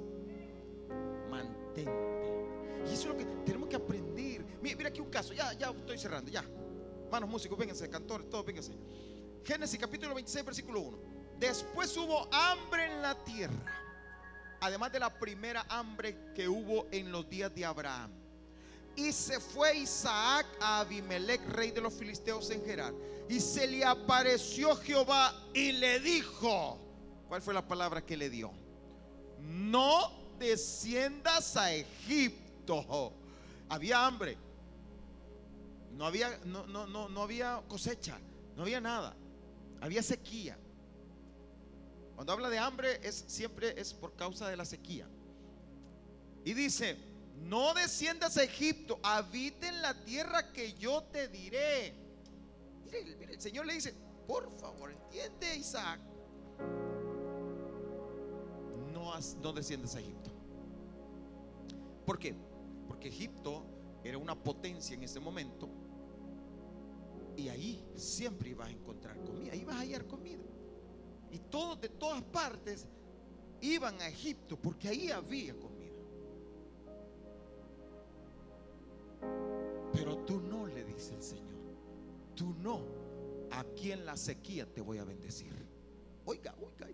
Mantente. 1.31 2.37
Y 2.89 2.93
eso 2.93 3.03
es 3.03 3.07
lo 3.07 3.17
que 3.17 3.25
tenemos 3.45 3.69
que 3.69 3.77
aprender. 3.77 4.45
Mira, 4.61 4.89
aquí 4.89 5.01
un 5.01 5.11
caso. 5.11 5.33
Ya, 5.33 5.53
ya 5.55 5.71
estoy 5.71 5.99
cerrando. 5.99 6.31
Ya. 6.31 6.45
Manos 7.11 7.29
músicos, 7.29 7.59
vénganse, 7.59 7.89
cantores, 7.89 8.29
todos 8.29 8.45
vénganse. 8.45 8.73
Génesis 9.45 9.79
capítulo 9.79 10.15
26, 10.15 10.45
versículo 10.45 10.81
1. 10.81 10.99
Después 11.39 11.97
hubo 11.97 12.29
hambre 12.33 12.87
en 12.87 13.03
la 13.03 13.15
tierra. 13.25 13.83
Además 14.61 14.93
de 14.93 15.01
la 15.01 15.19
primera 15.19 15.65
hambre 15.69 16.33
que 16.35 16.49
hubo 16.49 16.87
en 16.91 17.13
los 17.13 17.29
días 17.29 17.55
de 17.55 17.65
Abraham. 17.65 18.11
Y 18.97 19.13
se 19.13 19.39
fue 19.39 19.77
Isaac 19.77 20.47
a 20.61 20.81
Abimelech, 20.81 21.47
rey 21.51 21.71
de 21.71 21.81
los 21.81 21.93
filisteos 21.93 22.51
en 22.51 22.65
Gerar. 22.65 22.95
Y 23.29 23.41
se 23.41 23.67
le 23.67 23.85
apareció 23.85 24.75
Jehová 24.77 25.35
y 25.53 25.73
le 25.73 26.01
dijo: 26.01 26.81
¿Cuál 27.29 27.43
fue 27.43 27.55
la 27.55 27.67
palabra 27.67 28.05
que 28.05 28.17
le 28.17 28.31
dio? 28.31 28.53
No 29.41 30.13
desciendas 30.39 31.57
a 31.57 31.73
Egipto. 31.73 33.13
Había 33.69 34.07
hambre. 34.07 34.37
No 35.93 36.07
había, 36.07 36.39
no, 36.45 36.67
no, 36.67 36.87
no, 36.87 37.09
no 37.09 37.23
había 37.23 37.63
cosecha. 37.69 38.19
No 38.55 38.63
había 38.63 38.81
nada. 38.81 39.17
Había 39.81 40.03
sequía. 40.03 40.57
Cuando 42.15 42.33
habla 42.33 42.49
de 42.49 42.59
hambre 42.59 43.01
es 43.03 43.25
siempre 43.27 43.79
es 43.79 43.93
por 43.93 44.15
causa 44.15 44.49
de 44.49 44.57
la 44.57 44.65
sequía. 44.65 45.07
Y 46.45 46.55
dice, 46.55 46.97
no 47.43 47.75
desciendas 47.75 48.37
a 48.37 48.45
Egipto, 48.45 48.99
habita 49.03 49.69
en 49.69 49.83
la 49.83 49.95
tierra 50.05 50.53
que 50.53 50.75
yo 50.75 51.03
te 51.03 51.29
diré. 51.29 51.93
Mire, 52.85 53.33
el 53.33 53.41
Señor 53.41 53.67
le 53.67 53.75
dice, 53.75 53.95
por 54.27 54.57
favor, 54.59 54.93
entiende 54.93 55.57
Isaac 55.57 56.01
no, 59.43 59.53
desciendes 59.53 59.95
a 59.95 60.01
Egipto. 60.01 60.31
¿Por 62.05 62.19
qué? 62.19 62.35
Porque 62.87 63.09
Egipto 63.09 63.65
era 64.05 64.19
una 64.19 64.35
potencia 64.35 64.95
en 64.95 65.03
ese 65.03 65.21
momento 65.21 65.69
y 67.37 67.49
ahí 67.49 67.85
siempre 67.97 68.51
ibas 68.51 68.69
a 68.69 68.71
encontrar 68.71 69.23
comida, 69.25 69.53
ahí 69.53 69.65
vas 69.65 69.77
a 69.77 69.81
hallar 69.81 70.07
comida. 70.07 70.43
Y 71.31 71.39
todos 71.39 71.81
de 71.81 71.89
todas 71.89 72.23
partes 72.23 72.87
iban 73.61 74.01
a 74.01 74.09
Egipto 74.09 74.57
porque 74.57 74.89
ahí 74.89 75.11
había 75.11 75.55
comida. 75.55 75.77
Pero 79.93 80.19
tú 80.19 80.41
no, 80.41 80.67
le 80.67 80.85
dice 80.85 81.15
el 81.15 81.23
Señor. 81.23 81.57
Tú 82.35 82.55
no. 82.55 82.81
Aquí 83.51 83.93
en 83.93 84.05
la 84.05 84.17
sequía 84.17 84.67
te 84.67 84.81
voy 84.81 84.99
a 84.99 85.05
bendecir. 85.05 85.53
Oiga, 86.25 86.55
oiga. 86.61 86.89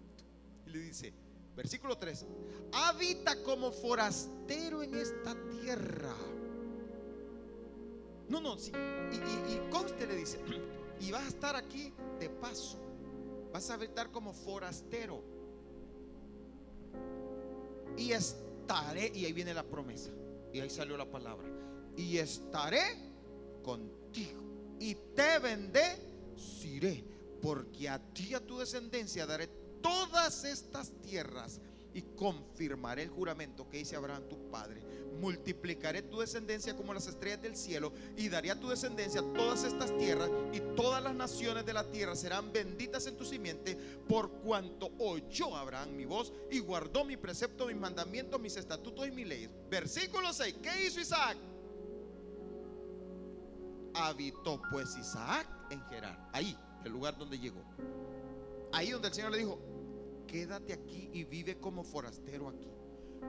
Y 0.66 0.70
le 0.70 0.78
dice, 0.78 1.12
Versículo 1.56 1.96
3. 1.98 2.26
Habita 2.72 3.42
como 3.42 3.72
forastero 3.72 4.82
en 4.82 4.94
esta 4.94 5.34
tierra. 5.60 6.14
No, 8.28 8.40
no, 8.40 8.56
sí. 8.56 8.72
Y, 9.12 9.52
y, 9.52 9.70
conste 9.70 10.06
le 10.06 10.16
dice, 10.16 10.38
y 11.00 11.10
vas 11.10 11.24
a 11.24 11.28
estar 11.28 11.56
aquí 11.56 11.92
de 12.18 12.30
paso. 12.30 12.78
Vas 13.52 13.68
a 13.70 13.74
habitar 13.74 14.10
como 14.10 14.32
forastero. 14.32 15.22
Y 17.96 18.12
estaré, 18.12 19.12
y 19.14 19.26
ahí 19.26 19.32
viene 19.32 19.52
la 19.52 19.64
promesa. 19.64 20.10
Y 20.52 20.60
ahí 20.60 20.70
salió 20.70 20.96
la 20.96 21.10
palabra. 21.10 21.48
Y 21.96 22.16
estaré 22.16 22.96
contigo. 23.62 24.40
Y 24.80 24.94
te 24.94 25.38
bendeciré. 25.38 27.04
Porque 27.42 27.88
a 27.88 27.98
ti 27.98 28.34
a 28.34 28.40
tu 28.40 28.58
descendencia 28.58 29.26
daré 29.26 29.48
todas 29.82 30.44
estas 30.44 30.92
tierras 31.02 31.60
y 31.94 32.02
confirmaré 32.02 33.02
el 33.02 33.10
juramento 33.10 33.68
que 33.68 33.80
hice 33.80 33.96
Abraham 33.96 34.28
tu 34.28 34.50
padre. 34.50 34.82
Multiplicaré 35.20 36.02
tu 36.02 36.20
descendencia 36.20 36.76
como 36.76 36.94
las 36.94 37.06
estrellas 37.06 37.42
del 37.42 37.56
cielo 37.56 37.92
y 38.16 38.28
daré 38.28 38.50
a 38.50 38.58
tu 38.58 38.68
descendencia 38.68 39.22
todas 39.34 39.64
estas 39.64 39.96
tierras 39.98 40.30
y 40.52 40.60
todas 40.74 41.02
las 41.02 41.14
naciones 41.14 41.66
de 41.66 41.72
la 41.72 41.84
tierra 41.90 42.16
serán 42.16 42.52
benditas 42.52 43.06
en 43.06 43.16
tu 43.16 43.24
simiente 43.24 43.76
por 44.08 44.30
cuanto 44.40 44.90
oyó 44.98 45.54
Abraham 45.54 45.94
mi 45.94 46.06
voz 46.06 46.32
y 46.50 46.60
guardó 46.60 47.04
mi 47.04 47.16
precepto, 47.16 47.66
mis 47.66 47.76
mandamientos, 47.76 48.40
mis 48.40 48.56
estatutos 48.56 49.06
y 49.06 49.10
mis 49.10 49.26
leyes. 49.26 49.50
Versículo 49.70 50.32
6. 50.32 50.56
¿Qué 50.62 50.86
hizo 50.86 51.00
Isaac? 51.00 51.36
Habitó 53.94 54.60
pues 54.70 54.96
Isaac 54.96 55.46
en 55.70 55.82
Gerar, 55.84 56.30
ahí, 56.32 56.56
el 56.84 56.92
lugar 56.92 57.18
donde 57.18 57.38
llegó. 57.38 57.62
Ahí 58.72 58.90
donde 58.90 59.08
el 59.08 59.14
Señor 59.14 59.32
le 59.32 59.38
dijo, 59.38 59.58
quédate 60.26 60.72
aquí 60.72 61.10
y 61.12 61.24
vive 61.24 61.58
como 61.58 61.84
forastero 61.84 62.48
aquí, 62.48 62.70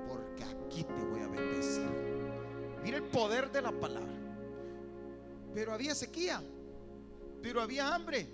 porque 0.07 0.43
aquí 0.43 0.83
te 0.83 1.03
voy 1.03 1.21
a 1.21 1.27
bendecir. 1.27 1.89
Mira 2.83 2.97
el 2.97 3.03
poder 3.03 3.51
de 3.51 3.61
la 3.61 3.71
palabra. 3.71 4.11
Pero 5.53 5.71
había 5.71 5.93
sequía, 5.93 6.41
pero 7.41 7.61
había 7.61 7.93
hambre, 7.93 8.27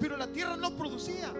pero 0.00 0.16
la 0.16 0.26
tierra 0.26 0.56
no 0.56 0.76
producía. 0.76 1.32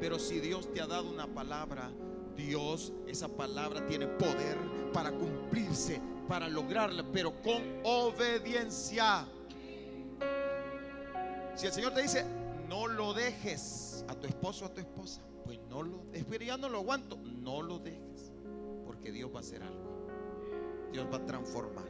Pero 0.00 0.18
si 0.18 0.40
Dios 0.40 0.72
te 0.72 0.80
ha 0.80 0.86
dado 0.86 1.10
una 1.10 1.26
palabra, 1.26 1.90
Dios, 2.36 2.92
esa 3.06 3.28
palabra 3.28 3.86
tiene 3.86 4.06
poder 4.06 4.56
para 4.92 5.10
cumplirse, 5.10 6.00
para 6.28 6.48
lograrla, 6.48 7.04
pero 7.12 7.40
con 7.42 7.62
obediencia. 7.84 9.26
Si 11.54 11.66
el 11.66 11.72
Señor 11.72 11.92
te 11.92 12.02
dice, 12.02 12.24
no 12.70 12.86
lo 12.86 13.12
dejes 13.12 14.04
a 14.06 14.14
tu 14.14 14.28
esposo 14.28 14.64
o 14.64 14.68
a 14.68 14.72
tu 14.72 14.80
esposa, 14.80 15.20
pues 15.44 15.58
no 15.68 15.82
lo 15.82 16.04
dejes. 16.12 16.46
Ya 16.46 16.56
no 16.56 16.68
lo 16.68 16.78
aguanto, 16.78 17.16
no 17.16 17.62
lo 17.62 17.80
dejes, 17.80 18.32
porque 18.86 19.10
Dios 19.10 19.28
va 19.34 19.38
a 19.38 19.40
hacer 19.40 19.60
algo. 19.64 19.90
Dios 20.92 21.08
va 21.12 21.16
a 21.16 21.26
transformar. 21.26 21.88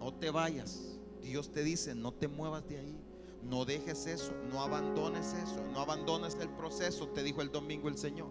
No 0.00 0.12
te 0.12 0.30
vayas. 0.30 0.98
Dios 1.22 1.52
te 1.52 1.62
dice, 1.62 1.94
no 1.94 2.12
te 2.12 2.26
muevas 2.26 2.66
de 2.66 2.78
ahí. 2.78 3.00
No 3.44 3.64
dejes 3.64 4.06
eso, 4.06 4.32
no 4.50 4.60
abandones 4.60 5.34
eso, 5.34 5.64
no 5.72 5.80
abandones 5.80 6.36
el 6.40 6.50
proceso, 6.50 7.08
te 7.08 7.22
dijo 7.22 7.40
el 7.40 7.52
domingo 7.52 7.88
el 7.88 7.96
Señor. 7.96 8.28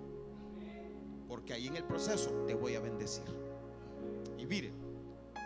Porque 1.30 1.54
ahí 1.54 1.68
en 1.68 1.78
el 1.78 1.86
proceso 1.86 2.32
te 2.48 2.54
voy 2.54 2.76
a 2.76 2.82
bendecir. 2.82 3.24
Y 4.38 4.46
mire, 4.46 4.74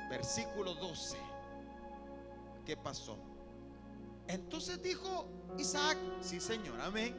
versículo 0.09 0.73
12. 0.73 1.17
¿Qué 2.65 2.75
pasó? 2.77 3.15
Entonces 4.27 4.81
dijo 4.81 5.27
Isaac, 5.57 5.97
sí 6.21 6.39
Señor, 6.39 6.79
amén. 6.81 7.15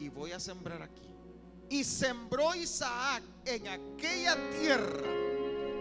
Y 0.00 0.08
voy 0.08 0.32
a 0.32 0.40
sembrar 0.40 0.82
aquí. 0.82 1.08
Y 1.70 1.84
sembró 1.84 2.54
Isaac 2.54 3.22
en 3.44 3.68
aquella 3.68 4.36
tierra 4.50 5.02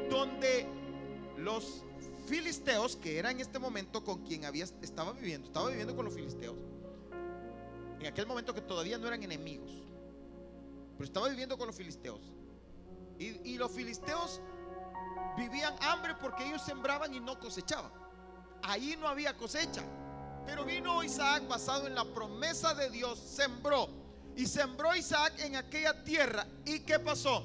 donde 0.10 0.68
los 1.38 1.84
filisteos, 2.28 2.96
que 2.96 3.18
era 3.18 3.32
en 3.32 3.40
este 3.40 3.58
momento 3.60 4.04
con 4.04 4.24
quien 4.24 4.46
había, 4.46 4.66
estaba 4.82 5.14
viviendo, 5.14 5.48
estaba 5.48 5.70
viviendo 5.70 5.96
con 5.96 6.06
los 6.06 6.14
filisteos, 6.14 6.58
en 8.00 8.06
aquel 8.06 8.28
momento 8.28 8.54
que 8.54 8.62
todavía 8.62 8.98
no 8.98 9.08
eran 9.08 9.24
enemigos, 9.24 9.72
pero 10.98 11.06
estaba 11.06 11.30
viviendo 11.30 11.58
con 11.58 11.68
los 11.68 11.76
filisteos. 11.76 12.22
Y, 13.18 13.52
y 13.52 13.58
los 13.58 13.72
filisteos 13.72 14.42
vivían 15.38 15.74
hambre 15.82 16.16
porque 16.20 16.46
ellos 16.46 16.62
sembraban 16.64 17.14
y 17.14 17.20
no 17.20 17.40
cosechaban. 17.40 17.92
Ahí 18.64 18.96
no 19.00 19.08
había 19.08 19.36
cosecha. 19.38 19.84
Pero 20.48 20.64
vino 20.64 21.04
Isaac 21.04 21.46
basado 21.48 21.88
en 21.88 21.94
la 21.94 22.06
promesa 22.06 22.74
de 22.74 22.90
Dios, 22.90 23.20
sembró. 23.20 23.90
Y 24.38 24.46
sembró 24.46 24.96
Isaac 24.96 25.34
en 25.40 25.58
aquella 25.58 26.04
tierra. 26.06 26.48
¿Y 26.66 26.80
qué 26.80 27.00
pasó? 27.00 27.44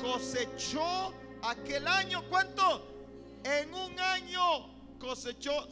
Cosechó 0.00 1.14
aquel 1.42 1.88
año, 1.88 2.22
¿cuánto? 2.28 2.86
En 3.42 3.72
un 3.72 3.98
año 3.98 4.98
cosechó 4.98 5.66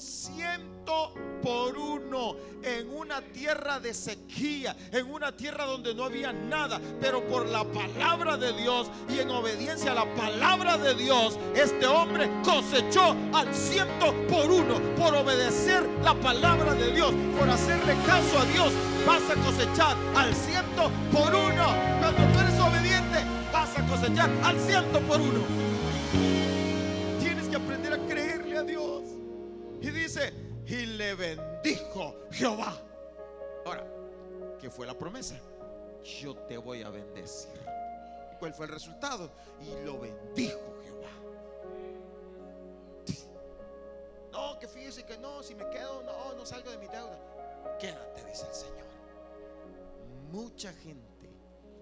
ciento 0.84 1.12
por 1.42 1.76
uno 1.76 2.36
en 2.62 2.90
una 2.90 3.20
tierra 3.20 3.80
de 3.80 3.92
sequía, 3.92 4.74
en 4.92 5.10
una 5.10 5.36
tierra 5.36 5.64
donde 5.64 5.94
no 5.94 6.04
había 6.04 6.32
nada, 6.32 6.80
pero 7.00 7.26
por 7.26 7.46
la 7.46 7.64
palabra 7.64 8.36
de 8.36 8.52
Dios 8.54 8.90
y 9.08 9.18
en 9.18 9.30
obediencia 9.30 9.92
a 9.92 9.94
la 9.94 10.14
palabra 10.14 10.78
de 10.78 10.94
Dios, 10.94 11.38
este 11.54 11.86
hombre 11.86 12.30
cosechó 12.42 13.14
al 13.32 13.54
ciento 13.54 14.14
por 14.28 14.50
uno, 14.50 14.80
por 14.96 15.14
obedecer 15.14 15.86
la 16.02 16.14
palabra 16.14 16.74
de 16.74 16.92
Dios, 16.92 17.12
por 17.38 17.48
hacerle 17.48 17.94
caso 18.06 18.38
a 18.38 18.44
Dios, 18.46 18.72
vas 19.06 19.22
a 19.30 19.34
cosechar 19.42 19.96
al 20.16 20.34
ciento 20.34 20.90
por 21.12 21.34
uno. 21.34 21.74
Cuando 22.00 22.32
tú 22.32 22.38
eres 22.40 22.60
obediente, 22.60 23.18
vas 23.52 23.78
a 23.78 23.86
cosechar 23.86 24.30
al 24.42 24.58
ciento 24.60 25.00
por 25.00 25.20
uno. 25.20 25.40
Tienes 27.20 27.48
que 27.48 27.56
aprender 27.56 27.92
a 27.92 27.98
creerle 28.06 28.56
a 28.56 28.62
Dios. 28.62 29.02
Y 29.82 29.90
dice, 29.90 30.43
y 30.66 30.86
le 30.86 31.14
bendijo 31.14 32.14
Jehová. 32.30 32.80
Ahora, 33.64 33.86
¿qué 34.60 34.70
fue 34.70 34.86
la 34.86 34.96
promesa? 34.96 35.38
Yo 36.02 36.36
te 36.46 36.56
voy 36.56 36.82
a 36.82 36.90
bendecir. 36.90 37.60
¿Y 38.32 38.38
cuál 38.38 38.54
fue 38.54 38.66
el 38.66 38.72
resultado? 38.72 39.30
Y 39.60 39.84
lo 39.84 39.98
bendijo 39.98 40.74
Jehová. 40.82 41.10
No, 44.32 44.58
que 44.58 44.68
fíjese 44.68 45.04
que 45.04 45.18
no, 45.18 45.42
si 45.42 45.54
me 45.54 45.68
quedo, 45.70 46.02
no, 46.02 46.34
no 46.34 46.44
salgo 46.46 46.70
de 46.70 46.78
mi 46.78 46.86
deuda. 46.86 47.18
Quédate, 47.78 48.24
dice 48.24 48.46
el 48.48 48.54
Señor. 48.54 48.84
Mucha 50.30 50.72
gente 50.72 51.30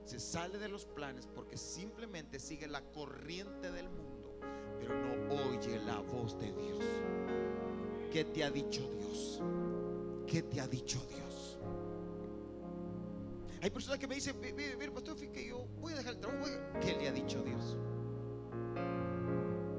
se 0.05 0.21
sale 0.21 0.59
de 0.59 0.69
los 0.69 0.85
planes 0.85 1.27
porque 1.27 1.57
simplemente 1.57 2.39
sigue 2.39 2.67
la 2.67 2.83
corriente 2.93 3.71
del 3.71 3.89
mundo, 3.89 4.39
pero 4.79 4.95
no 4.95 5.49
oye 5.49 5.79
la 5.79 6.01
voz 6.01 6.39
de 6.39 6.53
Dios. 6.53 6.82
¿Qué 8.13 8.25
te 8.25 8.45
ha 8.45 8.51
dicho 8.51 8.83
Dios? 8.99 9.41
¿Qué 10.27 10.43
te 10.43 10.61
ha 10.61 10.69
dicho 10.69 11.01
Dios? 11.09 11.59
Hay 13.63 13.71
personas 13.71 13.99
que 13.99 14.07
me 14.07 14.17
dicen, 14.17 14.39
mire, 14.39 14.91
pastor, 14.91 15.17
que 15.17 15.49
yo 15.49 15.67
voy 15.81 15.95
a 15.95 15.97
dejar 15.97 16.15
el 16.15 16.21
trabajo. 16.21 16.45
¿Qué 16.83 16.95
le 16.95 17.09
ha 17.09 17.13
dicho 17.13 17.43
Dios? 17.43 17.77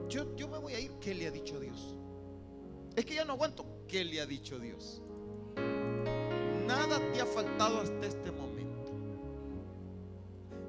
Yo, 0.10 0.36
yo 0.36 0.48
me 0.48 0.58
voy 0.58 0.74
a 0.74 0.80
ir. 0.80 0.92
¿Qué 1.00 1.14
le 1.14 1.28
ha 1.28 1.32
dicho 1.32 1.60
Dios? 1.60 1.96
Es 2.96 3.06
que 3.06 3.14
ya 3.14 3.24
no 3.24 3.34
aguanto. 3.34 3.66
¿Qué 3.88 4.04
le 4.04 4.20
ha 4.20 4.26
dicho 4.26 4.58
Dios? 4.58 5.04
Nada 6.66 7.00
te 7.14 7.22
ha 7.22 7.26
faltado 7.28 7.82
hasta 7.82 8.08
este 8.08 8.32
momento. 8.32 8.92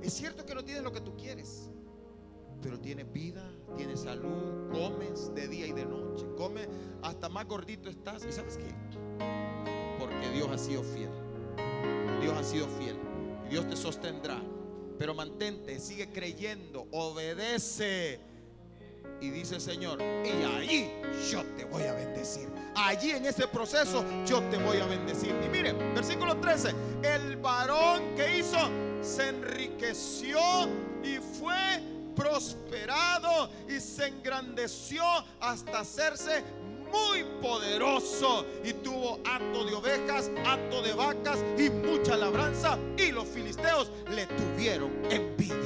Es 0.02 0.12
cierto 0.12 0.44
que 0.44 0.54
no 0.54 0.62
tienes 0.62 0.82
lo 0.82 0.92
que 0.92 1.00
tú 1.00 1.16
quieres 1.16 1.70
pero 2.64 2.80
tienes 2.80 3.12
vida, 3.12 3.46
tienes 3.76 4.00
salud, 4.00 4.72
comes 4.72 5.34
de 5.34 5.48
día 5.48 5.66
y 5.66 5.72
de 5.72 5.84
noche, 5.84 6.24
comes 6.34 6.66
hasta 7.02 7.28
más 7.28 7.46
gordito 7.46 7.90
estás. 7.90 8.24
¿Y 8.24 8.32
sabes 8.32 8.56
qué? 8.56 8.74
Porque 9.98 10.30
Dios 10.30 10.48
ha 10.50 10.56
sido 10.56 10.82
fiel. 10.82 11.10
Dios 12.22 12.34
ha 12.34 12.42
sido 12.42 12.66
fiel. 12.68 12.96
Y 13.46 13.50
Dios 13.50 13.68
te 13.68 13.76
sostendrá. 13.76 14.40
Pero 14.98 15.14
mantente, 15.14 15.78
sigue 15.78 16.10
creyendo, 16.10 16.86
obedece. 16.90 18.18
Y 19.20 19.28
dice 19.28 19.60
Señor, 19.60 20.00
y 20.00 20.42
allí 20.42 20.90
yo 21.30 21.44
te 21.58 21.66
voy 21.66 21.82
a 21.82 21.92
bendecir. 21.92 22.48
Allí 22.74 23.10
en 23.10 23.26
ese 23.26 23.46
proceso 23.46 24.02
yo 24.24 24.42
te 24.44 24.56
voy 24.56 24.78
a 24.78 24.86
bendecir. 24.86 25.34
Y 25.44 25.50
mire, 25.50 25.74
versículo 25.94 26.38
13, 26.38 26.70
el 27.02 27.36
varón 27.36 28.14
que 28.16 28.38
hizo 28.38 28.56
se 29.02 29.28
enriqueció 29.28 30.38
y 31.02 31.18
fue 31.18 31.93
prosperado 32.14 33.50
y 33.68 33.80
se 33.80 34.06
engrandeció 34.06 35.02
hasta 35.40 35.80
hacerse 35.80 36.44
muy 36.90 37.24
poderoso 37.42 38.46
y 38.62 38.72
tuvo 38.72 39.18
acto 39.24 39.64
de 39.64 39.74
ovejas, 39.74 40.30
acto 40.46 40.82
de 40.82 40.92
vacas 40.92 41.38
y 41.58 41.68
mucha 41.70 42.16
labranza 42.16 42.78
y 42.96 43.10
los 43.10 43.26
filisteos 43.26 43.90
le 44.10 44.26
tuvieron 44.26 44.92
envidia. 45.10 45.56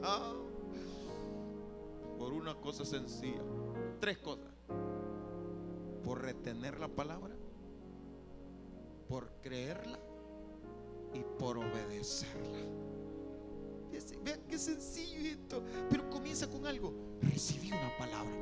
Por 2.18 2.32
una 2.32 2.54
cosa 2.54 2.84
sencilla, 2.84 3.42
tres 4.00 4.18
cosas. 4.18 4.52
Por 6.04 6.22
retener 6.22 6.78
la 6.78 6.88
palabra, 6.88 7.34
por 9.08 9.30
creerla 9.42 9.98
y 11.12 11.20
por 11.38 11.58
obedecerla. 11.58 12.87
Vean 14.24 14.40
qué 14.48 14.58
sencillo 14.58 15.28
esto. 15.28 15.62
Pero 15.90 16.08
comienza 16.10 16.48
con 16.48 16.66
algo. 16.66 16.94
Recibí 17.22 17.68
una 17.72 17.96
palabra. 17.98 18.32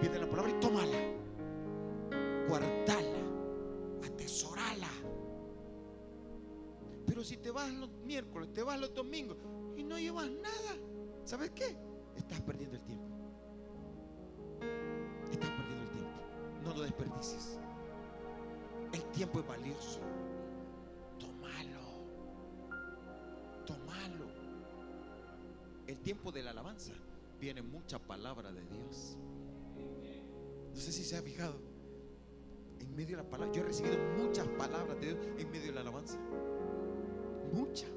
Viene 0.00 0.18
la 0.18 0.28
palabra 0.28 0.50
y 0.50 0.60
tómala. 0.60 0.98
Guardala. 2.48 3.18
Atesorala. 4.04 4.88
Pero 7.06 7.24
si 7.24 7.36
te 7.36 7.50
vas 7.50 7.72
los 7.72 7.90
miércoles, 8.04 8.52
te 8.52 8.62
vas 8.62 8.78
los 8.78 8.94
domingos 8.94 9.36
y 9.76 9.82
no 9.82 9.98
llevas 9.98 10.28
nada, 10.28 10.76
¿sabes 11.24 11.50
qué? 11.50 11.76
Estás 12.16 12.40
perdiendo 12.42 12.76
el 12.76 12.82
tiempo. 12.82 13.16
Estás 15.30 15.50
perdiendo 15.50 15.84
el 15.84 15.90
tiempo. 15.90 16.20
No 16.64 16.74
lo 16.74 16.82
desperdicies. 16.82 17.58
El 18.92 19.04
tiempo 19.06 19.40
es 19.40 19.46
valioso. 19.46 20.00
Tiempo 26.02 26.32
de 26.32 26.42
la 26.42 26.50
alabanza 26.50 26.92
viene 27.40 27.62
mucha 27.62 27.98
palabra 27.98 28.52
de 28.52 28.64
Dios. 28.64 29.16
No 30.74 30.80
sé 30.80 30.92
si 30.92 31.04
se 31.04 31.16
ha 31.16 31.22
fijado. 31.22 31.60
En 32.80 32.94
medio 32.94 33.16
de 33.16 33.22
la 33.24 33.28
palabra, 33.28 33.52
yo 33.52 33.62
he 33.62 33.66
recibido 33.66 33.96
muchas 34.16 34.46
palabras 34.48 34.98
de 35.00 35.14
Dios 35.14 35.26
en 35.38 35.50
medio 35.50 35.66
de 35.66 35.72
la 35.72 35.80
alabanza. 35.80 36.18
Muchas. 37.52 37.90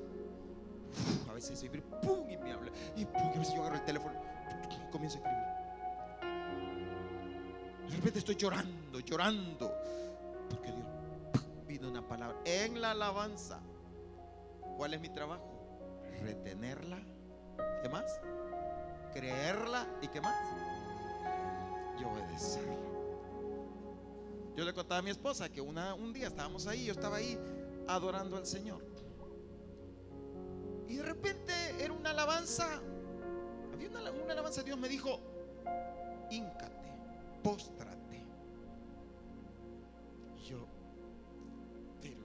A 1.29 1.33
veces 1.33 1.59
se 1.59 1.65
escribe, 1.65 1.85
¡pum! 2.01 2.29
y 2.29 2.37
me 2.37 2.51
habla. 2.51 2.71
Y 2.95 3.05
pum, 3.05 3.31
a 3.35 3.37
veces 3.37 3.53
yo 3.53 3.61
agarro 3.61 3.75
el 3.77 3.85
teléfono 3.85 4.19
y 4.63 4.91
comienzo 4.91 5.17
a 5.17 5.21
escribir. 5.21 5.51
De 7.89 7.95
repente 7.97 8.19
estoy 8.19 8.35
llorando, 8.35 8.99
llorando. 8.99 9.73
Porque 10.49 10.71
Dios 10.71 10.87
vino 11.67 11.89
una 11.89 12.07
palabra 12.07 12.39
en 12.45 12.81
la 12.81 12.91
alabanza. 12.91 13.59
¿Cuál 14.77 14.93
es 14.93 15.01
mi 15.01 15.09
trabajo? 15.09 15.45
Retenerla 16.21 16.99
¿Qué 17.81 17.89
más? 17.89 18.19
creerla 19.11 19.87
y 20.01 20.07
qué 20.07 20.21
más? 20.21 20.35
Y 21.99 22.03
obedecerla. 22.03 22.75
Yo 24.55 24.65
le 24.65 24.73
contaba 24.73 24.99
a 24.99 25.01
mi 25.01 25.11
esposa 25.11 25.49
que 25.49 25.61
una, 25.61 25.93
un 25.93 26.13
día 26.13 26.27
estábamos 26.27 26.67
ahí, 26.67 26.85
yo 26.85 26.93
estaba 26.93 27.17
ahí 27.17 27.37
adorando 27.87 28.37
al 28.37 28.45
Señor. 28.45 28.83
Y 30.87 30.95
de 30.95 31.03
repente 31.03 31.53
era 31.79 31.93
una 31.93 32.09
alabanza, 32.09 32.81
había 33.73 33.89
una, 33.89 34.11
una 34.11 34.33
alabanza, 34.33 34.61
Dios 34.63 34.77
me 34.77 34.89
dijo, 34.89 35.19
híncate, 36.29 36.91
póstrate. 37.41 38.25
Yo, 40.49 40.67
pero, 42.01 42.17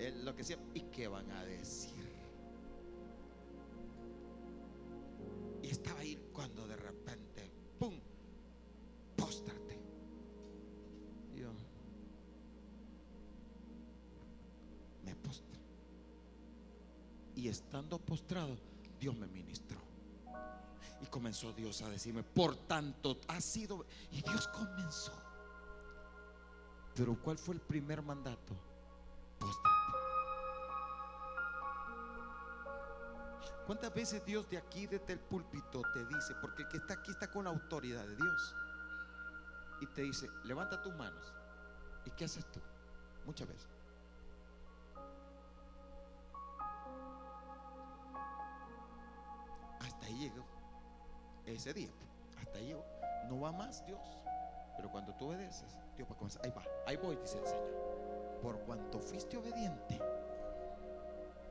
él 0.00 0.24
lo 0.24 0.32
que 0.32 0.38
decía, 0.38 0.58
¿y 0.74 0.80
qué 0.82 1.06
van 1.06 1.30
a 1.30 1.44
decir? 1.44 1.91
Estaba 5.72 6.00
ahí 6.00 6.16
cuando 6.32 6.66
de 6.66 6.76
repente, 6.76 7.50
¡pum! 7.78 7.98
Póstrate. 9.16 9.78
Yo 11.34 11.50
me 15.04 15.14
postré. 15.16 15.58
Y 17.34 17.48
estando 17.48 17.98
postrado, 17.98 18.56
Dios 19.00 19.16
me 19.16 19.26
ministró. 19.26 19.80
Y 21.00 21.06
comenzó 21.06 21.52
Dios 21.52 21.82
a 21.82 21.88
decirme, 21.88 22.22
por 22.22 22.54
tanto, 22.54 23.18
ha 23.28 23.40
sido... 23.40 23.86
Y 24.12 24.22
Dios 24.22 24.46
comenzó. 24.48 25.12
Pero 26.94 27.20
¿cuál 27.20 27.38
fue 27.38 27.54
el 27.54 27.60
primer 27.60 28.02
mandato? 28.02 28.54
Póstrate. 29.38 29.71
¿Cuántas 33.72 33.94
veces 33.94 34.22
Dios 34.26 34.50
de 34.50 34.58
aquí, 34.58 34.86
desde 34.86 35.14
el 35.14 35.18
púlpito, 35.18 35.80
te 35.94 36.04
dice, 36.04 36.34
porque 36.42 36.64
el 36.64 36.68
que 36.68 36.76
está 36.76 36.92
aquí 36.92 37.10
está 37.10 37.30
con 37.30 37.44
la 37.44 37.50
autoridad 37.50 38.06
de 38.06 38.16
Dios, 38.16 38.56
y 39.80 39.86
te 39.86 40.02
dice, 40.02 40.28
levanta 40.44 40.82
tus 40.82 40.94
manos. 40.94 41.32
¿Y 42.04 42.10
qué 42.10 42.26
haces 42.26 42.44
tú? 42.52 42.60
Muchas 43.24 43.48
veces. 43.48 43.66
Hasta 49.80 50.04
ahí 50.04 50.18
llegó 50.18 50.44
ese 51.46 51.72
día. 51.72 51.90
Hasta 52.42 52.58
ahí 52.58 52.66
llegó. 52.66 52.84
No 53.30 53.40
va 53.40 53.52
más 53.52 53.86
Dios. 53.86 54.06
Pero 54.76 54.90
cuando 54.90 55.14
tú 55.14 55.28
obedeces, 55.28 55.78
Dios 55.96 56.06
va 56.10 56.12
a 56.12 56.18
comenzar. 56.18 56.42
Ahí 56.44 56.50
va, 56.50 56.62
ahí 56.86 56.96
voy, 56.98 57.16
dice 57.16 57.38
el 57.38 57.46
Señor. 57.46 58.38
Por 58.42 58.58
cuanto 58.66 59.00
fuiste 59.00 59.38
obediente, 59.38 59.98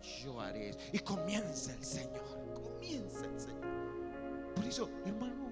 yo 0.01 0.39
haré. 0.39 0.75
Y 0.91 0.99
comienza 0.99 1.73
el 1.73 1.83
Señor. 1.83 2.53
Comienza 2.53 3.25
el 3.25 3.39
Señor. 3.39 4.53
Por 4.55 4.65
eso, 4.65 4.89
hermano, 5.05 5.51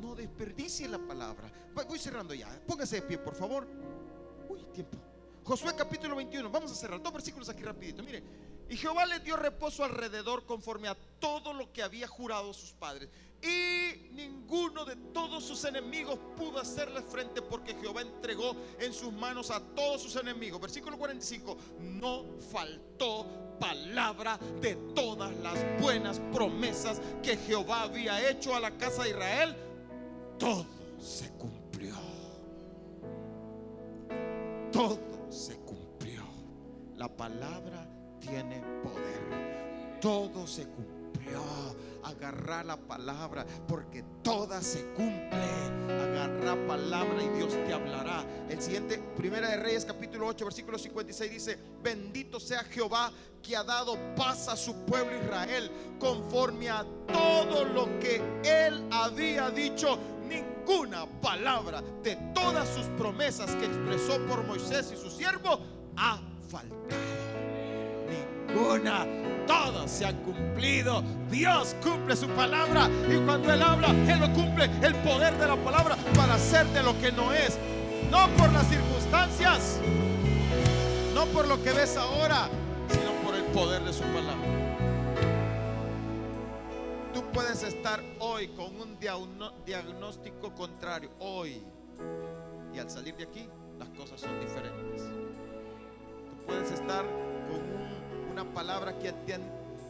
no 0.00 0.14
desperdicie 0.14 0.88
la 0.88 0.98
palabra. 0.98 1.50
Voy 1.88 1.98
cerrando 1.98 2.34
ya. 2.34 2.48
Póngase 2.66 2.96
de 2.96 3.02
pie, 3.02 3.18
por 3.18 3.34
favor. 3.34 3.66
Uy, 4.48 4.64
tiempo. 4.72 4.98
Josué 5.44 5.74
capítulo 5.76 6.16
21. 6.16 6.50
Vamos 6.50 6.72
a 6.72 6.74
cerrar 6.74 7.02
dos 7.02 7.12
versículos 7.12 7.48
aquí 7.48 7.62
rapidito. 7.62 8.02
Mire. 8.02 8.22
Y 8.68 8.76
Jehová 8.76 9.06
le 9.06 9.20
dio 9.20 9.36
reposo 9.36 9.84
alrededor 9.84 10.44
conforme 10.46 10.88
a 10.88 10.96
todo 11.18 11.52
lo 11.52 11.72
que 11.72 11.82
había 11.82 12.06
jurado 12.08 12.52
sus 12.54 12.72
padres. 12.72 13.10
Y 13.42 14.08
ninguno 14.12 14.86
de 14.86 14.96
todos 14.96 15.44
sus 15.44 15.64
enemigos 15.64 16.18
pudo 16.34 16.58
hacerle 16.58 17.02
frente 17.02 17.42
porque 17.42 17.74
Jehová 17.74 18.00
entregó 18.00 18.56
en 18.78 18.94
sus 18.94 19.12
manos 19.12 19.50
a 19.50 19.60
todos 19.60 20.00
sus 20.02 20.16
enemigos. 20.16 20.60
Versículo 20.60 20.96
45. 20.96 21.56
No 21.80 22.24
faltó 22.50 23.26
palabra 23.60 24.38
de 24.60 24.76
todas 24.94 25.34
las 25.36 25.58
buenas 25.80 26.20
promesas 26.32 27.00
que 27.22 27.36
Jehová 27.36 27.82
había 27.82 28.30
hecho 28.30 28.54
a 28.54 28.60
la 28.60 28.70
casa 28.78 29.02
de 29.02 29.10
Israel. 29.10 29.56
Todo 30.38 30.66
se 30.98 31.30
cumplió. 31.32 31.94
Todo 34.72 34.98
se 35.28 35.56
cumplió. 35.58 36.24
La 36.96 37.14
palabra 37.14 37.93
tiene 38.26 38.62
poder. 38.82 40.00
Todo 40.00 40.46
se 40.46 40.66
cumplió. 40.66 41.42
Agarrar 42.02 42.66
la 42.66 42.76
palabra 42.76 43.46
porque 43.66 44.04
toda 44.22 44.60
se 44.60 44.84
cumple. 44.92 45.30
Agarra 45.88 46.66
palabra 46.66 47.22
y 47.22 47.28
Dios 47.30 47.54
te 47.66 47.72
hablará. 47.72 48.26
El 48.50 48.60
siguiente, 48.60 48.98
Primera 49.16 49.48
de 49.48 49.56
Reyes, 49.56 49.86
capítulo 49.86 50.26
8, 50.26 50.44
versículo 50.44 50.78
56 50.78 51.30
dice: 51.30 51.58
Bendito 51.82 52.38
sea 52.38 52.62
Jehová 52.64 53.10
que 53.42 53.56
ha 53.56 53.64
dado 53.64 53.96
paz 54.16 54.48
a 54.48 54.56
su 54.56 54.74
pueblo 54.84 55.16
Israel, 55.16 55.70
conforme 55.98 56.68
a 56.68 56.84
todo 57.10 57.64
lo 57.64 57.86
que 58.00 58.20
él 58.44 58.86
había 58.90 59.50
dicho. 59.50 59.98
Ninguna 60.28 61.06
palabra 61.22 61.82
de 62.02 62.16
todas 62.34 62.68
sus 62.68 62.84
promesas 62.98 63.54
que 63.56 63.64
expresó 63.64 64.18
por 64.26 64.44
Moisés 64.44 64.92
y 64.92 64.96
su 64.98 65.10
siervo 65.10 65.58
ha 65.96 66.20
faltado 66.50 67.13
ninguna. 68.54 69.06
Todas 69.46 69.90
se 69.90 70.06
han 70.06 70.16
cumplido. 70.22 71.02
Dios 71.30 71.76
cumple 71.82 72.16
su 72.16 72.28
palabra. 72.28 72.88
Y 73.08 73.16
cuando 73.24 73.52
Él 73.52 73.62
habla, 73.62 73.90
Él 73.90 74.20
lo 74.20 74.32
cumple. 74.32 74.70
El 74.82 74.94
poder 74.96 75.36
de 75.36 75.46
la 75.46 75.56
palabra 75.56 75.96
para 76.16 76.34
hacer 76.34 76.66
de 76.68 76.82
lo 76.82 76.98
que 76.98 77.12
no 77.12 77.32
es. 77.32 77.58
No 78.10 78.28
por 78.36 78.52
las 78.52 78.66
circunstancias. 78.68 79.80
No 81.14 81.26
por 81.26 81.46
lo 81.46 81.62
que 81.62 81.72
ves 81.72 81.96
ahora. 81.96 82.48
Sino 82.88 83.12
por 83.24 83.34
el 83.34 83.44
poder 83.44 83.82
de 83.82 83.92
su 83.92 84.02
palabra. 84.02 84.48
Tú 87.12 87.22
puedes 87.32 87.62
estar 87.62 88.02
hoy 88.18 88.48
con 88.48 88.74
un 88.80 88.98
diagnóstico 88.98 90.54
contrario. 90.54 91.10
Hoy. 91.18 91.62
Y 92.74 92.78
al 92.78 92.90
salir 92.90 93.14
de 93.16 93.24
aquí, 93.24 93.48
las 93.78 93.88
cosas 93.90 94.20
son 94.20 94.40
diferentes. 94.40 95.02
Tú 95.02 96.46
puedes 96.46 96.72
estar 96.72 97.04
una 98.34 98.52
palabra 98.52 98.98
que 98.98 99.14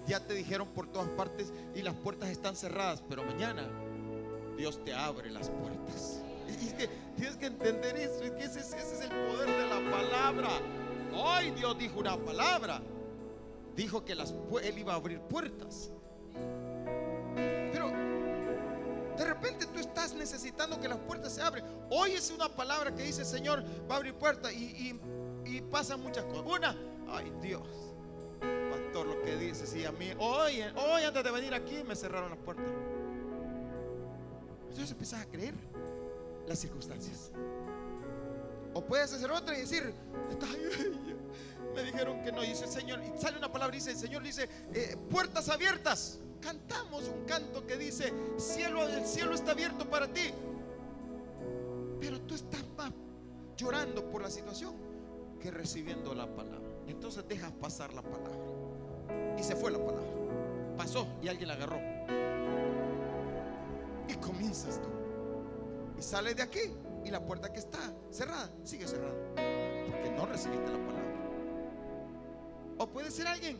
ya 0.07 0.21
te 0.21 0.35
dijeron 0.35 0.69
por 0.69 0.87
todas 0.87 1.09
partes 1.11 1.51
y 1.75 1.81
las 1.81 1.95
puertas 1.95 2.29
están 2.29 2.55
cerradas, 2.57 3.03
pero 3.09 3.25
mañana 3.25 3.67
Dios 4.57 4.85
te 4.85 4.93
abre 4.95 5.31
las 5.31 5.49
puertas. 5.49 6.21
Y 6.61 6.67
es 6.67 6.75
que 6.75 6.89
tienes 7.17 7.37
que 7.37 7.47
entender 7.47 7.97
eso, 7.97 8.23
es 8.23 8.31
que 8.33 8.45
ese, 8.45 8.61
es- 8.61 9.01
el 9.01 9.09
poder 9.09 9.49
de 9.49 9.67
la 9.67 9.91
palabra. 9.91 10.49
Hoy 11.17 11.53
Dios 11.53 11.79
dijo 11.79 12.01
una 12.01 12.19
palabra, 12.19 12.83
dijo 13.75 14.05
que 14.05 14.15
las, 14.15 14.35
Él 14.63 14.79
iba 14.79 14.93
a 14.93 14.97
abrir 14.97 15.21
puertas. 15.21 15.91
Pero 17.73 17.89
de 19.17 19.25
repente 19.25 19.67
tú 19.67 19.79
estás 19.81 20.13
necesitando 20.15 20.79
que 20.81 20.89
las 20.89 20.99
puertas 20.99 21.33
se 21.35 21.41
abren. 21.43 21.65
Hoy 21.91 22.13
es 22.13 22.31
una 22.31 22.49
palabra 22.51 22.95
que 22.95 23.05
dice, 23.05 23.25
Señor, 23.25 23.65
va 23.91 23.95
a 23.95 23.97
abrir 23.99 24.15
puertas 24.15 24.53
y, 24.53 24.65
y- 24.67 25.01
y 25.47 25.61
pasan 25.63 26.03
muchas 26.03 26.25
cosas. 26.27 26.45
Una, 26.47 26.77
ay 27.09 27.33
Dios, 27.41 27.67
pastor, 28.71 29.07
lo 29.07 29.23
que 29.23 29.37
dice, 29.37 29.67
sí, 29.67 29.85
a 29.85 29.93
mí, 29.93 30.11
hoy, 30.19 30.63
hoy 30.77 31.03
antes 31.03 31.25
de 31.25 31.31
venir 31.31 31.55
aquí 31.55 31.83
me 31.85 31.95
cerraron 31.97 32.31
las 32.31 32.39
puertas. 32.39 32.67
Entonces 34.69 34.91
empiezas 34.91 35.23
a 35.23 35.27
creer 35.27 35.55
las 36.47 36.59
circunstancias. 36.59 37.31
O 38.75 38.85
puedes 38.85 39.13
hacer 39.13 39.31
otra 39.31 39.57
y 39.57 39.61
decir, 39.61 39.93
"Está- 40.31 40.47
me 41.75 41.83
dijeron 41.83 42.23
que 42.23 42.33
no, 42.33 42.43
y 42.43 42.49
dice 42.49 42.65
el 42.65 42.71
Señor, 42.71 43.01
y 43.03 43.21
sale 43.21 43.39
una 43.39 43.51
palabra 43.53 43.75
dice, 43.75 43.91
el 43.93 43.97
Señor 43.97 44.23
dice, 44.23 44.49
eh, 44.73 44.97
puertas 45.11 45.49
abiertas. 45.49 46.19
Cantamos 46.41 47.09
un 47.09 47.25
canto 47.25 47.67
que 47.67 47.77
dice, 47.77 48.13
cielo, 48.37 48.87
el 48.87 49.07
cielo 49.07 49.35
está 49.35 49.53
abierto 49.53 49.89
para 49.89 50.07
ti. 50.13 50.33
Pero 52.01 52.21
tú 52.23 52.35
estás 52.35 52.63
más 52.77 52.93
llorando 53.57 54.05
por 54.11 54.23
la 54.23 54.31
situación 54.31 54.75
que 55.41 55.51
recibiendo 55.51 56.15
la 56.15 56.27
palabra. 56.27 56.64
Entonces 56.89 57.27
dejas 57.29 57.53
pasar 57.53 57.93
la 57.95 58.03
palabra. 58.03 59.37
Y 59.39 59.43
se 59.43 59.57
fue 59.57 59.71
la 59.71 59.79
palabra. 59.79 60.11
Pasó 60.77 61.07
y 61.23 61.29
alguien 61.29 61.49
la 61.49 61.55
agarró. 61.55 61.79
Y 64.09 64.15
comienzas 64.15 64.81
tú. 64.81 64.89
Y 65.99 66.03
sales 66.03 66.37
de 66.37 66.43
aquí 66.43 66.61
y 67.05 67.11
la 67.11 67.25
puerta 67.25 67.53
que 67.53 67.59
está 67.59 67.79
cerrada 68.11 68.51
sigue 68.65 68.87
cerrada. 68.87 69.15
Porque 69.87 70.11
no 70.17 70.27
recibiste 70.27 70.71
la 70.71 70.79
palabra. 70.79 71.15
O 72.79 72.89
puede 72.89 73.11
ser 73.11 73.27
alguien 73.27 73.59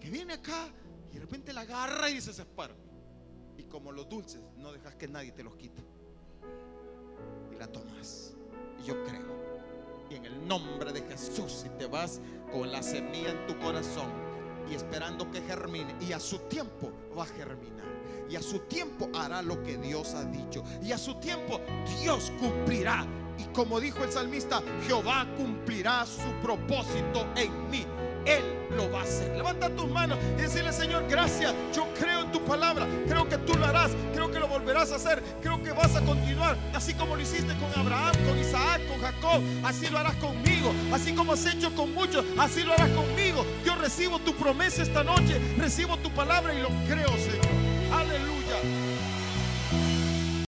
que 0.00 0.10
viene 0.10 0.34
acá 0.34 0.68
y 1.10 1.14
de 1.14 1.20
repente 1.20 1.52
la 1.52 1.62
agarra 1.62 2.10
y 2.10 2.20
se 2.20 2.32
separa. 2.32 2.74
Y 3.56 3.64
como 3.64 3.92
los 3.92 4.08
dulces, 4.08 4.40
no 4.56 4.72
dejas 4.72 4.94
que 4.94 5.08
nadie 5.08 5.32
te 5.32 5.42
los 5.42 5.56
quite. 5.56 5.82
Y 7.52 7.56
la 7.56 7.66
tomas. 7.66 8.34
Y 8.80 8.84
yo 8.84 9.04
creo. 9.04 9.47
Y 10.10 10.14
en 10.14 10.24
el 10.24 10.48
nombre 10.48 10.92
de 10.92 11.02
Jesús, 11.02 11.52
si 11.62 11.68
te 11.70 11.86
vas 11.86 12.20
con 12.52 12.70
la 12.72 12.82
semilla 12.82 13.30
en 13.30 13.46
tu 13.46 13.58
corazón 13.58 14.10
y 14.70 14.74
esperando 14.74 15.30
que 15.30 15.40
germine, 15.42 15.94
y 16.00 16.12
a 16.12 16.20
su 16.20 16.38
tiempo 16.40 16.92
va 17.16 17.24
a 17.24 17.26
germinar. 17.26 17.86
Y 18.28 18.36
a 18.36 18.42
su 18.42 18.58
tiempo 18.60 19.08
hará 19.14 19.40
lo 19.40 19.62
que 19.62 19.78
Dios 19.78 20.14
ha 20.14 20.24
dicho. 20.24 20.62
Y 20.82 20.92
a 20.92 20.98
su 20.98 21.14
tiempo 21.14 21.60
Dios 22.00 22.30
cumplirá. 22.38 23.06
Y 23.38 23.44
como 23.54 23.80
dijo 23.80 24.04
el 24.04 24.12
salmista, 24.12 24.62
Jehová 24.86 25.26
cumplirá 25.36 26.04
su 26.04 26.30
propósito 26.42 27.26
en 27.36 27.70
mí. 27.70 27.86
Él 28.24 28.42
lo 28.76 28.90
va 28.90 29.00
a 29.00 29.02
hacer. 29.02 29.36
Levanta 29.36 29.70
tus 29.70 29.88
manos 29.88 30.18
y 30.38 30.42
decirle, 30.42 30.72
Señor, 30.72 31.04
gracias. 31.08 31.54
Yo 31.74 31.86
creo 31.98 32.22
en 32.22 32.32
tu 32.32 32.44
palabra. 32.44 32.86
Creo 33.06 33.28
que 33.28 33.38
tú 33.38 33.54
lo 33.54 33.66
harás. 33.66 33.92
Creo 34.12 34.30
que 34.30 34.38
lo 34.38 34.48
volverás 34.48 34.92
a 34.92 34.96
hacer. 34.96 35.22
Creo 35.42 35.62
que 35.62 35.72
vas 35.72 35.94
a 35.96 36.00
continuar. 36.00 36.56
Así 36.74 36.94
como 36.94 37.16
lo 37.16 37.22
hiciste 37.22 37.54
con 37.54 37.80
Abraham, 37.80 38.14
con 38.28 38.38
Isaac, 38.38 38.80
con 38.88 39.00
Jacob. 39.00 39.42
Así 39.64 39.88
lo 39.88 39.98
harás 39.98 40.16
conmigo. 40.16 40.72
Así 40.92 41.12
como 41.12 41.32
has 41.32 41.46
hecho 41.46 41.74
con 41.74 41.94
muchos. 41.94 42.24
Así 42.38 42.62
lo 42.62 42.72
harás 42.72 42.90
conmigo. 42.90 43.44
Yo 43.64 43.74
recibo 43.76 44.18
tu 44.18 44.34
promesa 44.34 44.82
esta 44.82 45.04
noche. 45.04 45.40
Recibo 45.56 45.96
tu 45.98 46.10
palabra 46.10 46.54
y 46.54 46.60
lo 46.60 46.68
creo, 46.86 47.08
Señor. 47.08 47.68